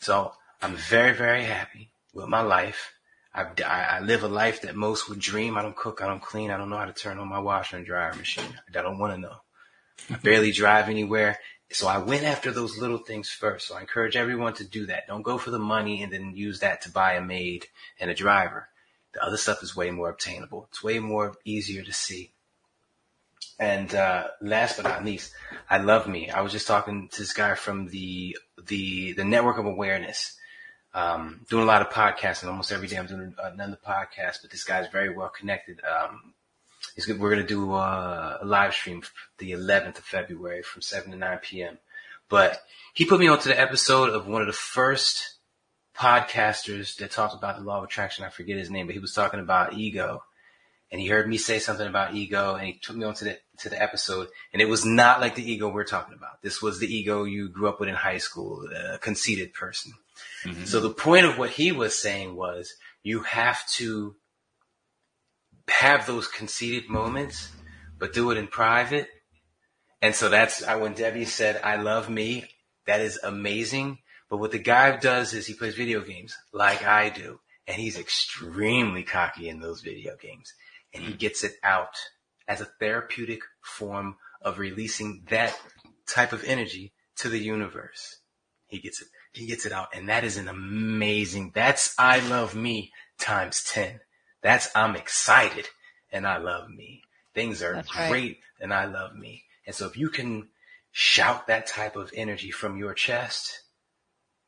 So 0.00 0.32
I'm 0.60 0.74
very, 0.74 1.14
very 1.14 1.44
happy 1.44 1.90
with 2.12 2.26
my 2.26 2.42
life. 2.42 2.92
I, 3.32 3.46
I 3.64 4.00
live 4.00 4.24
a 4.24 4.28
life 4.28 4.62
that 4.62 4.74
most 4.74 5.08
would 5.08 5.20
dream. 5.20 5.56
I 5.56 5.62
don't 5.62 5.76
cook. 5.76 6.02
I 6.02 6.06
don't 6.06 6.22
clean. 6.22 6.50
I 6.50 6.56
don't 6.56 6.68
know 6.68 6.78
how 6.78 6.86
to 6.86 6.92
turn 6.92 7.18
on 7.18 7.28
my 7.28 7.38
washer 7.38 7.76
and 7.76 7.86
dryer 7.86 8.12
machine. 8.14 8.58
I 8.68 8.82
don't 8.82 8.98
want 8.98 9.14
to 9.14 9.20
know. 9.20 9.36
I 10.10 10.16
barely 10.22 10.50
drive 10.50 10.88
anywhere. 10.88 11.38
So 11.70 11.86
I 11.86 11.98
went 11.98 12.24
after 12.24 12.50
those 12.50 12.78
little 12.78 12.98
things 12.98 13.28
first. 13.28 13.68
So 13.68 13.76
I 13.76 13.80
encourage 13.80 14.16
everyone 14.16 14.54
to 14.54 14.64
do 14.64 14.86
that. 14.86 15.06
Don't 15.06 15.22
go 15.22 15.38
for 15.38 15.50
the 15.50 15.58
money 15.58 16.02
and 16.02 16.12
then 16.12 16.36
use 16.36 16.60
that 16.60 16.82
to 16.82 16.90
buy 16.90 17.14
a 17.14 17.22
maid 17.22 17.66
and 18.00 18.10
a 18.10 18.14
driver. 18.14 18.68
The 19.14 19.22
other 19.22 19.36
stuff 19.36 19.62
is 19.62 19.76
way 19.76 19.90
more 19.90 20.10
obtainable. 20.10 20.66
It's 20.70 20.82
way 20.82 20.98
more 20.98 21.34
easier 21.44 21.82
to 21.82 21.92
see. 21.92 22.32
And 23.58 23.94
uh, 23.94 24.28
last 24.40 24.76
but 24.76 24.84
not 24.84 25.04
least, 25.04 25.32
I 25.70 25.78
love 25.78 26.06
me. 26.06 26.30
I 26.30 26.42
was 26.42 26.52
just 26.52 26.66
talking 26.66 27.08
to 27.08 27.18
this 27.18 27.32
guy 27.32 27.54
from 27.54 27.88
the 27.88 28.36
the 28.66 29.12
the 29.12 29.24
network 29.24 29.58
of 29.58 29.66
awareness. 29.66 30.36
Um, 30.92 31.44
doing 31.50 31.62
a 31.62 31.66
lot 31.66 31.82
of 31.82 31.90
podcasting. 31.90 32.48
Almost 32.48 32.72
every 32.72 32.88
day 32.88 32.96
I'm 32.96 33.06
doing 33.06 33.34
another 33.42 33.78
podcast, 33.86 34.38
but 34.42 34.50
this 34.50 34.64
guy's 34.64 34.88
very 34.88 35.14
well 35.14 35.28
connected. 35.28 35.80
Um, 35.84 36.34
we're 36.96 37.30
going 37.30 37.42
to 37.42 37.46
do 37.46 37.74
uh, 37.74 38.38
a 38.40 38.46
live 38.46 38.72
stream 38.72 39.02
the 39.38 39.52
11th 39.52 39.98
of 39.98 40.04
February 40.04 40.62
from 40.62 40.80
7 40.80 41.10
to 41.10 41.16
9 41.16 41.38
p.m. 41.42 41.78
But 42.28 42.62
he 42.94 43.04
put 43.04 43.20
me 43.20 43.28
onto 43.28 43.48
the 43.48 43.60
episode 43.60 44.08
of 44.10 44.26
one 44.26 44.40
of 44.40 44.46
the 44.46 44.54
first 44.54 45.36
podcasters 45.96 46.96
that 46.96 47.10
talked 47.10 47.34
about 47.34 47.58
the 47.58 47.64
law 47.64 47.78
of 47.78 47.84
attraction. 47.84 48.24
I 48.24 48.30
forget 48.30 48.58
his 48.58 48.70
name, 48.70 48.86
but 48.86 48.94
he 48.94 49.00
was 49.00 49.14
talking 49.14 49.40
about 49.40 49.74
ego. 49.74 50.22
And 50.90 51.00
he 51.00 51.08
heard 51.08 51.28
me 51.28 51.36
say 51.36 51.58
something 51.58 51.86
about 51.86 52.14
ego 52.14 52.54
and 52.54 52.66
he 52.66 52.74
took 52.74 52.96
me 52.96 53.04
onto 53.04 53.24
the, 53.24 53.38
to 53.58 53.68
the 53.68 53.80
episode. 53.80 54.28
And 54.52 54.60
it 54.60 54.68
was 54.68 54.84
not 54.84 55.20
like 55.20 55.34
the 55.34 55.50
ego 55.50 55.68
we're 55.68 55.84
talking 55.84 56.14
about. 56.14 56.42
This 56.42 56.60
was 56.62 56.78
the 56.78 56.92
ego 56.92 57.24
you 57.24 57.48
grew 57.48 57.68
up 57.68 57.80
with 57.80 57.88
in 57.88 57.94
high 57.94 58.18
school, 58.18 58.66
a 58.74 58.98
conceited 58.98 59.54
person. 59.54 59.92
Mm-hmm. 60.44 60.64
So 60.64 60.80
the 60.80 60.90
point 60.90 61.26
of 61.26 61.38
what 61.38 61.50
he 61.50 61.72
was 61.72 61.98
saying 61.98 62.34
was 62.36 62.74
you 63.02 63.20
have 63.20 63.68
to 63.72 64.16
have 65.68 66.06
those 66.06 66.28
conceited 66.28 66.88
moments, 66.88 67.50
but 67.98 68.12
do 68.12 68.30
it 68.30 68.38
in 68.38 68.46
private. 68.46 69.08
And 70.00 70.14
so 70.14 70.28
that's 70.28 70.64
when 70.66 70.94
Debbie 70.94 71.24
said, 71.24 71.60
I 71.64 71.76
love 71.76 72.08
me. 72.08 72.48
That 72.86 73.00
is 73.00 73.18
amazing. 73.22 73.98
But 74.30 74.38
what 74.38 74.52
the 74.52 74.58
guy 74.58 74.96
does 74.96 75.34
is 75.34 75.46
he 75.46 75.54
plays 75.54 75.74
video 75.74 76.00
games 76.00 76.36
like 76.52 76.84
I 76.84 77.08
do. 77.08 77.40
And 77.66 77.76
he's 77.76 77.98
extremely 77.98 79.02
cocky 79.02 79.48
in 79.48 79.60
those 79.60 79.80
video 79.80 80.16
games. 80.20 80.52
And 80.94 81.02
he 81.02 81.14
gets 81.14 81.42
it 81.42 81.54
out 81.64 81.96
as 82.48 82.60
a 82.60 82.68
therapeutic 82.80 83.40
form 83.60 84.16
of 84.42 84.58
releasing 84.58 85.24
that 85.30 85.58
type 86.06 86.32
of 86.32 86.44
energy 86.44 86.92
to 87.16 87.28
the 87.28 87.38
universe. 87.38 88.18
He 88.66 88.78
gets 88.78 89.00
it, 89.00 89.08
he 89.32 89.46
gets 89.46 89.66
it 89.66 89.72
out. 89.72 89.88
And 89.94 90.08
that 90.08 90.24
is 90.24 90.36
an 90.36 90.48
amazing, 90.48 91.52
that's 91.54 91.94
I 91.98 92.20
love 92.20 92.54
me 92.54 92.92
times 93.18 93.64
10. 93.64 94.00
That's 94.42 94.68
I'm 94.74 94.96
excited 94.96 95.68
and 96.12 96.26
I 96.26 96.38
love 96.38 96.68
me. 96.68 97.02
Things 97.34 97.62
are 97.62 97.74
That's 97.74 97.88
great 97.88 98.08
right. 98.10 98.36
and 98.60 98.72
I 98.72 98.86
love 98.86 99.14
me. 99.14 99.44
And 99.66 99.74
so 99.74 99.86
if 99.86 99.96
you 99.96 100.08
can 100.08 100.48
shout 100.92 101.46
that 101.46 101.66
type 101.66 101.96
of 101.96 102.10
energy 102.14 102.50
from 102.50 102.76
your 102.78 102.94
chest 102.94 103.62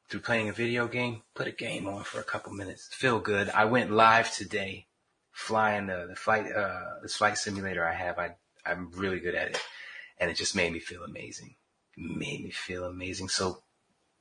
through 0.09 0.21
playing 0.21 0.49
a 0.49 0.53
video 0.53 0.89
game, 0.89 1.23
put 1.35 1.47
a 1.47 1.53
game 1.53 1.87
on 1.87 2.05
for 2.05 2.21
a 2.21 2.25
couple 2.25 2.53
minutes. 2.53 2.89
Feel 2.93 3.19
good. 3.21 3.51
I 3.51 3.67
went 3.67 3.91
live 3.91 4.33
today 4.33 4.87
flying 5.39 5.87
the, 5.87 6.07
the 6.09 6.17
flight, 6.17 6.51
uh, 6.53 7.01
this 7.01 7.15
flight 7.15 7.39
simulator 7.39 7.87
I 7.87 7.95
have. 7.95 8.19
I, 8.19 8.35
I'm 8.67 8.91
really 8.91 9.21
good 9.21 9.37
at 9.37 9.51
it 9.51 9.61
and 10.19 10.29
it 10.31 10.37
just 10.37 10.57
made 10.57 10.73
me 10.73 10.81
feel 10.81 11.05
amazing. 11.05 11.55
made 11.97 12.43
me 12.43 12.51
feel 12.51 12.85
amazing. 12.85 13.29
So 13.29 13.63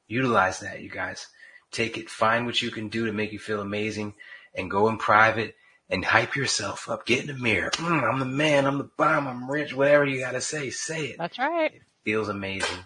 utilize 0.07 0.59
that, 0.59 0.82
you 0.82 0.89
guys. 0.89 1.28
Take 1.72 1.97
it, 1.97 2.09
find 2.09 2.45
what 2.45 2.61
you 2.61 2.70
can 2.70 2.88
do 2.88 3.07
to 3.07 3.11
make 3.11 3.34
you 3.34 3.39
feel 3.39 3.61
amazing 3.61 4.13
and 4.55 4.72
go 4.72 4.88
in 4.88 4.97
private 4.97 5.55
and 5.89 6.05
hype 6.05 6.36
yourself 6.36 6.88
up. 6.88 7.05
Get 7.05 7.22
in 7.22 7.28
the 7.28 7.34
mirror. 7.34 7.72
Mm, 7.72 8.03
I'm 8.03 8.20
the 8.20 8.26
man. 8.26 8.65
I'm 8.65 8.78
the 8.78 8.89
bomb. 8.97 9.28
I'm 9.28 9.49
rich. 9.49 9.74
Whatever 9.74 10.05
you 10.05 10.20
got 10.20 10.32
to 10.32 10.41
say, 10.41 10.70
say 10.70 11.07
it. 11.07 11.18
That's 11.18 11.39
right. 11.39 11.74
It 11.74 11.82
feels 12.05 12.30
amazing. 12.30 12.78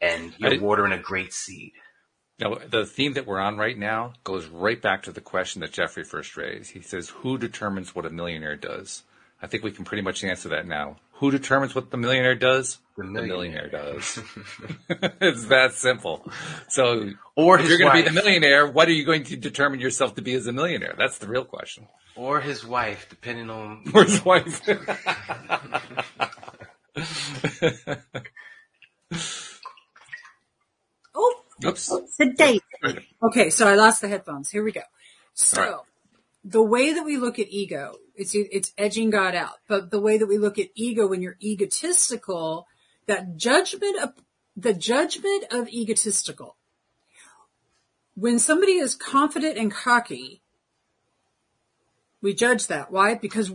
And 0.00 0.32
you're 0.38 0.60
watering 0.60 0.92
a 0.92 0.98
great 0.98 1.32
seed. 1.32 1.72
Now, 2.38 2.56
the 2.68 2.86
theme 2.86 3.12
that 3.14 3.26
we're 3.26 3.38
on 3.38 3.56
right 3.56 3.78
now 3.78 4.14
goes 4.24 4.46
right 4.46 4.80
back 4.80 5.02
to 5.04 5.12
the 5.12 5.20
question 5.20 5.60
that 5.60 5.72
Jeffrey 5.72 6.04
first 6.04 6.36
raised. 6.36 6.72
He 6.72 6.80
says, 6.80 7.08
who 7.08 7.38
determines 7.38 7.94
what 7.94 8.06
a 8.06 8.10
millionaire 8.10 8.56
does? 8.56 9.04
I 9.40 9.46
think 9.46 9.62
we 9.62 9.72
can 9.72 9.84
pretty 9.84 10.02
much 10.02 10.24
answer 10.24 10.48
that 10.50 10.66
now. 10.66 10.96
Who 11.14 11.30
determines 11.30 11.74
what 11.74 11.90
the 11.90 11.96
millionaire 11.96 12.34
does? 12.34 12.78
The 12.96 13.04
millionaire, 13.04 13.68
the 13.68 13.76
millionaire 13.76 13.94
does. 13.94 14.18
it's 15.20 15.46
that 15.46 15.74
simple. 15.74 16.28
So, 16.68 17.10
or 17.36 17.58
if 17.60 17.68
you're 17.68 17.78
going 17.78 17.96
to 17.96 18.02
be 18.02 18.08
the 18.08 18.14
millionaire, 18.14 18.66
what 18.66 18.88
are 18.88 18.92
you 18.92 19.04
going 19.04 19.24
to 19.24 19.36
determine 19.36 19.78
yourself 19.78 20.14
to 20.16 20.22
be 20.22 20.34
as 20.34 20.46
a 20.46 20.52
millionaire? 20.52 20.94
That's 20.98 21.18
the 21.18 21.28
real 21.28 21.44
question. 21.44 21.86
Or 22.16 22.40
his 22.40 22.64
wife, 22.64 23.06
depending 23.08 23.50
on. 23.50 23.84
Or 23.94 24.04
his 24.04 24.24
wife. 24.24 24.62
Oops. 31.64 31.92
David. 32.36 32.62
Okay, 33.22 33.50
so 33.50 33.68
I 33.68 33.74
lost 33.74 34.00
the 34.00 34.08
headphones. 34.08 34.50
Here 34.50 34.64
we 34.64 34.72
go. 34.72 34.82
So, 35.34 35.60
right. 35.60 35.74
the 36.44 36.62
way 36.62 36.92
that 36.92 37.04
we 37.04 37.16
look 37.16 37.38
at 37.38 37.48
ego, 37.48 37.96
it's, 38.14 38.34
it's 38.34 38.72
edging 38.76 39.10
God 39.10 39.34
out, 39.34 39.58
but 39.68 39.90
the 39.90 40.00
way 40.00 40.18
that 40.18 40.26
we 40.26 40.38
look 40.38 40.58
at 40.58 40.68
ego 40.74 41.06
when 41.06 41.22
you're 41.22 41.38
egotistical, 41.42 42.66
that 43.06 43.36
judgment 43.36 44.02
of, 44.02 44.12
the 44.56 44.74
judgment 44.74 45.44
of 45.50 45.68
egotistical. 45.68 46.56
When 48.14 48.38
somebody 48.38 48.72
is 48.72 48.94
confident 48.94 49.56
and 49.56 49.72
cocky, 49.72 50.42
we 52.20 52.34
judge 52.34 52.66
that. 52.66 52.92
Why? 52.92 53.14
Because, 53.14 53.50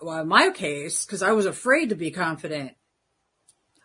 well, 0.00 0.20
in 0.20 0.28
my 0.28 0.50
case, 0.50 1.04
because 1.04 1.22
I 1.22 1.32
was 1.32 1.46
afraid 1.46 1.88
to 1.88 1.96
be 1.96 2.10
confident. 2.10 2.72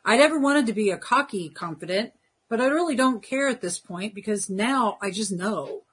I 0.06 0.18
never 0.18 0.40
wanted 0.40 0.68
to 0.68 0.74
be 0.74 0.92
a 0.92 0.98
cocky 0.98 1.50
confident, 1.50 2.14
but 2.50 2.60
I 2.60 2.66
really 2.66 2.96
don't 2.96 3.24
care 3.24 3.48
at 3.48 3.62
this 3.62 3.80
point 3.80 4.16
because 4.16 4.50
now 4.50 4.98
I 5.02 5.12
just 5.12 5.32
know. 5.32 5.84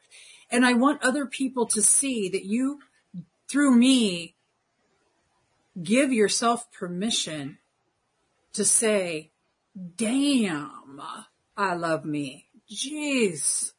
And 0.50 0.64
I 0.64 0.72
want 0.72 1.02
other 1.02 1.26
people 1.26 1.66
to 1.66 1.82
see 1.82 2.28
that 2.30 2.44
you, 2.44 2.80
through 3.48 3.76
me, 3.76 4.34
give 5.80 6.12
yourself 6.12 6.72
permission 6.72 7.58
to 8.54 8.64
say, 8.64 9.30
damn, 9.96 11.00
I 11.56 11.74
love 11.74 12.04
me. 12.04 12.46
Jeez. 12.70 13.72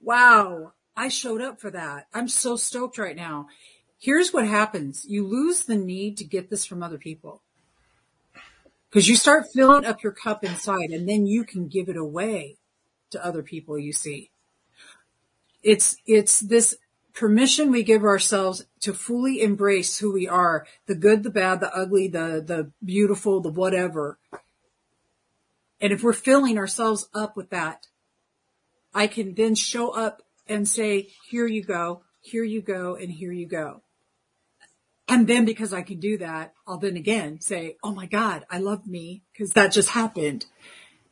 Wow. 0.00 0.72
I 0.96 1.08
showed 1.08 1.40
up 1.40 1.60
for 1.60 1.70
that. 1.72 2.06
I'm 2.14 2.28
so 2.28 2.56
stoked 2.56 2.98
right 2.98 3.16
now. 3.16 3.48
Here's 3.98 4.32
what 4.32 4.46
happens. 4.46 5.04
You 5.08 5.26
lose 5.26 5.64
the 5.64 5.76
need 5.76 6.16
to 6.18 6.24
get 6.24 6.50
this 6.50 6.64
from 6.64 6.82
other 6.82 6.98
people. 6.98 7.42
Cause 8.94 9.08
you 9.08 9.16
start 9.16 9.52
filling 9.52 9.84
up 9.84 10.04
your 10.04 10.12
cup 10.12 10.44
inside 10.44 10.90
and 10.90 11.08
then 11.08 11.26
you 11.26 11.42
can 11.42 11.66
give 11.66 11.88
it 11.88 11.96
away 11.96 12.58
to 13.10 13.26
other 13.26 13.42
people 13.42 13.76
you 13.76 13.92
see. 13.92 14.30
It's, 15.64 15.96
it's 16.06 16.38
this 16.38 16.76
permission 17.12 17.72
we 17.72 17.82
give 17.82 18.04
ourselves 18.04 18.66
to 18.82 18.94
fully 18.94 19.42
embrace 19.42 19.98
who 19.98 20.12
we 20.12 20.28
are, 20.28 20.64
the 20.86 20.94
good, 20.94 21.24
the 21.24 21.30
bad, 21.30 21.58
the 21.58 21.74
ugly, 21.74 22.06
the, 22.06 22.40
the 22.46 22.70
beautiful, 22.84 23.40
the 23.40 23.50
whatever. 23.50 24.16
And 25.80 25.92
if 25.92 26.04
we're 26.04 26.12
filling 26.12 26.56
ourselves 26.56 27.08
up 27.12 27.36
with 27.36 27.50
that, 27.50 27.88
I 28.94 29.08
can 29.08 29.34
then 29.34 29.56
show 29.56 29.90
up 29.90 30.22
and 30.46 30.68
say, 30.68 31.08
here 31.28 31.48
you 31.48 31.64
go, 31.64 32.02
here 32.20 32.44
you 32.44 32.62
go, 32.62 32.94
and 32.94 33.10
here 33.10 33.32
you 33.32 33.46
go. 33.46 33.82
And 35.06 35.26
then 35.26 35.44
because 35.44 35.72
I 35.72 35.82
can 35.82 36.00
do 36.00 36.18
that, 36.18 36.54
I'll 36.66 36.78
then 36.78 36.96
again 36.96 37.40
say, 37.40 37.76
oh 37.82 37.92
my 37.92 38.06
God, 38.06 38.44
I 38.50 38.58
love 38.58 38.86
me 38.86 39.22
because 39.32 39.50
that 39.50 39.72
just 39.72 39.90
happened 39.90 40.46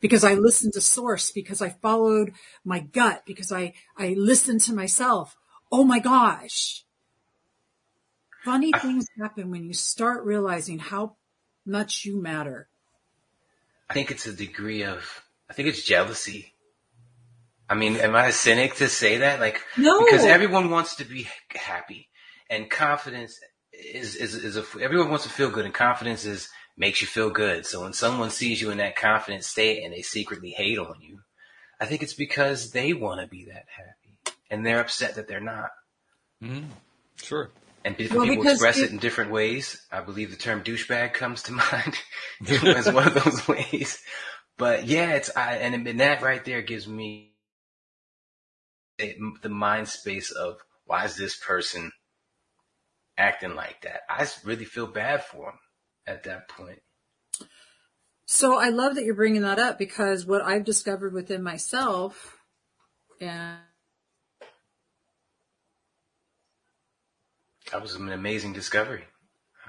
because 0.03 0.25
I 0.25 0.33
listened 0.33 0.73
to 0.73 0.81
source, 0.81 1.31
because 1.31 1.61
I 1.61 1.69
followed 1.69 2.33
my 2.65 2.79
gut, 2.79 3.23
because 3.25 3.53
I, 3.53 3.73
I 3.97 4.15
listened 4.17 4.59
to 4.63 4.73
myself. 4.73 5.37
Oh 5.71 5.85
my 5.85 5.99
gosh. 5.99 6.83
Funny 8.43 8.73
things 8.73 9.07
happen 9.17 9.49
when 9.49 9.63
you 9.63 9.73
start 9.73 10.25
realizing 10.25 10.77
how 10.77 11.15
much 11.65 12.03
you 12.03 12.21
matter. 12.21 12.67
I 13.89 13.93
think 13.93 14.11
it's 14.11 14.25
a 14.25 14.33
degree 14.33 14.83
of, 14.83 15.23
I 15.49 15.53
think 15.53 15.69
it's 15.69 15.83
jealousy. 15.83 16.53
I 17.69 17.75
mean, 17.75 17.95
am 17.95 18.13
I 18.13 18.27
a 18.27 18.31
cynic 18.33 18.75
to 18.75 18.89
say 18.89 19.19
that? 19.19 19.39
Like, 19.39 19.61
no. 19.77 20.03
because 20.03 20.25
everyone 20.25 20.69
wants 20.69 20.97
to 20.97 21.05
be 21.05 21.29
happy 21.55 22.09
and 22.49 22.69
confidence 22.69 23.39
is, 23.83 24.15
is, 24.15 24.35
is 24.35 24.57
a, 24.57 24.65
everyone 24.81 25.09
wants 25.09 25.25
to 25.25 25.29
feel 25.29 25.49
good 25.49 25.65
and 25.65 25.73
confidence 25.73 26.25
is 26.25 26.49
makes 26.77 27.01
you 27.01 27.07
feel 27.07 27.29
good. 27.29 27.65
So 27.65 27.83
when 27.83 27.93
someone 27.93 28.29
sees 28.29 28.61
you 28.61 28.71
in 28.71 28.77
that 28.77 28.95
confident 28.95 29.43
state 29.43 29.83
and 29.83 29.93
they 29.93 30.01
secretly 30.01 30.51
hate 30.51 30.79
on 30.79 30.95
you, 31.01 31.19
I 31.79 31.85
think 31.85 32.01
it's 32.01 32.13
because 32.13 32.71
they 32.71 32.93
want 32.93 33.21
to 33.21 33.27
be 33.27 33.45
that 33.45 33.65
happy 33.75 34.37
and 34.49 34.65
they're 34.65 34.79
upset 34.79 35.15
that 35.15 35.27
they're 35.27 35.39
not. 35.39 35.69
Mm-hmm. 36.41 36.65
sure. 37.17 37.49
And 37.85 37.97
different 37.97 38.21
well, 38.21 38.29
people 38.29 38.47
express 38.49 38.77
it, 38.77 38.85
it, 38.85 38.91
in 38.91 38.97
different 38.97 39.31
ways. 39.31 39.85
I 39.91 40.01
believe 40.01 40.31
the 40.31 40.37
term 40.37 40.63
douchebag 40.63 41.13
comes 41.13 41.43
to 41.43 41.51
mind 41.71 41.97
as 42.77 42.91
one 42.91 43.07
of 43.07 43.23
those 43.23 43.47
ways. 43.47 44.01
But 44.57 44.85
yeah, 44.85 45.13
it's, 45.13 45.35
I, 45.35 45.55
and, 45.57 45.87
and 45.87 45.99
that 45.99 46.21
right 46.21 46.43
there 46.45 46.61
gives 46.61 46.87
me 46.87 47.33
the 48.97 49.49
mind 49.49 49.87
space 49.87 50.31
of 50.31 50.57
why 50.85 51.05
is 51.05 51.15
this 51.15 51.35
person 51.35 51.91
acting 53.17 53.55
like 53.55 53.81
that? 53.81 54.01
I 54.09 54.27
really 54.43 54.65
feel 54.65 54.87
bad 54.87 55.23
for 55.23 55.49
him 55.49 55.59
at 56.07 56.23
that 56.23 56.49
point. 56.49 56.79
So 58.25 58.57
I 58.57 58.69
love 58.69 58.95
that 58.95 59.03
you're 59.03 59.15
bringing 59.15 59.41
that 59.41 59.59
up 59.59 59.77
because 59.77 60.25
what 60.25 60.41
I've 60.41 60.63
discovered 60.63 61.13
within 61.13 61.43
myself 61.43 62.37
and 63.19 63.57
that 67.71 67.81
was 67.81 67.95
an 67.95 68.11
amazing 68.11 68.53
discovery. 68.53 69.03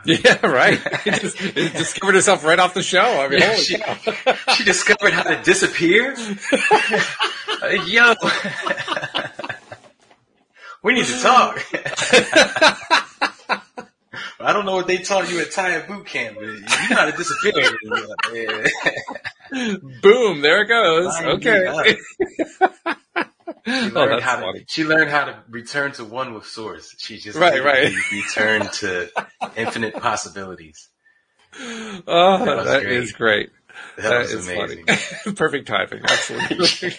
Yeah, 0.07 0.45
right. 0.47 0.78
just, 1.07 1.38
discovered 1.38 2.14
herself 2.14 2.45
right 2.45 2.59
off 2.59 2.74
the 2.74 2.82
show. 2.82 3.01
I 3.01 3.28
mean, 3.28 3.40
yeah, 3.40 3.55
she, 3.55 3.78
she, 4.55 4.64
discovered 4.64 5.14
how 5.14 5.22
to 5.22 5.42
disappear. 5.42 6.14
uh, 7.62 7.68
yo, 7.86 8.14
we 10.82 10.92
need 10.92 11.07
to 11.07 11.22
talk. 11.22 11.64
I 14.45 14.53
don't 14.53 14.66
know 14.66 14.74
what 14.74 14.86
they 14.86 14.99
taught 14.99 15.30
you 15.30 15.40
at 15.40 15.51
Thai 15.51 15.80
boot 15.86 16.07
camp, 16.07 16.36
but 16.36 16.47
you 16.47 16.61
know 16.61 16.97
how 16.97 17.07
to 17.07 17.12
disappear. 17.12 17.78
Boom! 20.03 20.40
There 20.42 20.62
it 20.62 20.68
goes. 20.68 21.16
okay. 21.20 21.97
She 23.66 23.70
oh, 23.72 23.88
learned, 23.95 24.12
oh, 24.12 24.20
how 24.20 24.53
to, 24.53 24.64
she 24.68 24.84
learned 24.84 25.11
how 25.11 25.24
to 25.24 25.42
return 25.49 25.92
to 25.92 26.05
one 26.05 26.34
with 26.34 26.45
source. 26.45 26.95
She 26.99 27.16
just 27.16 27.38
right, 27.38 27.64
right. 27.64 27.95
returned 28.12 28.70
to 28.72 29.09
infinite 29.57 29.95
possibilities. 29.95 30.90
Oh, 31.59 32.45
that, 32.45 32.64
that 32.64 32.84
is 32.84 33.12
great. 33.12 33.51
That, 33.97 34.03
that 34.03 34.20
is 34.22 34.49
amazing. 34.49 34.84
funny. 34.84 35.34
Perfect 35.36 35.66
timing. 35.66 36.03
Absolutely. 36.05 36.92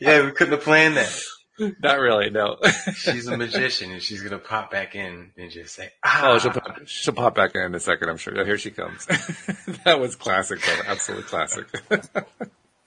yeah, 0.00 0.26
we 0.26 0.32
couldn't 0.32 0.52
have 0.52 0.62
planned 0.62 0.98
that. 0.98 1.22
Not 1.82 1.98
really, 1.98 2.30
no. 2.30 2.56
she's 2.94 3.26
a 3.26 3.36
magician 3.36 3.92
and 3.92 4.02
she's 4.02 4.22
gonna 4.22 4.38
pop 4.38 4.70
back 4.70 4.94
in 4.94 5.32
and 5.36 5.50
just 5.50 5.74
say, 5.74 5.90
ah. 6.04 6.32
Oh, 6.32 6.38
she'll 6.38 6.52
pop, 6.52 6.80
she'll 6.86 7.14
pop 7.14 7.34
back 7.34 7.54
in 7.54 7.62
in 7.62 7.74
a 7.74 7.80
second, 7.80 8.08
I'm 8.08 8.16
sure. 8.16 8.38
Oh, 8.38 8.44
here 8.44 8.58
she 8.58 8.70
comes. 8.70 9.06
that 9.84 10.00
was 10.00 10.16
classic, 10.16 10.60
though. 10.60 10.82
Absolutely 10.86 11.26
classic. 11.28 11.66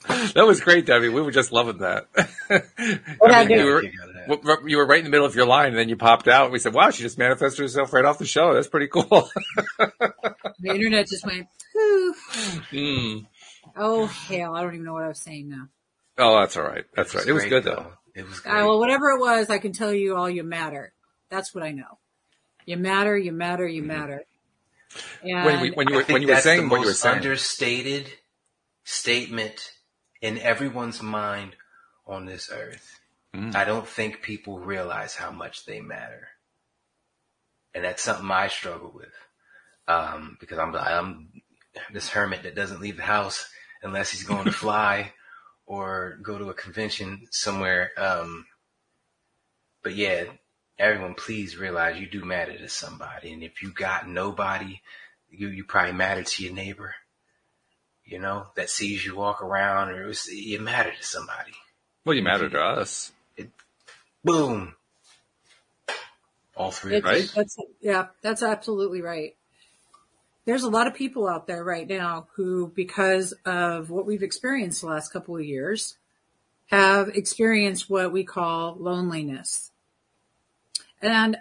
that 0.07 0.45
was 0.45 0.61
great, 0.61 0.85
Debbie. 0.85 1.09
We 1.09 1.21
were 1.21 1.31
just 1.31 1.51
loving 1.51 1.79
that. 1.79 2.07
I 3.21 3.45
mean, 3.45 3.59
you, 3.59 3.65
were, 3.65 4.67
you 4.67 4.77
were 4.77 4.85
right 4.87 4.99
in 4.99 5.05
the 5.05 5.11
middle 5.11 5.25
of 5.25 5.35
your 5.35 5.45
line 5.45 5.69
and 5.69 5.77
then 5.77 5.89
you 5.89 5.95
popped 5.95 6.27
out 6.27 6.45
and 6.45 6.53
we 6.53 6.59
said, 6.59 6.73
wow, 6.73 6.89
she 6.89 7.03
just 7.03 7.19
manifested 7.19 7.59
herself 7.59 7.93
right 7.93 8.05
off 8.05 8.17
the 8.17 8.25
show. 8.25 8.53
That's 8.53 8.67
pretty 8.67 8.87
cool. 8.87 9.29
the 9.77 10.69
internet 10.69 11.07
just 11.07 11.25
went, 11.25 11.47
mm. 12.71 13.25
Oh, 13.75 14.05
hell. 14.05 14.55
I 14.55 14.61
don't 14.61 14.73
even 14.73 14.85
know 14.85 14.93
what 14.93 15.03
I 15.03 15.07
was 15.09 15.21
saying 15.21 15.49
now. 15.49 15.67
Oh, 16.17 16.39
that's 16.39 16.55
all 16.55 16.63
right. 16.63 16.85
That's 16.95 17.13
right. 17.13 17.27
It 17.27 17.33
was 17.33 17.45
good 17.45 17.63
though. 17.63 17.91
It 18.15 18.27
was 18.27 18.39
great. 18.39 18.51
Uh, 18.51 18.65
well, 18.65 18.79
whatever 18.79 19.09
it 19.11 19.19
was, 19.19 19.49
I 19.49 19.57
can 19.57 19.73
tell 19.73 19.93
you 19.93 20.15
all 20.15 20.29
you 20.29 20.43
matter. 20.43 20.93
That's 21.29 21.53
what 21.53 21.63
I 21.63 21.71
know. 21.71 21.99
You 22.65 22.77
matter, 22.77 23.17
you 23.17 23.31
matter, 23.31 23.67
you 23.67 23.81
mm-hmm. 23.81 23.87
matter. 23.89 24.23
And 25.23 25.45
when, 25.45 25.61
we, 25.61 25.71
when 25.71 25.89
you 25.89 25.95
were, 25.95 26.03
when 26.03 26.21
you 26.21 26.29
were 26.29 26.37
saying 26.37 26.69
what 26.69 26.81
you 26.81 26.87
were 26.87 26.93
saying. 26.93 27.17
understated 27.17 28.07
statement 28.85 29.71
in 30.21 30.37
everyone's 30.37 31.01
mind 31.01 31.55
on 32.07 32.25
this 32.25 32.49
earth. 32.51 32.99
Mm. 33.35 33.53
I 33.53 33.65
don't 33.65 33.87
think 33.87 34.21
people 34.21 34.59
realize 34.59 35.15
how 35.15 35.31
much 35.31 35.65
they 35.65 35.81
matter. 35.81 36.29
And 37.73 37.83
that's 37.83 38.01
something 38.01 38.31
I 38.31 38.47
struggle 38.47 38.91
with. 38.95 39.11
Um, 39.87 40.37
because 40.39 40.57
I'm, 40.57 40.73
I'm 40.75 41.29
this 41.91 42.09
hermit 42.09 42.43
that 42.43 42.55
doesn't 42.55 42.79
leave 42.79 42.97
the 42.97 43.03
house 43.03 43.49
unless 43.83 44.11
he's 44.11 44.23
going 44.23 44.45
to 44.45 44.51
fly 44.51 45.11
or 45.65 46.19
go 46.21 46.37
to 46.37 46.49
a 46.49 46.53
convention 46.53 47.27
somewhere. 47.31 47.91
Um, 47.97 48.45
but 49.83 49.95
yeah, 49.95 50.25
everyone, 50.77 51.13
please 51.13 51.57
realize 51.57 51.99
you 51.99 52.07
do 52.07 52.23
matter 52.23 52.57
to 52.57 52.69
somebody. 52.69 53.33
And 53.33 53.43
if 53.43 53.61
you 53.61 53.71
got 53.71 54.07
nobody, 54.07 54.81
you, 55.29 55.47
you 55.47 55.63
probably 55.63 55.93
matter 55.93 56.23
to 56.23 56.43
your 56.43 56.53
neighbor, 56.53 56.95
you 58.03 58.19
know, 58.19 58.47
that 58.55 58.69
sees 58.69 59.05
you 59.05 59.15
walk 59.15 59.41
around 59.41 59.89
or 59.89 60.07
was, 60.07 60.27
you 60.27 60.59
matter 60.59 60.91
to 60.91 61.03
somebody. 61.03 61.53
Well, 62.05 62.15
you 62.15 62.23
matter 62.23 62.49
to 62.49 62.59
us. 62.59 63.11
It, 63.35 63.49
boom. 64.23 64.75
All 66.55 66.71
three, 66.71 66.95
it's, 66.95 67.05
right? 67.05 67.31
That's, 67.35 67.57
yeah, 67.81 68.07
that's 68.21 68.41
absolutely 68.41 69.01
right 69.01 69.35
there's 70.45 70.63
a 70.63 70.69
lot 70.69 70.87
of 70.87 70.93
people 70.93 71.27
out 71.27 71.47
there 71.47 71.63
right 71.63 71.87
now 71.87 72.27
who, 72.35 72.71
because 72.75 73.33
of 73.45 73.89
what 73.89 74.05
we've 74.05 74.23
experienced 74.23 74.81
the 74.81 74.87
last 74.87 75.11
couple 75.11 75.35
of 75.35 75.43
years, 75.43 75.97
have 76.67 77.09
experienced 77.09 77.89
what 77.89 78.11
we 78.11 78.23
call 78.23 78.75
loneliness. 78.79 79.71
And 81.01 81.37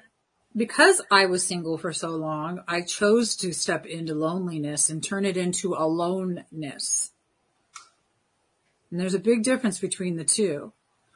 because 0.57 1.03
I 1.11 1.27
was 1.27 1.47
single 1.47 1.79
for 1.79 1.93
so 1.93 2.11
long, 2.11 2.63
I 2.69 2.83
chose 2.83 3.37
to 3.37 3.53
step 3.53 3.87
into 3.87 4.15
loneliness 4.15 4.89
and 4.89 5.03
turn 5.03 5.25
it 5.25 5.37
into 5.37 5.75
aloneness. 5.75 7.11
And 8.91 9.01
there's 9.01 9.15
a 9.15 9.19
big 9.19 9.43
difference 9.43 9.81
between 9.81 10.17
the 10.17 10.25
two. 10.25 10.73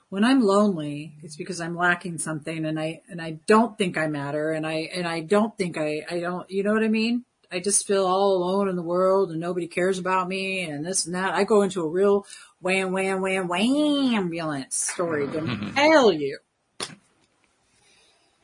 when 0.08 0.24
I'm 0.24 0.40
lonely, 0.40 1.14
it's 1.22 1.36
because 1.36 1.60
I'm 1.60 1.76
lacking 1.76 2.18
something 2.18 2.64
and 2.64 2.80
I, 2.80 3.02
and 3.10 3.20
I 3.20 3.32
don't 3.46 3.76
think 3.76 3.98
I 3.98 4.06
matter 4.06 4.52
and 4.52 4.66
I, 4.66 4.88
and 4.94 5.06
I 5.06 5.20
don't 5.20 5.56
think 5.58 5.76
I, 5.76 6.04
I 6.10 6.20
don't, 6.20 6.50
you 6.50 6.62
know 6.62 6.72
what 6.72 6.82
I 6.82 6.88
mean? 6.88 7.24
I 7.50 7.60
just 7.60 7.86
feel 7.86 8.06
all 8.06 8.36
alone 8.36 8.68
in 8.68 8.76
the 8.76 8.82
world 8.82 9.30
and 9.30 9.40
nobody 9.40 9.66
cares 9.66 9.98
about 9.98 10.28
me 10.28 10.62
and 10.64 10.84
this 10.84 11.06
and 11.06 11.14
that. 11.14 11.34
I 11.34 11.44
go 11.44 11.62
into 11.62 11.82
a 11.82 11.88
real 11.88 12.26
wham, 12.60 12.92
wham, 12.92 13.20
wham, 13.22 13.48
wham 13.48 14.14
ambulance 14.14 14.76
story 14.76 15.26
to 15.28 15.72
tell 15.74 16.12
you. 16.12 16.38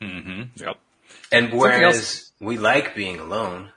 Mm-hmm. 0.01 0.41
Yep. 0.63 0.77
And 1.31 1.53
whereas 1.53 2.31
we 2.39 2.57
like 2.57 2.95
being 2.95 3.19
alone, 3.19 3.69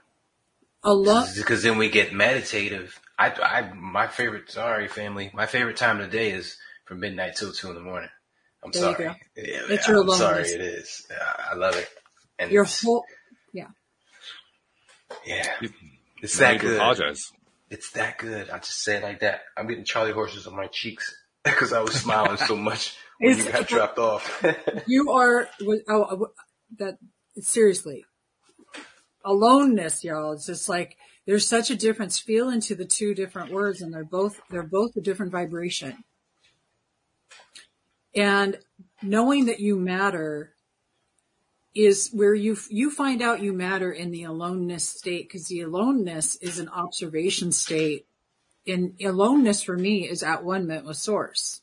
alone, 0.83 1.27
because 1.35 1.63
then 1.63 1.77
we 1.77 1.89
get 1.89 2.13
meditative. 2.13 2.99
I, 3.17 3.29
I, 3.31 3.73
my 3.73 4.07
favorite, 4.07 4.49
sorry 4.51 4.87
family, 4.87 5.31
my 5.33 5.45
favorite 5.45 5.77
time 5.77 5.99
of 5.99 6.09
the 6.09 6.17
day 6.17 6.31
is 6.31 6.57
from 6.85 6.99
midnight 6.99 7.35
till 7.35 7.51
two 7.51 7.69
in 7.69 7.75
the 7.75 7.81
morning. 7.81 8.09
I'm 8.63 8.71
There 8.71 8.89
you 8.89 8.95
sorry. 8.95 9.05
go. 9.09 9.15
Yeah, 9.37 9.61
It's 9.69 9.87
I'm 9.87 9.95
your 9.95 10.07
sorry, 10.09 10.29
loneliness. 10.43 10.51
it 10.53 10.61
is. 10.61 11.07
I 11.51 11.55
love 11.55 11.75
it. 11.75 11.89
And 12.37 12.51
your 12.51 12.65
whole, 12.65 13.03
yeah. 15.25 15.35
yeah, 15.35 15.53
You- 15.61 15.69
it's 16.21 16.37
that 16.37 16.59
good. 16.59 16.75
apologize. 16.75 17.31
It's 17.69 17.91
that 17.91 18.17
good. 18.17 18.49
I 18.49 18.57
just 18.57 18.83
say 18.83 18.97
it 18.97 19.03
like 19.03 19.19
that. 19.21 19.41
I'm 19.55 19.67
getting 19.67 19.85
Charlie 19.85 20.11
horses 20.11 20.47
on 20.47 20.55
my 20.55 20.67
cheeks 20.67 21.15
because 21.43 21.71
I 21.71 21.81
was 21.81 21.93
smiling 21.93 22.37
so 22.37 22.55
much 22.55 22.95
when 23.19 23.37
you 23.37 23.51
got 23.51 23.67
dropped 23.67 23.99
off. 23.99 24.43
You 24.87 25.11
are, 25.11 25.47
oh, 25.61 25.79
oh, 25.87 26.27
that, 26.77 26.97
seriously, 27.37 28.05
aloneness, 29.23 30.03
y'all. 30.03 30.33
It's 30.33 30.47
just 30.47 30.67
like, 30.67 30.97
there's 31.25 31.47
such 31.47 31.69
a 31.69 31.75
difference. 31.75 32.17
Feel 32.19 32.49
into 32.49 32.75
the 32.75 32.85
two 32.85 33.13
different 33.13 33.51
words 33.51 33.81
and 33.81 33.93
they're 33.93 34.03
both, 34.03 34.41
they're 34.49 34.63
both 34.63 34.95
a 34.97 35.01
different 35.01 35.31
vibration. 35.31 36.03
And 38.15 38.57
knowing 39.03 39.45
that 39.45 39.59
you 39.59 39.75
matter 39.75 40.53
is 41.75 42.09
where 42.11 42.33
you, 42.33 42.57
you 42.69 42.89
find 42.89 43.21
out 43.21 43.41
you 43.41 43.53
matter 43.53 43.91
in 43.91 44.11
the 44.11 44.23
aloneness 44.23 44.87
state 44.87 45.27
because 45.27 45.47
the 45.47 45.61
aloneness 45.61 46.35
is 46.37 46.59
an 46.59 46.69
observation 46.69 47.51
state. 47.51 48.05
And 48.67 48.95
aloneness 49.01 49.63
for 49.63 49.77
me 49.77 50.07
is 50.07 50.23
at 50.23 50.43
one 50.43 50.67
moment 50.67 50.85
with 50.85 50.97
source 50.97 51.61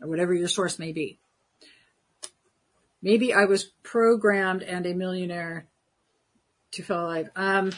or 0.00 0.08
whatever 0.08 0.34
your 0.34 0.48
source 0.48 0.78
may 0.78 0.92
be. 0.92 1.18
Maybe 3.00 3.32
I 3.32 3.44
was 3.44 3.64
programmed 3.82 4.62
and 4.62 4.84
a 4.86 4.94
millionaire 4.94 5.66
to 6.72 6.82
feel 6.82 7.04
alive. 7.04 7.30
Um, 7.36 7.72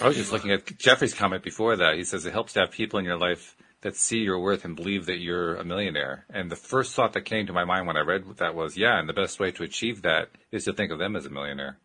I 0.00 0.08
was 0.08 0.16
just 0.16 0.32
looking 0.32 0.50
at 0.50 0.66
Jeffrey's 0.78 1.14
comment 1.14 1.44
before 1.44 1.76
that. 1.76 1.94
He 1.94 2.04
says 2.04 2.26
it 2.26 2.32
helps 2.32 2.54
to 2.54 2.60
have 2.60 2.72
people 2.72 2.98
in 2.98 3.04
your 3.04 3.18
life 3.18 3.56
that 3.82 3.96
see 3.96 4.18
your 4.18 4.38
worth 4.38 4.64
and 4.64 4.76
believe 4.76 5.06
that 5.06 5.18
you're 5.18 5.56
a 5.56 5.64
millionaire. 5.64 6.24
And 6.30 6.50
the 6.50 6.56
first 6.56 6.94
thought 6.94 7.12
that 7.12 7.22
came 7.22 7.46
to 7.46 7.52
my 7.52 7.64
mind 7.64 7.86
when 7.86 7.96
I 7.96 8.00
read 8.00 8.24
that 8.38 8.54
was, 8.54 8.76
yeah, 8.76 8.98
and 8.98 9.08
the 9.08 9.12
best 9.12 9.38
way 9.38 9.50
to 9.52 9.64
achieve 9.64 10.02
that 10.02 10.30
is 10.50 10.64
to 10.64 10.72
think 10.72 10.92
of 10.92 10.98
them 10.98 11.16
as 11.16 11.26
a 11.26 11.30
millionaire. 11.30 11.78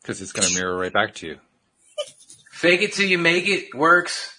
Because 0.00 0.22
it's 0.22 0.32
going 0.32 0.48
to 0.48 0.54
mirror 0.54 0.76
right 0.76 0.92
back 0.92 1.14
to 1.16 1.26
you. 1.26 1.38
fake 2.52 2.82
it 2.82 2.92
till 2.94 3.06
you 3.06 3.18
make 3.18 3.48
it 3.48 3.74
works. 3.74 4.38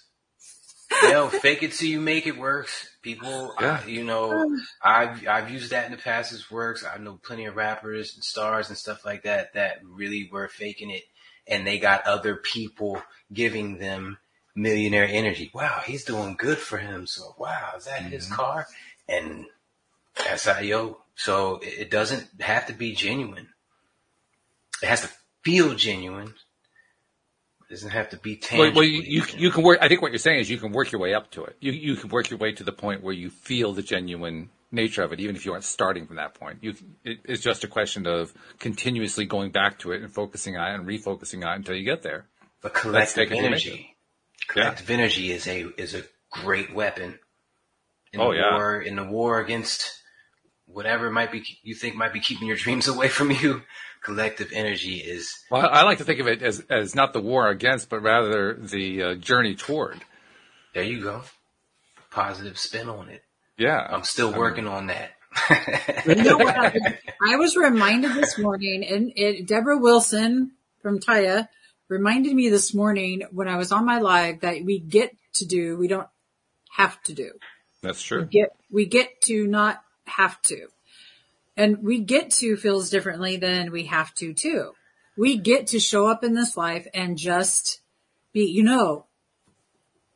Yo, 1.02 1.28
fake 1.28 1.62
it 1.62 1.72
till 1.72 1.88
you 1.88 2.00
make 2.00 2.26
it 2.26 2.36
works. 2.36 2.88
People, 3.02 3.54
Yeah. 3.60 3.80
I, 3.84 3.88
you 3.88 4.04
know, 4.04 4.56
I've 4.82 5.26
I've 5.26 5.50
used 5.50 5.70
that 5.70 5.86
in 5.86 5.92
the 5.92 5.98
past. 5.98 6.32
It 6.32 6.40
works. 6.50 6.84
I 6.84 6.98
know 6.98 7.18
plenty 7.22 7.46
of 7.46 7.56
rappers 7.56 8.14
and 8.14 8.22
stars 8.22 8.68
and 8.68 8.78
stuff 8.78 9.04
like 9.04 9.24
that 9.24 9.54
that 9.54 9.78
really 9.84 10.28
were 10.32 10.48
faking 10.48 10.90
it, 10.90 11.02
and 11.48 11.66
they 11.66 11.78
got 11.78 12.06
other 12.06 12.36
people 12.36 13.02
giving 13.32 13.78
them 13.78 14.18
millionaire 14.54 15.08
energy. 15.08 15.50
Wow, 15.54 15.82
he's 15.84 16.04
doing 16.04 16.36
good 16.38 16.58
for 16.58 16.78
him. 16.78 17.06
So 17.06 17.34
wow, 17.38 17.72
is 17.76 17.84
that 17.84 18.02
his 18.02 18.26
mm-hmm. 18.26 18.34
car? 18.34 18.66
And 19.08 19.46
yo. 20.62 20.98
So 21.14 21.60
it 21.62 21.90
doesn't 21.90 22.28
have 22.40 22.66
to 22.66 22.72
be 22.72 22.94
genuine. 22.94 23.48
It 24.82 24.88
has 24.88 25.02
to 25.02 25.10
feel 25.44 25.74
genuine. 25.74 26.34
It 27.68 27.74
doesn't 27.74 27.90
have 27.90 28.10
to 28.10 28.16
be 28.16 28.32
Well, 28.32 28.48
tangible. 28.48 28.80
well 28.80 28.88
you, 28.88 29.02
you, 29.02 29.22
you 29.36 29.50
can 29.50 29.62
work, 29.62 29.78
I 29.80 29.88
think 29.88 30.02
what 30.02 30.10
you're 30.10 30.18
saying 30.18 30.40
is 30.40 30.50
you 30.50 30.58
can 30.58 30.72
work 30.72 30.90
your 30.90 31.00
way 31.00 31.14
up 31.14 31.30
to 31.32 31.44
it. 31.44 31.56
You, 31.60 31.72
you 31.72 31.96
can 31.96 32.10
work 32.10 32.30
your 32.30 32.38
way 32.38 32.52
to 32.52 32.64
the 32.64 32.72
point 32.72 33.02
where 33.02 33.14
you 33.14 33.30
feel 33.30 33.72
the 33.72 33.82
genuine 33.82 34.50
nature 34.70 35.02
of 35.02 35.12
it, 35.12 35.20
even 35.20 35.36
if 35.36 35.44
you 35.44 35.52
aren't 35.52 35.64
starting 35.64 36.06
from 36.06 36.16
that 36.16 36.34
point. 36.34 36.58
You, 36.62 36.74
it, 37.04 37.20
it's 37.24 37.42
just 37.42 37.62
a 37.62 37.68
question 37.68 38.06
of 38.06 38.32
continuously 38.58 39.26
going 39.26 39.52
back 39.52 39.78
to 39.80 39.92
it 39.92 40.02
and 40.02 40.12
focusing 40.12 40.56
on 40.56 40.72
it 40.72 40.74
and 40.74 40.86
refocusing 40.86 41.46
on 41.46 41.52
it 41.52 41.56
until 41.56 41.76
you 41.76 41.84
get 41.84 42.02
there. 42.02 42.26
But 42.62 42.74
collective 42.74 43.32
energy. 43.32 43.91
Collective 44.52 44.90
energy 44.90 45.32
is 45.32 45.46
a 45.46 45.66
is 45.80 45.94
a 45.94 46.02
great 46.30 46.74
weapon. 46.74 47.18
In 48.12 48.20
Oh, 48.20 48.30
the 48.32 48.38
yeah. 48.38 48.54
war 48.54 48.80
in 48.80 48.96
the 48.96 49.04
war 49.04 49.40
against 49.40 49.90
whatever 50.66 51.10
might 51.10 51.32
be 51.32 51.42
you 51.62 51.74
think 51.74 51.94
might 51.96 52.12
be 52.12 52.20
keeping 52.20 52.46
your 52.48 52.56
dreams 52.56 52.88
away 52.94 53.08
from 53.08 53.30
you, 53.30 53.62
collective 54.02 54.50
energy 54.52 54.96
is 54.96 55.32
Well, 55.50 55.68
I 55.70 55.82
like 55.82 55.98
to 55.98 56.04
think 56.04 56.20
of 56.20 56.26
it 56.26 56.42
as, 56.42 56.60
as 56.70 56.94
not 56.94 57.12
the 57.12 57.20
war 57.20 57.48
against, 57.48 57.88
but 57.88 58.00
rather 58.02 58.54
the 58.54 59.02
uh, 59.02 59.14
journey 59.14 59.54
toward. 59.54 60.00
there 60.74 60.82
you 60.82 61.02
go. 61.02 61.22
Positive 62.10 62.58
spin 62.58 62.88
on 62.90 63.08
it. 63.08 63.22
Yeah. 63.56 63.78
I'm 63.90 64.02
still 64.04 64.32
working 64.32 64.66
on 64.68 64.88
that. 64.88 65.12
You 66.06 66.16
know 66.16 66.36
what? 66.36 66.56
I, 66.56 66.98
I 67.24 67.36
was 67.36 67.56
reminded 67.56 68.12
this 68.14 68.36
morning, 68.38 68.84
and 68.84 69.12
it, 69.16 69.46
Deborah 69.46 69.78
Wilson 69.78 70.52
from 70.82 70.98
Taya 70.98 71.48
reminded 71.92 72.34
me 72.34 72.48
this 72.48 72.72
morning 72.72 73.22
when 73.32 73.48
I 73.48 73.56
was 73.56 73.70
on 73.70 73.84
my 73.84 73.98
live 73.98 74.40
that 74.40 74.64
we 74.64 74.78
get 74.78 75.14
to 75.34 75.44
do, 75.44 75.76
we 75.76 75.88
don't 75.88 76.08
have 76.70 77.00
to 77.02 77.12
do. 77.12 77.32
That's 77.82 78.02
We 78.10 78.16
true. 78.16 78.24
get, 78.24 78.48
we 78.70 78.86
get 78.86 79.20
to 79.22 79.46
not 79.46 79.82
have 80.06 80.40
to. 80.42 80.68
And 81.54 81.82
we 81.82 82.00
get 82.00 82.30
to 82.30 82.56
feels 82.56 82.88
differently 82.88 83.36
than 83.36 83.70
we 83.70 83.84
have 83.84 84.14
to 84.14 84.32
too. 84.32 84.72
We 85.18 85.36
get 85.36 85.66
to 85.68 85.78
show 85.78 86.06
up 86.06 86.24
in 86.24 86.32
this 86.34 86.56
life 86.56 86.86
and 86.94 87.18
just 87.18 87.82
be, 88.32 88.46
you 88.46 88.62
know, 88.62 89.04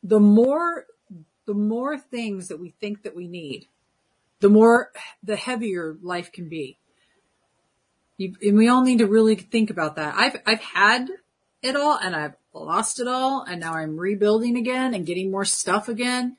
the 0.01 0.19
more, 0.19 0.87
the 1.45 1.53
more 1.53 1.99
things 1.99 2.47
that 2.47 2.59
we 2.59 2.73
think 2.81 3.03
that 3.03 3.15
we 3.15 3.27
need, 3.27 3.67
the 4.39 4.49
more, 4.49 4.91
the 5.21 5.35
heavier 5.35 5.95
life 6.01 6.31
can 6.31 6.49
be. 6.49 6.79
You, 8.17 8.33
and 8.41 8.57
we 8.57 8.67
all 8.67 8.81
need 8.81 8.97
to 8.97 9.05
really 9.05 9.35
think 9.35 9.69
about 9.69 9.97
that. 9.97 10.15
I've, 10.17 10.41
I've 10.47 10.61
had 10.61 11.07
it 11.61 11.75
all 11.75 11.97
and 11.97 12.15
I've 12.15 12.35
lost 12.53 12.99
it 12.99 13.07
all 13.07 13.43
and 13.43 13.59
now 13.59 13.73
I'm 13.73 13.97
rebuilding 13.97 14.57
again 14.57 14.93
and 14.93 15.05
getting 15.05 15.31
more 15.31 15.45
stuff 15.45 15.89
again. 15.89 16.37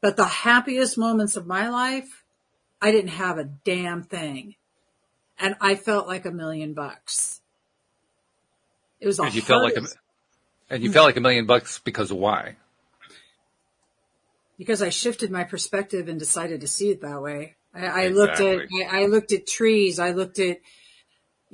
But 0.00 0.16
the 0.16 0.24
happiest 0.24 0.98
moments 0.98 1.36
of 1.36 1.46
my 1.46 1.68
life, 1.68 2.24
I 2.80 2.92
didn't 2.92 3.10
have 3.10 3.38
a 3.38 3.44
damn 3.44 4.02
thing. 4.02 4.56
And 5.38 5.56
I 5.60 5.74
felt 5.74 6.06
like 6.06 6.26
a 6.26 6.30
million 6.30 6.74
bucks. 6.74 7.40
It 9.00 9.06
was 9.06 9.18
And 9.18 9.34
you 9.34 9.42
felt 9.42 9.64
like 9.64 9.76
a, 9.76 9.86
and 10.70 10.82
you 10.82 10.92
felt 10.92 11.06
like 11.06 11.16
a 11.16 11.20
million 11.20 11.46
bucks 11.46 11.78
because 11.78 12.10
of 12.10 12.18
why? 12.18 12.56
because 14.58 14.82
I 14.82 14.90
shifted 14.90 15.30
my 15.30 15.44
perspective 15.44 16.08
and 16.08 16.18
decided 16.18 16.60
to 16.60 16.68
see 16.68 16.90
it 16.90 17.00
that 17.02 17.22
way. 17.22 17.56
I, 17.74 18.04
I 18.04 18.08
looked 18.08 18.40
at, 18.40 18.60
I, 18.60 19.02
I 19.02 19.06
looked 19.06 19.32
at 19.32 19.46
trees. 19.46 19.98
I 19.98 20.12
looked 20.12 20.38
at, 20.38 20.58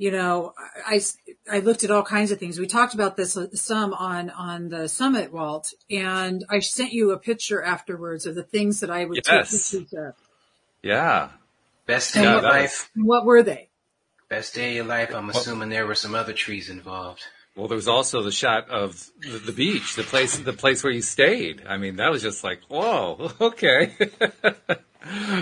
you 0.01 0.09
know, 0.09 0.55
I, 0.83 0.99
I 1.47 1.59
looked 1.59 1.83
at 1.83 1.91
all 1.91 2.01
kinds 2.01 2.31
of 2.31 2.39
things. 2.39 2.59
We 2.59 2.65
talked 2.65 2.95
about 2.95 3.17
this 3.17 3.37
uh, 3.37 3.49
some 3.53 3.93
on, 3.93 4.31
on 4.31 4.69
the 4.69 4.89
summit, 4.89 5.31
Walt, 5.31 5.75
and 5.91 6.43
I 6.49 6.57
sent 6.57 6.91
you 6.91 7.11
a 7.11 7.19
picture 7.19 7.61
afterwards 7.61 8.25
of 8.25 8.33
the 8.33 8.41
things 8.41 8.79
that 8.79 8.89
I 8.89 9.05
would 9.05 9.19
Yes. 9.23 9.51
take 9.69 9.81
pictures 9.81 9.99
of. 9.99 10.15
Yeah. 10.81 11.29
Best 11.85 12.15
day 12.15 12.25
of 12.25 12.41
your 12.41 12.51
life. 12.51 12.89
What 12.95 13.25
were 13.25 13.43
they? 13.43 13.69
Best 14.27 14.55
day 14.55 14.69
of 14.69 14.75
your 14.77 14.85
life. 14.85 15.13
I'm 15.13 15.29
assuming 15.29 15.69
there 15.69 15.85
were 15.85 15.93
some 15.93 16.15
other 16.15 16.33
trees 16.33 16.71
involved. 16.71 17.21
Well, 17.55 17.67
there 17.67 17.75
was 17.75 17.87
also 17.87 18.23
the 18.23 18.31
shot 18.31 18.71
of 18.71 19.07
the, 19.19 19.37
the 19.37 19.51
beach, 19.51 19.95
the 19.95 20.01
place, 20.01 20.35
the 20.35 20.51
place 20.51 20.83
where 20.83 20.91
you 20.91 21.03
stayed. 21.03 21.61
I 21.67 21.77
mean, 21.77 21.97
that 21.97 22.09
was 22.09 22.23
just 22.23 22.43
like, 22.43 22.61
whoa, 22.69 23.33
okay. 23.39 23.93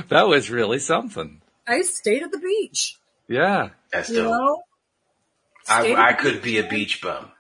that 0.10 0.28
was 0.28 0.50
really 0.50 0.80
something. 0.80 1.40
I 1.66 1.84
stayed 1.84 2.24
at 2.24 2.32
the 2.34 2.40
beach, 2.40 2.99
Yeah. 3.30 3.70
That's 3.94 4.10
you 4.10 4.24
know? 4.24 4.64
I, 5.68 5.94
I 5.94 6.14
could 6.14 6.42
be 6.42 6.58
a 6.58 6.68
beach 6.68 7.02
bum. 7.02 7.32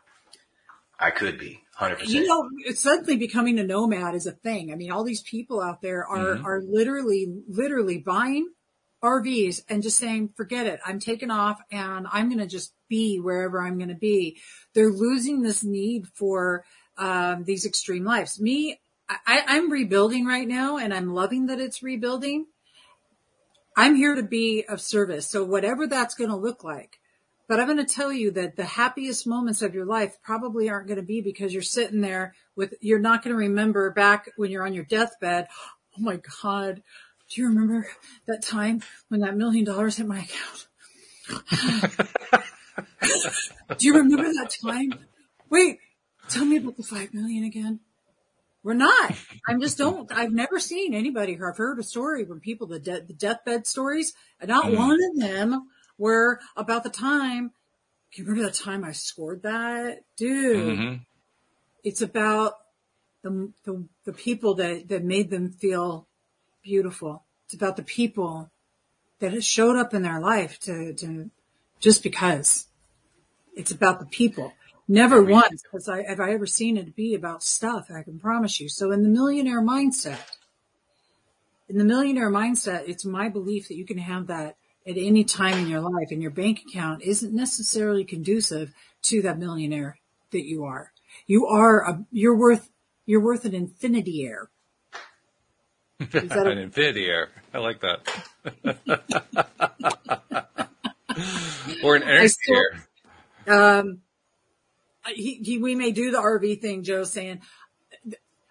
I 1.00 1.12
could 1.12 1.40
be, 1.40 1.62
hundred 1.74 2.00
percent. 2.00 2.14
you 2.14 2.28
know, 2.28 2.48
it's 2.66 2.82
suddenly 2.82 3.16
becoming 3.16 3.58
a 3.58 3.64
nomad 3.64 4.14
is 4.14 4.28
a 4.28 4.34
thing. 4.34 4.72
I 4.72 4.76
mean, 4.76 4.92
all 4.92 5.04
these 5.04 5.24
people 5.24 5.62
out 5.62 5.82
there 5.82 6.06
are, 6.06 6.36
Mhm. 6.38 6.44
are 6.46 6.62
literally, 6.62 7.28
literally 7.48 7.98
buying 7.98 8.50
RVs 9.02 9.64
and 9.70 9.82
just 9.82 9.98
saying, 9.98 10.34
forget 10.36 10.68
it. 10.68 10.82
I'm 10.86 11.00
taking 11.00 11.32
off 11.32 11.60
and 11.72 12.06
I'm 12.12 12.28
going 12.28 12.40
to 12.40 12.48
just 12.48 12.74
be 12.90 13.18
wherever 13.18 13.62
I'm 13.62 13.78
going 13.78 13.90
to 13.90 13.96
be. 13.96 14.40
They're 14.74 14.92
losing 14.92 15.42
this 15.42 15.64
need 15.64 16.08
for, 16.16 16.66
um, 16.98 17.46
these 17.46 17.66
extreme 17.66 18.04
lives. 18.04 18.42
Me, 18.42 18.80
I, 19.08 19.44
I'm 19.48 19.72
rebuilding 19.72 20.26
right 20.26 20.48
now 20.48 20.78
and 20.78 20.94
I'm 20.94 21.14
loving 21.14 21.48
that 21.48 21.62
it's 21.62 21.82
rebuilding. 21.82 22.46
I'm 23.80 23.96
here 23.96 24.14
to 24.14 24.24
be 24.24 24.66
of 24.68 24.82
service. 24.82 25.26
So 25.28 25.46
whatever 25.46 25.88
that's 25.88 26.14
going 26.14 26.30
to 26.32 26.36
look 26.36 26.66
like, 26.66 27.00
But 27.48 27.62
I'm 27.62 27.66
going 27.66 27.78
to 27.78 27.86
tell 27.86 28.12
you 28.12 28.30
that 28.32 28.58
the 28.58 28.66
happiest 28.66 29.26
moments 29.26 29.62
of 29.62 29.74
your 29.74 29.86
life 29.86 30.18
probably 30.22 30.70
aren't 30.70 30.88
going 30.88 31.00
to 31.00 31.06
be 31.06 31.22
because 31.22 31.54
you're 31.54 31.62
sitting 31.62 32.02
there 32.02 32.36
with, 32.58 32.74
you're 32.82 33.00
not 33.00 33.24
going 33.24 33.34
to 33.34 33.38
remember 33.38 33.90
back 33.92 34.32
when 34.36 34.52
you're 34.52 34.66
on 34.66 34.74
your 34.74 34.84
deathbed. 34.84 35.48
Oh 35.98 36.02
my 36.02 36.20
God. 36.44 36.84
Do 37.30 37.42
you 37.42 37.48
remember 37.48 37.88
that 38.28 38.44
time 38.44 38.82
when 39.08 39.22
that 39.22 39.38
million 39.38 39.64
dollars 39.64 39.96
hit 39.96 40.08
my 40.08 40.28
account? 40.28 40.68
Do 43.78 43.88
you 43.88 43.96
remember 43.96 44.24
that 44.24 44.54
time? 44.62 44.94
Wait, 45.50 45.80
tell 46.28 46.44
me 46.44 46.58
about 46.58 46.76
the 46.76 46.84
five 46.84 47.14
million 47.14 47.46
again. 47.46 47.80
We're 48.64 48.74
not. 48.74 49.14
I'm 49.48 49.62
just 49.62 49.78
don't. 49.78 50.12
I've 50.12 50.34
never 50.34 50.60
seen 50.60 50.94
anybody. 50.94 51.34
I've 51.36 51.58
heard 51.58 51.80
a 51.80 51.84
story 51.84 52.26
from 52.26 52.42
people 52.42 52.68
the, 52.68 52.80
de- 52.80 53.02
the 53.02 53.14
deathbed 53.14 53.66
stories, 53.66 54.14
and 54.40 54.50
not 54.50 54.66
mm. 54.66 54.78
one 54.78 54.98
of 55.12 55.20
them 55.20 55.70
were 55.98 56.40
about 56.58 56.84
the 56.84 56.90
time. 56.90 57.52
Can 58.14 58.26
you 58.26 58.30
remember 58.32 58.50
the 58.50 58.58
time 58.58 58.84
I 58.84 58.92
scored 58.92 59.44
that, 59.44 60.00
dude? 60.18 60.78
Mm-hmm. 60.78 60.96
It's 61.84 62.02
about 62.02 62.54
the, 63.22 63.52
the 63.64 63.86
the 64.06 64.14
people 64.14 64.56
that 64.56 64.90
that 64.90 65.04
made 65.04 65.30
them 65.30 65.52
feel 65.52 66.08
beautiful. 66.62 67.24
It's 67.46 67.54
about 67.54 67.78
the 67.78 67.84
people 67.84 68.52
that 69.20 69.42
showed 69.44 69.78
up 69.78 69.94
in 69.94 70.02
their 70.02 70.20
life 70.20 70.60
to 70.62 70.94
to 70.96 71.30
just 71.80 72.04
because. 72.04 72.66
It's 73.56 73.72
about 73.72 74.00
the 74.00 74.06
people. 74.06 74.54
Never 74.92 75.22
once 75.22 75.62
has 75.72 75.88
I, 75.88 76.02
have 76.02 76.20
I 76.20 76.32
ever 76.32 76.48
seen 76.48 76.76
it 76.76 76.96
be 76.96 77.14
about 77.14 77.44
stuff, 77.44 77.92
I 77.92 78.02
can 78.02 78.20
promise 78.20 78.60
you. 78.60 78.70
So 78.70 78.92
in 78.92 79.04
the 79.04 79.10
millionaire 79.10 79.62
mindset, 79.62 80.18
in 81.70 81.78
the 81.78 81.84
millionaire 81.84 82.32
mindset, 82.32 82.90
it's 82.90 83.06
my 83.06 83.30
belief 83.30 83.68
that 83.68 83.76
you 83.76 83.86
can 83.86 84.00
have 84.00 84.26
that 84.28 84.56
at 84.88 84.98
any 84.98 85.24
time 85.24 85.60
in 85.60 85.68
your 85.68 85.82
life 85.82 86.08
and 86.10 86.24
your 86.24 86.32
bank 86.32 86.64
account 86.68 87.04
isn't 87.04 87.36
necessarily 87.36 88.04
conducive 88.04 88.74
to 89.04 89.22
that 89.22 89.38
millionaire 89.38 90.00
that 90.32 90.46
you 90.46 90.64
are. 90.64 90.92
You 91.28 91.46
are 91.46 91.88
a, 91.88 92.04
you're 92.12 92.36
worth, 92.36 92.72
you're 93.06 93.22
worth 93.22 93.46
an 93.46 93.54
infinity 93.54 94.26
air. 94.26 94.50
an 96.00 96.32
a- 96.32 96.50
infinity 96.50 97.06
air. 97.06 97.30
I 97.54 97.60
like 97.60 97.82
that. 97.82 98.08
or 101.84 101.96
an 101.96 102.04
air. 102.04 102.28
Um, 103.48 104.02
he, 105.16 105.36
he, 105.36 105.58
we 105.58 105.76
may 105.76 105.92
do 105.92 106.12
the 106.12 106.18
RV 106.18 106.62
thing, 106.62 106.84
Joe 106.84 107.04
saying 107.04 107.42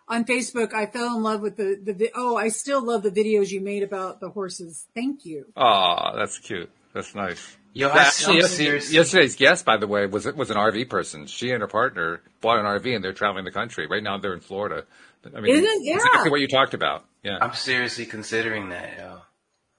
on 0.09 0.25
Facebook, 0.25 0.73
I 0.73 0.87
fell 0.87 1.17
in 1.17 1.23
love 1.23 1.41
with 1.41 1.57
the, 1.57 1.79
the, 1.81 2.11
oh, 2.15 2.37
I 2.37 2.49
still 2.49 2.85
love 2.85 3.03
the 3.03 3.11
videos 3.11 3.51
you 3.51 3.61
made 3.61 3.83
about 3.83 4.21
the 4.21 4.31
horses. 4.31 4.87
Thank 4.95 5.25
you. 5.25 5.47
Oh, 5.57 6.13
that's 6.17 6.39
cute. 6.39 6.71
That's 6.95 7.15
nice. 7.15 7.57
Yo, 7.75 7.91
Actually, 7.91 8.39
yesterday's, 8.39 8.93
yesterday's 8.93 9.37
guest, 9.37 9.65
by 9.65 9.77
the 9.77 9.87
way, 9.87 10.07
was 10.07 10.27
it 10.27 10.37
was 10.37 10.51
an 10.51 10.57
RV 10.57 10.89
person. 10.89 11.27
She 11.27 11.51
and 11.51 11.61
her 11.61 11.69
partner 11.69 12.23
bought 12.41 12.59
an 12.59 12.65
RV 12.65 12.95
and 12.95 13.05
they're 13.05 13.13
traveling 13.13 13.45
the 13.45 13.53
country. 13.53 13.87
Right 13.87 14.03
now, 14.03 14.19
they're 14.19 14.33
in 14.33 14.41
Florida. 14.41 14.85
I 15.25 15.41
mean, 15.41 15.55
Isn't, 15.55 15.85
yeah. 15.85 15.97
exactly 15.97 16.31
what 16.31 16.41
you 16.41 16.49
talked 16.49 16.75
about. 16.75 17.05
Yeah, 17.23 17.39
I'm 17.41 17.53
seriously 17.53 18.07
considering 18.07 18.71
that. 18.71 18.97
Yo. 18.99 19.19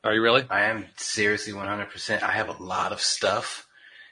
Are 0.03 0.13
you 0.13 0.21
really? 0.21 0.45
I 0.49 0.65
am 0.65 0.85
seriously 0.95 1.51
100%. 1.51 2.23
I 2.23 2.31
have 2.31 2.47
a 2.47 2.63
lot 2.63 2.93
of 2.93 3.01
stuff, 3.01 3.67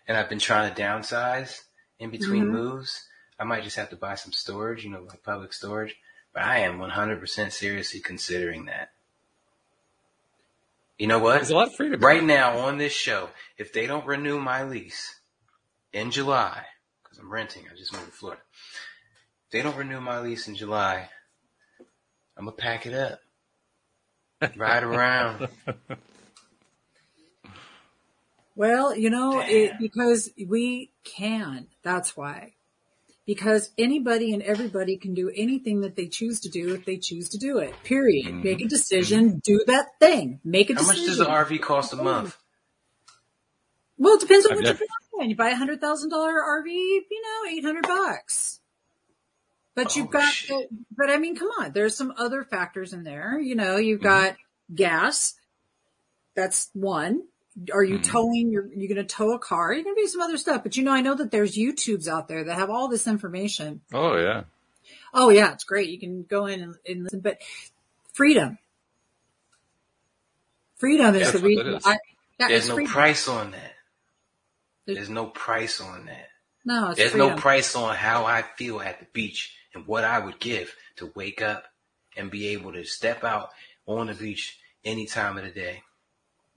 and 0.08 0.18
I've 0.18 0.28
been 0.28 0.40
trying 0.40 0.74
to 0.74 0.82
downsize 0.82 1.62
in 2.00 2.10
between 2.10 2.44
mm-hmm. 2.44 2.54
moves. 2.54 3.06
I 3.40 3.44
might 3.44 3.64
just 3.64 3.76
have 3.76 3.90
to 3.92 3.96
buy 3.96 4.16
some 4.16 4.32
storage, 4.32 4.84
you 4.84 4.90
know, 4.90 5.04
like 5.04 5.24
public 5.24 5.54
storage. 5.54 5.96
But 6.34 6.44
I 6.44 6.60
am 6.60 6.80
100% 6.80 7.52
seriously 7.52 8.00
considering 8.00 8.66
that. 8.66 8.92
You 10.98 11.08
know 11.08 11.20
what? 11.20 11.36
There's 11.36 11.52
a 11.52 11.56
lot 11.56 11.68
of 11.68 11.76
freedom. 11.76 12.00
Right 12.00 12.24
now 12.24 12.58
on 12.60 12.78
this 12.78 12.94
show, 12.94 13.30
if 13.58 13.72
they 13.72 13.86
don't 13.86 14.06
renew 14.06 14.40
my 14.40 14.64
lease 14.64 15.20
in 15.94 16.10
July, 16.10 16.64
because 17.04 17.20
I'm 17.20 17.32
renting, 17.32 17.66
I 17.72 17.76
just 17.76 17.94
moved 17.94 18.06
to 18.08 18.12
Florida. 18.12 18.42
If 19.46 19.52
they 19.52 19.62
don't 19.62 19.78
renew 19.78 20.02
my 20.02 20.20
lease 20.20 20.48
in 20.48 20.56
July, 20.56 21.10
I'm 22.36 22.46
gonna 22.46 22.52
pack 22.58 22.88
it 22.88 22.94
up, 22.94 23.20
ride 24.56 24.84
around. 24.84 25.48
Well, 28.58 28.98
you 28.98 29.12
know, 29.12 29.40
it, 29.40 29.74
because 29.80 30.32
we 30.48 30.92
can. 31.04 31.68
That's 31.84 32.18
why. 32.18 32.54
Because 33.28 33.70
anybody 33.78 34.34
and 34.34 34.42
everybody 34.42 34.98
can 34.98 35.14
do 35.14 35.32
anything 35.36 35.82
that 35.82 35.96
they 35.96 36.08
choose 36.08 36.40
to 36.40 36.50
do 36.50 36.74
if 36.74 36.84
they 36.84 36.98
choose 36.98 37.30
to 37.30 37.38
do 37.38 37.60
it. 37.60 37.76
Period. 37.84 38.26
Mm-hmm. 38.26 38.44
Make 38.44 38.62
a 38.62 38.68
decision. 38.68 39.30
Mm-hmm. 39.30 39.38
Do 39.44 39.64
that 39.68 40.00
thing. 40.00 40.40
Make 40.44 40.72
a 40.72 40.74
How 40.74 40.80
decision. 40.80 41.04
How 41.04 41.10
much 41.10 41.18
does 41.18 41.52
an 41.52 41.58
RV 41.58 41.62
cost 41.62 41.94
a 41.94 41.98
month? 41.98 42.36
Well, 44.00 44.16
it 44.16 44.22
depends 44.22 44.48
on 44.48 44.54
I've 44.54 44.58
what 44.58 44.66
never... 44.66 44.80
you're 44.80 45.20
buying. 45.20 45.30
You 45.30 45.36
buy 45.36 45.50
a 45.50 45.56
hundred 45.56 45.80
thousand 45.80 46.10
dollar 46.10 46.34
RV, 46.34 46.66
you 46.66 47.22
know, 47.22 47.52
eight 47.52 47.64
hundred 47.64 47.84
bucks. 47.84 48.60
But 49.76 49.96
you've 49.96 50.08
oh, 50.08 50.14
got, 50.14 50.34
the, 50.48 50.68
but 50.98 51.12
I 51.12 51.18
mean, 51.18 51.36
come 51.36 51.50
on, 51.60 51.74
there's 51.74 51.96
some 51.96 52.12
other 52.18 52.44
factors 52.44 52.94
in 52.94 53.04
there. 53.04 53.40
You 53.40 53.54
know, 53.54 53.78
you've 53.78 54.00
mm-hmm. 54.00 54.08
got 54.08 54.36
gas. 54.74 55.36
That's 56.36 56.72
one. 56.74 57.22
Are 57.74 57.84
you 57.84 57.96
mm-hmm. 57.96 58.12
towing? 58.12 58.52
You're, 58.52 58.68
you're 58.68 58.94
going 58.94 59.06
to 59.08 59.16
tow 59.16 59.34
a 59.34 59.40
car. 59.40 59.74
You're 59.74 59.84
going 59.84 59.96
to 59.96 60.02
do 60.02 60.08
some 60.08 60.22
other 60.22 60.38
stuff. 60.38 60.64
But 60.64 60.78
you 60.78 60.84
know, 60.84 60.92
I 60.92 61.02
know 61.02 61.16
that 61.16 61.32
there's 61.32 61.58
YouTubes 61.58 62.08
out 62.08 62.28
there 62.28 62.44
that 62.44 62.56
have 62.56 62.70
all 62.70 62.88
this 62.88 63.08
information. 63.08 63.82
Oh 63.94 64.18
yeah. 64.18 64.44
Oh 65.14 65.30
yeah, 65.30 65.54
it's 65.54 65.64
great. 65.64 65.90
You 65.90 66.00
can 66.00 66.24
go 66.24 66.46
in 66.46 66.62
and, 66.62 66.76
and 66.88 67.04
listen, 67.04 67.20
but 67.22 67.40
freedom. 68.14 68.58
Freedom 70.76 71.16
is 71.16 71.32
the 71.32 71.40
reason. 71.40 71.74
Is. 71.76 71.86
I, 71.86 71.98
There's 72.38 72.70
no 72.70 72.76
freedom. 72.76 72.94
price 72.94 73.28
on 73.28 73.52
that. 73.52 73.74
There's 74.86 75.10
no 75.10 75.26
price 75.26 75.82
on 75.82 76.06
that. 76.06 76.28
No, 76.64 76.94
There's 76.94 77.12
freedom. 77.12 77.30
no 77.30 77.36
price 77.36 77.76
on 77.76 77.96
how 77.96 78.26
I 78.26 78.44
feel 78.58 78.80
at 78.80 79.00
the 79.00 79.08
beach 79.12 79.56
and 79.74 79.88
what 79.88 80.04
I 80.04 80.20
would 80.20 80.40
give 80.40 80.74
to 80.98 81.12
wake 81.16 81.42
up 81.42 81.66
and 82.16 82.30
be 82.30 82.50
able 82.50 82.74
to 82.74 82.84
step 82.84 83.24
out 83.24 83.50
on 83.86 84.08
the 84.08 84.14
beach 84.14 84.60
any 84.86 85.08
time 85.08 85.38
of 85.38 85.44
the 85.44 85.52
day. 85.52 85.82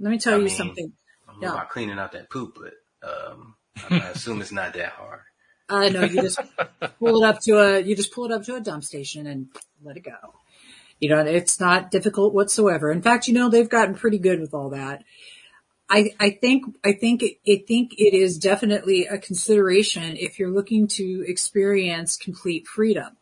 Let 0.00 0.10
me 0.10 0.18
tell 0.18 0.34
I 0.34 0.38
you 0.38 0.44
mean, 0.44 0.54
something. 0.54 0.92
I 1.28 1.32
don't 1.32 1.42
yeah. 1.42 1.52
about 1.52 1.70
cleaning 1.70 1.98
out 1.98 2.12
that 2.12 2.30
poop, 2.30 2.58
but 2.60 3.08
um, 3.08 3.54
I 3.90 3.96
assume 4.14 4.40
it's 4.40 4.52
not 4.52 4.72
that 4.74 4.92
hard. 4.92 5.20
I 5.68 5.86
uh, 5.86 5.90
know 5.90 6.04
you 6.04 6.22
just 6.22 6.40
pull 6.98 7.22
it 7.22 7.26
up 7.26 7.40
to 7.42 7.58
a 7.58 7.80
you 7.80 7.94
just 7.94 8.12
pull 8.12 8.24
it 8.24 8.32
up 8.32 8.42
to 8.44 8.56
a 8.56 8.60
dump 8.60 8.82
station 8.82 9.26
and 9.26 9.48
let 9.82 9.96
it 9.96 10.04
go. 10.04 10.34
You 10.98 11.10
know, 11.10 11.18
it's 11.20 11.60
not 11.60 11.90
difficult 11.90 12.34
whatsoever. 12.34 12.90
In 12.90 13.02
fact, 13.02 13.28
you 13.28 13.34
know 13.34 13.48
they've 13.48 13.68
gotten 13.68 13.94
pretty 13.94 14.18
good 14.18 14.40
with 14.40 14.52
all 14.52 14.70
that. 14.70 15.04
I, 15.88 16.12
I 16.20 16.30
think 16.30 16.64
I 16.84 16.92
think 16.92 17.22
it, 17.22 17.38
I 17.48 17.64
think 17.66 17.94
it 17.98 18.14
is 18.14 18.38
definitely 18.38 19.06
a 19.06 19.18
consideration 19.18 20.16
if 20.16 20.38
you're 20.38 20.50
looking 20.50 20.86
to 20.88 21.24
experience 21.26 22.16
complete 22.16 22.66
freedom. 22.66 23.16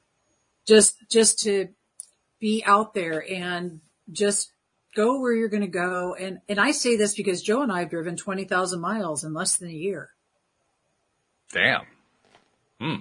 Just 0.66 0.96
just 1.10 1.40
to 1.40 1.68
be 2.40 2.62
out 2.66 2.94
there 2.94 3.24
and 3.30 3.80
just 4.12 4.52
go 4.98 5.20
where 5.20 5.32
you're 5.32 5.48
going 5.48 5.62
to 5.62 5.68
go. 5.68 6.14
And, 6.14 6.40
and 6.48 6.60
I 6.60 6.72
say 6.72 6.96
this 6.96 7.14
because 7.14 7.40
Joe 7.40 7.62
and 7.62 7.70
I 7.70 7.80
have 7.80 7.90
driven 7.90 8.16
20,000 8.16 8.80
miles 8.80 9.22
in 9.22 9.32
less 9.32 9.56
than 9.56 9.68
a 9.68 9.72
year. 9.72 10.10
Damn. 11.52 11.86
Hmm. 12.80 12.96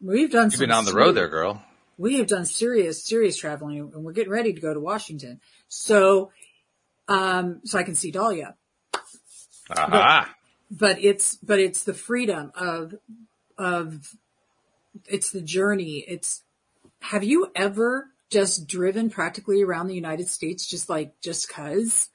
We've 0.00 0.30
done 0.30 0.50
You've 0.50 0.60
been 0.60 0.70
on 0.70 0.84
the 0.84 0.90
serious, 0.90 1.06
road 1.06 1.12
there, 1.12 1.28
girl. 1.28 1.62
We 1.96 2.18
have 2.18 2.26
done 2.26 2.44
serious, 2.44 3.02
serious 3.02 3.38
traveling 3.38 3.78
and 3.78 4.04
we're 4.04 4.12
getting 4.12 4.32
ready 4.32 4.52
to 4.52 4.60
go 4.60 4.74
to 4.74 4.80
Washington. 4.80 5.40
So, 5.68 6.30
um, 7.08 7.60
so 7.64 7.78
I 7.78 7.82
can 7.82 7.94
see 7.94 8.10
Dahlia. 8.10 8.54
Aha. 9.70 10.34
But, 10.70 10.78
but 10.78 11.02
it's, 11.02 11.36
but 11.36 11.58
it's 11.60 11.84
the 11.84 11.94
freedom 11.94 12.52
of, 12.54 12.94
of, 13.56 14.14
it's 15.06 15.30
the 15.30 15.40
journey. 15.40 16.04
It's, 16.06 16.42
have 17.00 17.24
you 17.24 17.50
ever 17.54 18.10
just 18.34 18.66
driven 18.66 19.10
practically 19.10 19.62
around 19.62 19.86
the 19.86 19.94
United 19.94 20.28
States 20.28 20.66
just 20.66 20.90
like 20.90 21.14
just 21.20 21.48
cause? 21.48 22.08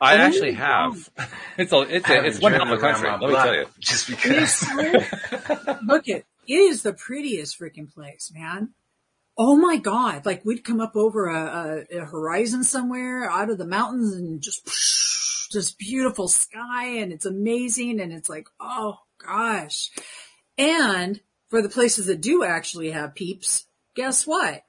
I 0.00 0.16
oh, 0.16 0.18
actually 0.18 0.52
have. 0.54 1.08
It's 1.58 1.72
a, 1.72 1.80
it's 1.80 2.10
a, 2.10 2.22
it's 2.22 2.38
one 2.38 2.52
hell 2.52 2.70
of 2.70 2.70
a 2.70 2.76
country. 2.76 3.08
Let 3.08 3.20
me 3.20 3.34
tell 3.34 3.54
you. 3.54 3.66
Just 3.78 4.10
because. 4.10 4.62
look 5.86 6.06
it, 6.06 6.26
it 6.46 6.54
is 6.54 6.82
the 6.82 6.92
prettiest 6.92 7.58
freaking 7.58 7.90
place, 7.90 8.30
man. 8.34 8.74
Oh 9.38 9.56
my 9.56 9.78
God. 9.78 10.26
Like 10.26 10.44
we'd 10.44 10.64
come 10.64 10.82
up 10.82 10.96
over 10.96 11.28
a, 11.28 11.86
a, 11.90 12.00
a 12.00 12.04
horizon 12.04 12.62
somewhere 12.62 13.30
out 13.30 13.48
of 13.48 13.56
the 13.56 13.66
mountains 13.66 14.12
and 14.12 14.42
just, 14.42 14.66
just 15.50 15.78
beautiful 15.78 16.28
sky 16.28 16.98
and 16.98 17.10
it's 17.10 17.24
amazing. 17.24 18.00
And 18.00 18.12
it's 18.12 18.28
like, 18.28 18.48
oh 18.60 18.98
gosh. 19.24 19.90
And 20.58 21.18
for 21.48 21.62
the 21.62 21.70
places 21.70 22.04
that 22.06 22.20
do 22.20 22.44
actually 22.44 22.90
have 22.90 23.14
peeps, 23.14 23.64
guess 23.94 24.26
what? 24.26 24.62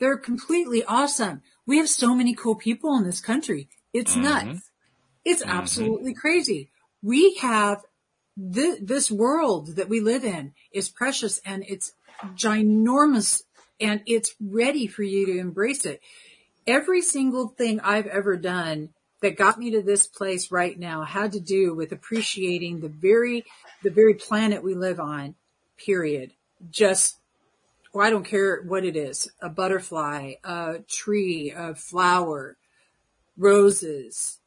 They're 0.00 0.16
completely 0.16 0.82
awesome. 0.82 1.42
We 1.66 1.78
have 1.78 1.88
so 1.88 2.14
many 2.14 2.34
cool 2.34 2.56
people 2.56 2.96
in 2.96 3.04
this 3.04 3.20
country. 3.20 3.68
It's 3.92 4.12
mm-hmm. 4.12 4.22
nuts. 4.22 4.70
It's 5.24 5.42
mm-hmm. 5.42 5.56
absolutely 5.56 6.14
crazy. 6.14 6.70
We 7.02 7.34
have 7.36 7.84
th- 8.52 8.80
this 8.82 9.10
world 9.10 9.76
that 9.76 9.88
we 9.88 10.00
live 10.00 10.24
in 10.24 10.54
is 10.72 10.88
precious 10.88 11.38
and 11.44 11.64
it's 11.68 11.92
ginormous 12.34 13.42
and 13.80 14.02
it's 14.06 14.34
ready 14.40 14.86
for 14.86 15.02
you 15.02 15.26
to 15.26 15.38
embrace 15.38 15.84
it. 15.84 16.00
Every 16.66 17.02
single 17.02 17.48
thing 17.48 17.80
I've 17.80 18.06
ever 18.06 18.36
done 18.36 18.90
that 19.22 19.36
got 19.36 19.58
me 19.58 19.70
to 19.72 19.82
this 19.82 20.06
place 20.06 20.50
right 20.50 20.78
now 20.78 21.02
had 21.04 21.32
to 21.32 21.40
do 21.40 21.74
with 21.74 21.92
appreciating 21.92 22.80
the 22.80 22.88
very, 22.88 23.44
the 23.82 23.90
very 23.90 24.14
planet 24.14 24.62
we 24.62 24.74
live 24.74 25.00
on, 25.00 25.34
period. 25.76 26.32
Just, 26.70 27.19
well, 27.92 28.06
I 28.06 28.10
don't 28.10 28.24
care 28.24 28.62
what 28.62 28.84
it 28.84 28.96
is, 28.96 29.30
a 29.42 29.48
butterfly, 29.48 30.34
a 30.44 30.78
tree, 30.88 31.52
a 31.56 31.74
flower, 31.74 32.56
roses. 33.36 34.38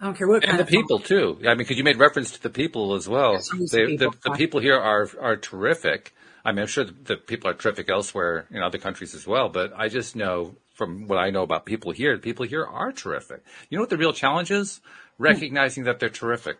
I 0.00 0.06
don't 0.06 0.16
care 0.16 0.26
what 0.26 0.44
and 0.48 0.58
the 0.58 0.64
people 0.64 0.98
too. 0.98 1.38
I 1.42 1.48
mean, 1.48 1.58
because 1.58 1.76
you 1.76 1.84
made 1.84 1.98
reference 1.98 2.32
to 2.32 2.42
the 2.42 2.50
people 2.50 2.94
as 2.94 3.08
well. 3.08 3.38
They, 3.70 3.86
people. 3.86 4.10
The, 4.10 4.30
the 4.30 4.34
people 4.36 4.60
here 4.60 4.78
are 4.78 5.08
are 5.20 5.36
terrific. 5.36 6.14
I 6.44 6.52
mean, 6.52 6.60
I'm 6.60 6.68
sure 6.68 6.84
the 6.84 7.16
people 7.16 7.50
are 7.50 7.54
terrific 7.54 7.90
elsewhere 7.90 8.46
in 8.50 8.62
other 8.62 8.78
countries 8.78 9.14
as 9.14 9.26
well, 9.26 9.50
but 9.50 9.72
I 9.76 9.88
just 9.88 10.16
know 10.16 10.56
from 10.72 11.06
what 11.06 11.18
I 11.18 11.28
know 11.28 11.42
about 11.42 11.66
people 11.66 11.92
here, 11.92 12.16
the 12.16 12.22
people 12.22 12.46
here 12.46 12.64
are 12.64 12.92
terrific. 12.92 13.42
You 13.68 13.76
know 13.76 13.82
what 13.82 13.90
the 13.90 13.98
real 13.98 14.14
challenge 14.14 14.50
is? 14.50 14.80
Hmm. 15.18 15.24
Recognizing 15.24 15.84
that 15.84 16.00
they're 16.00 16.08
terrific. 16.08 16.56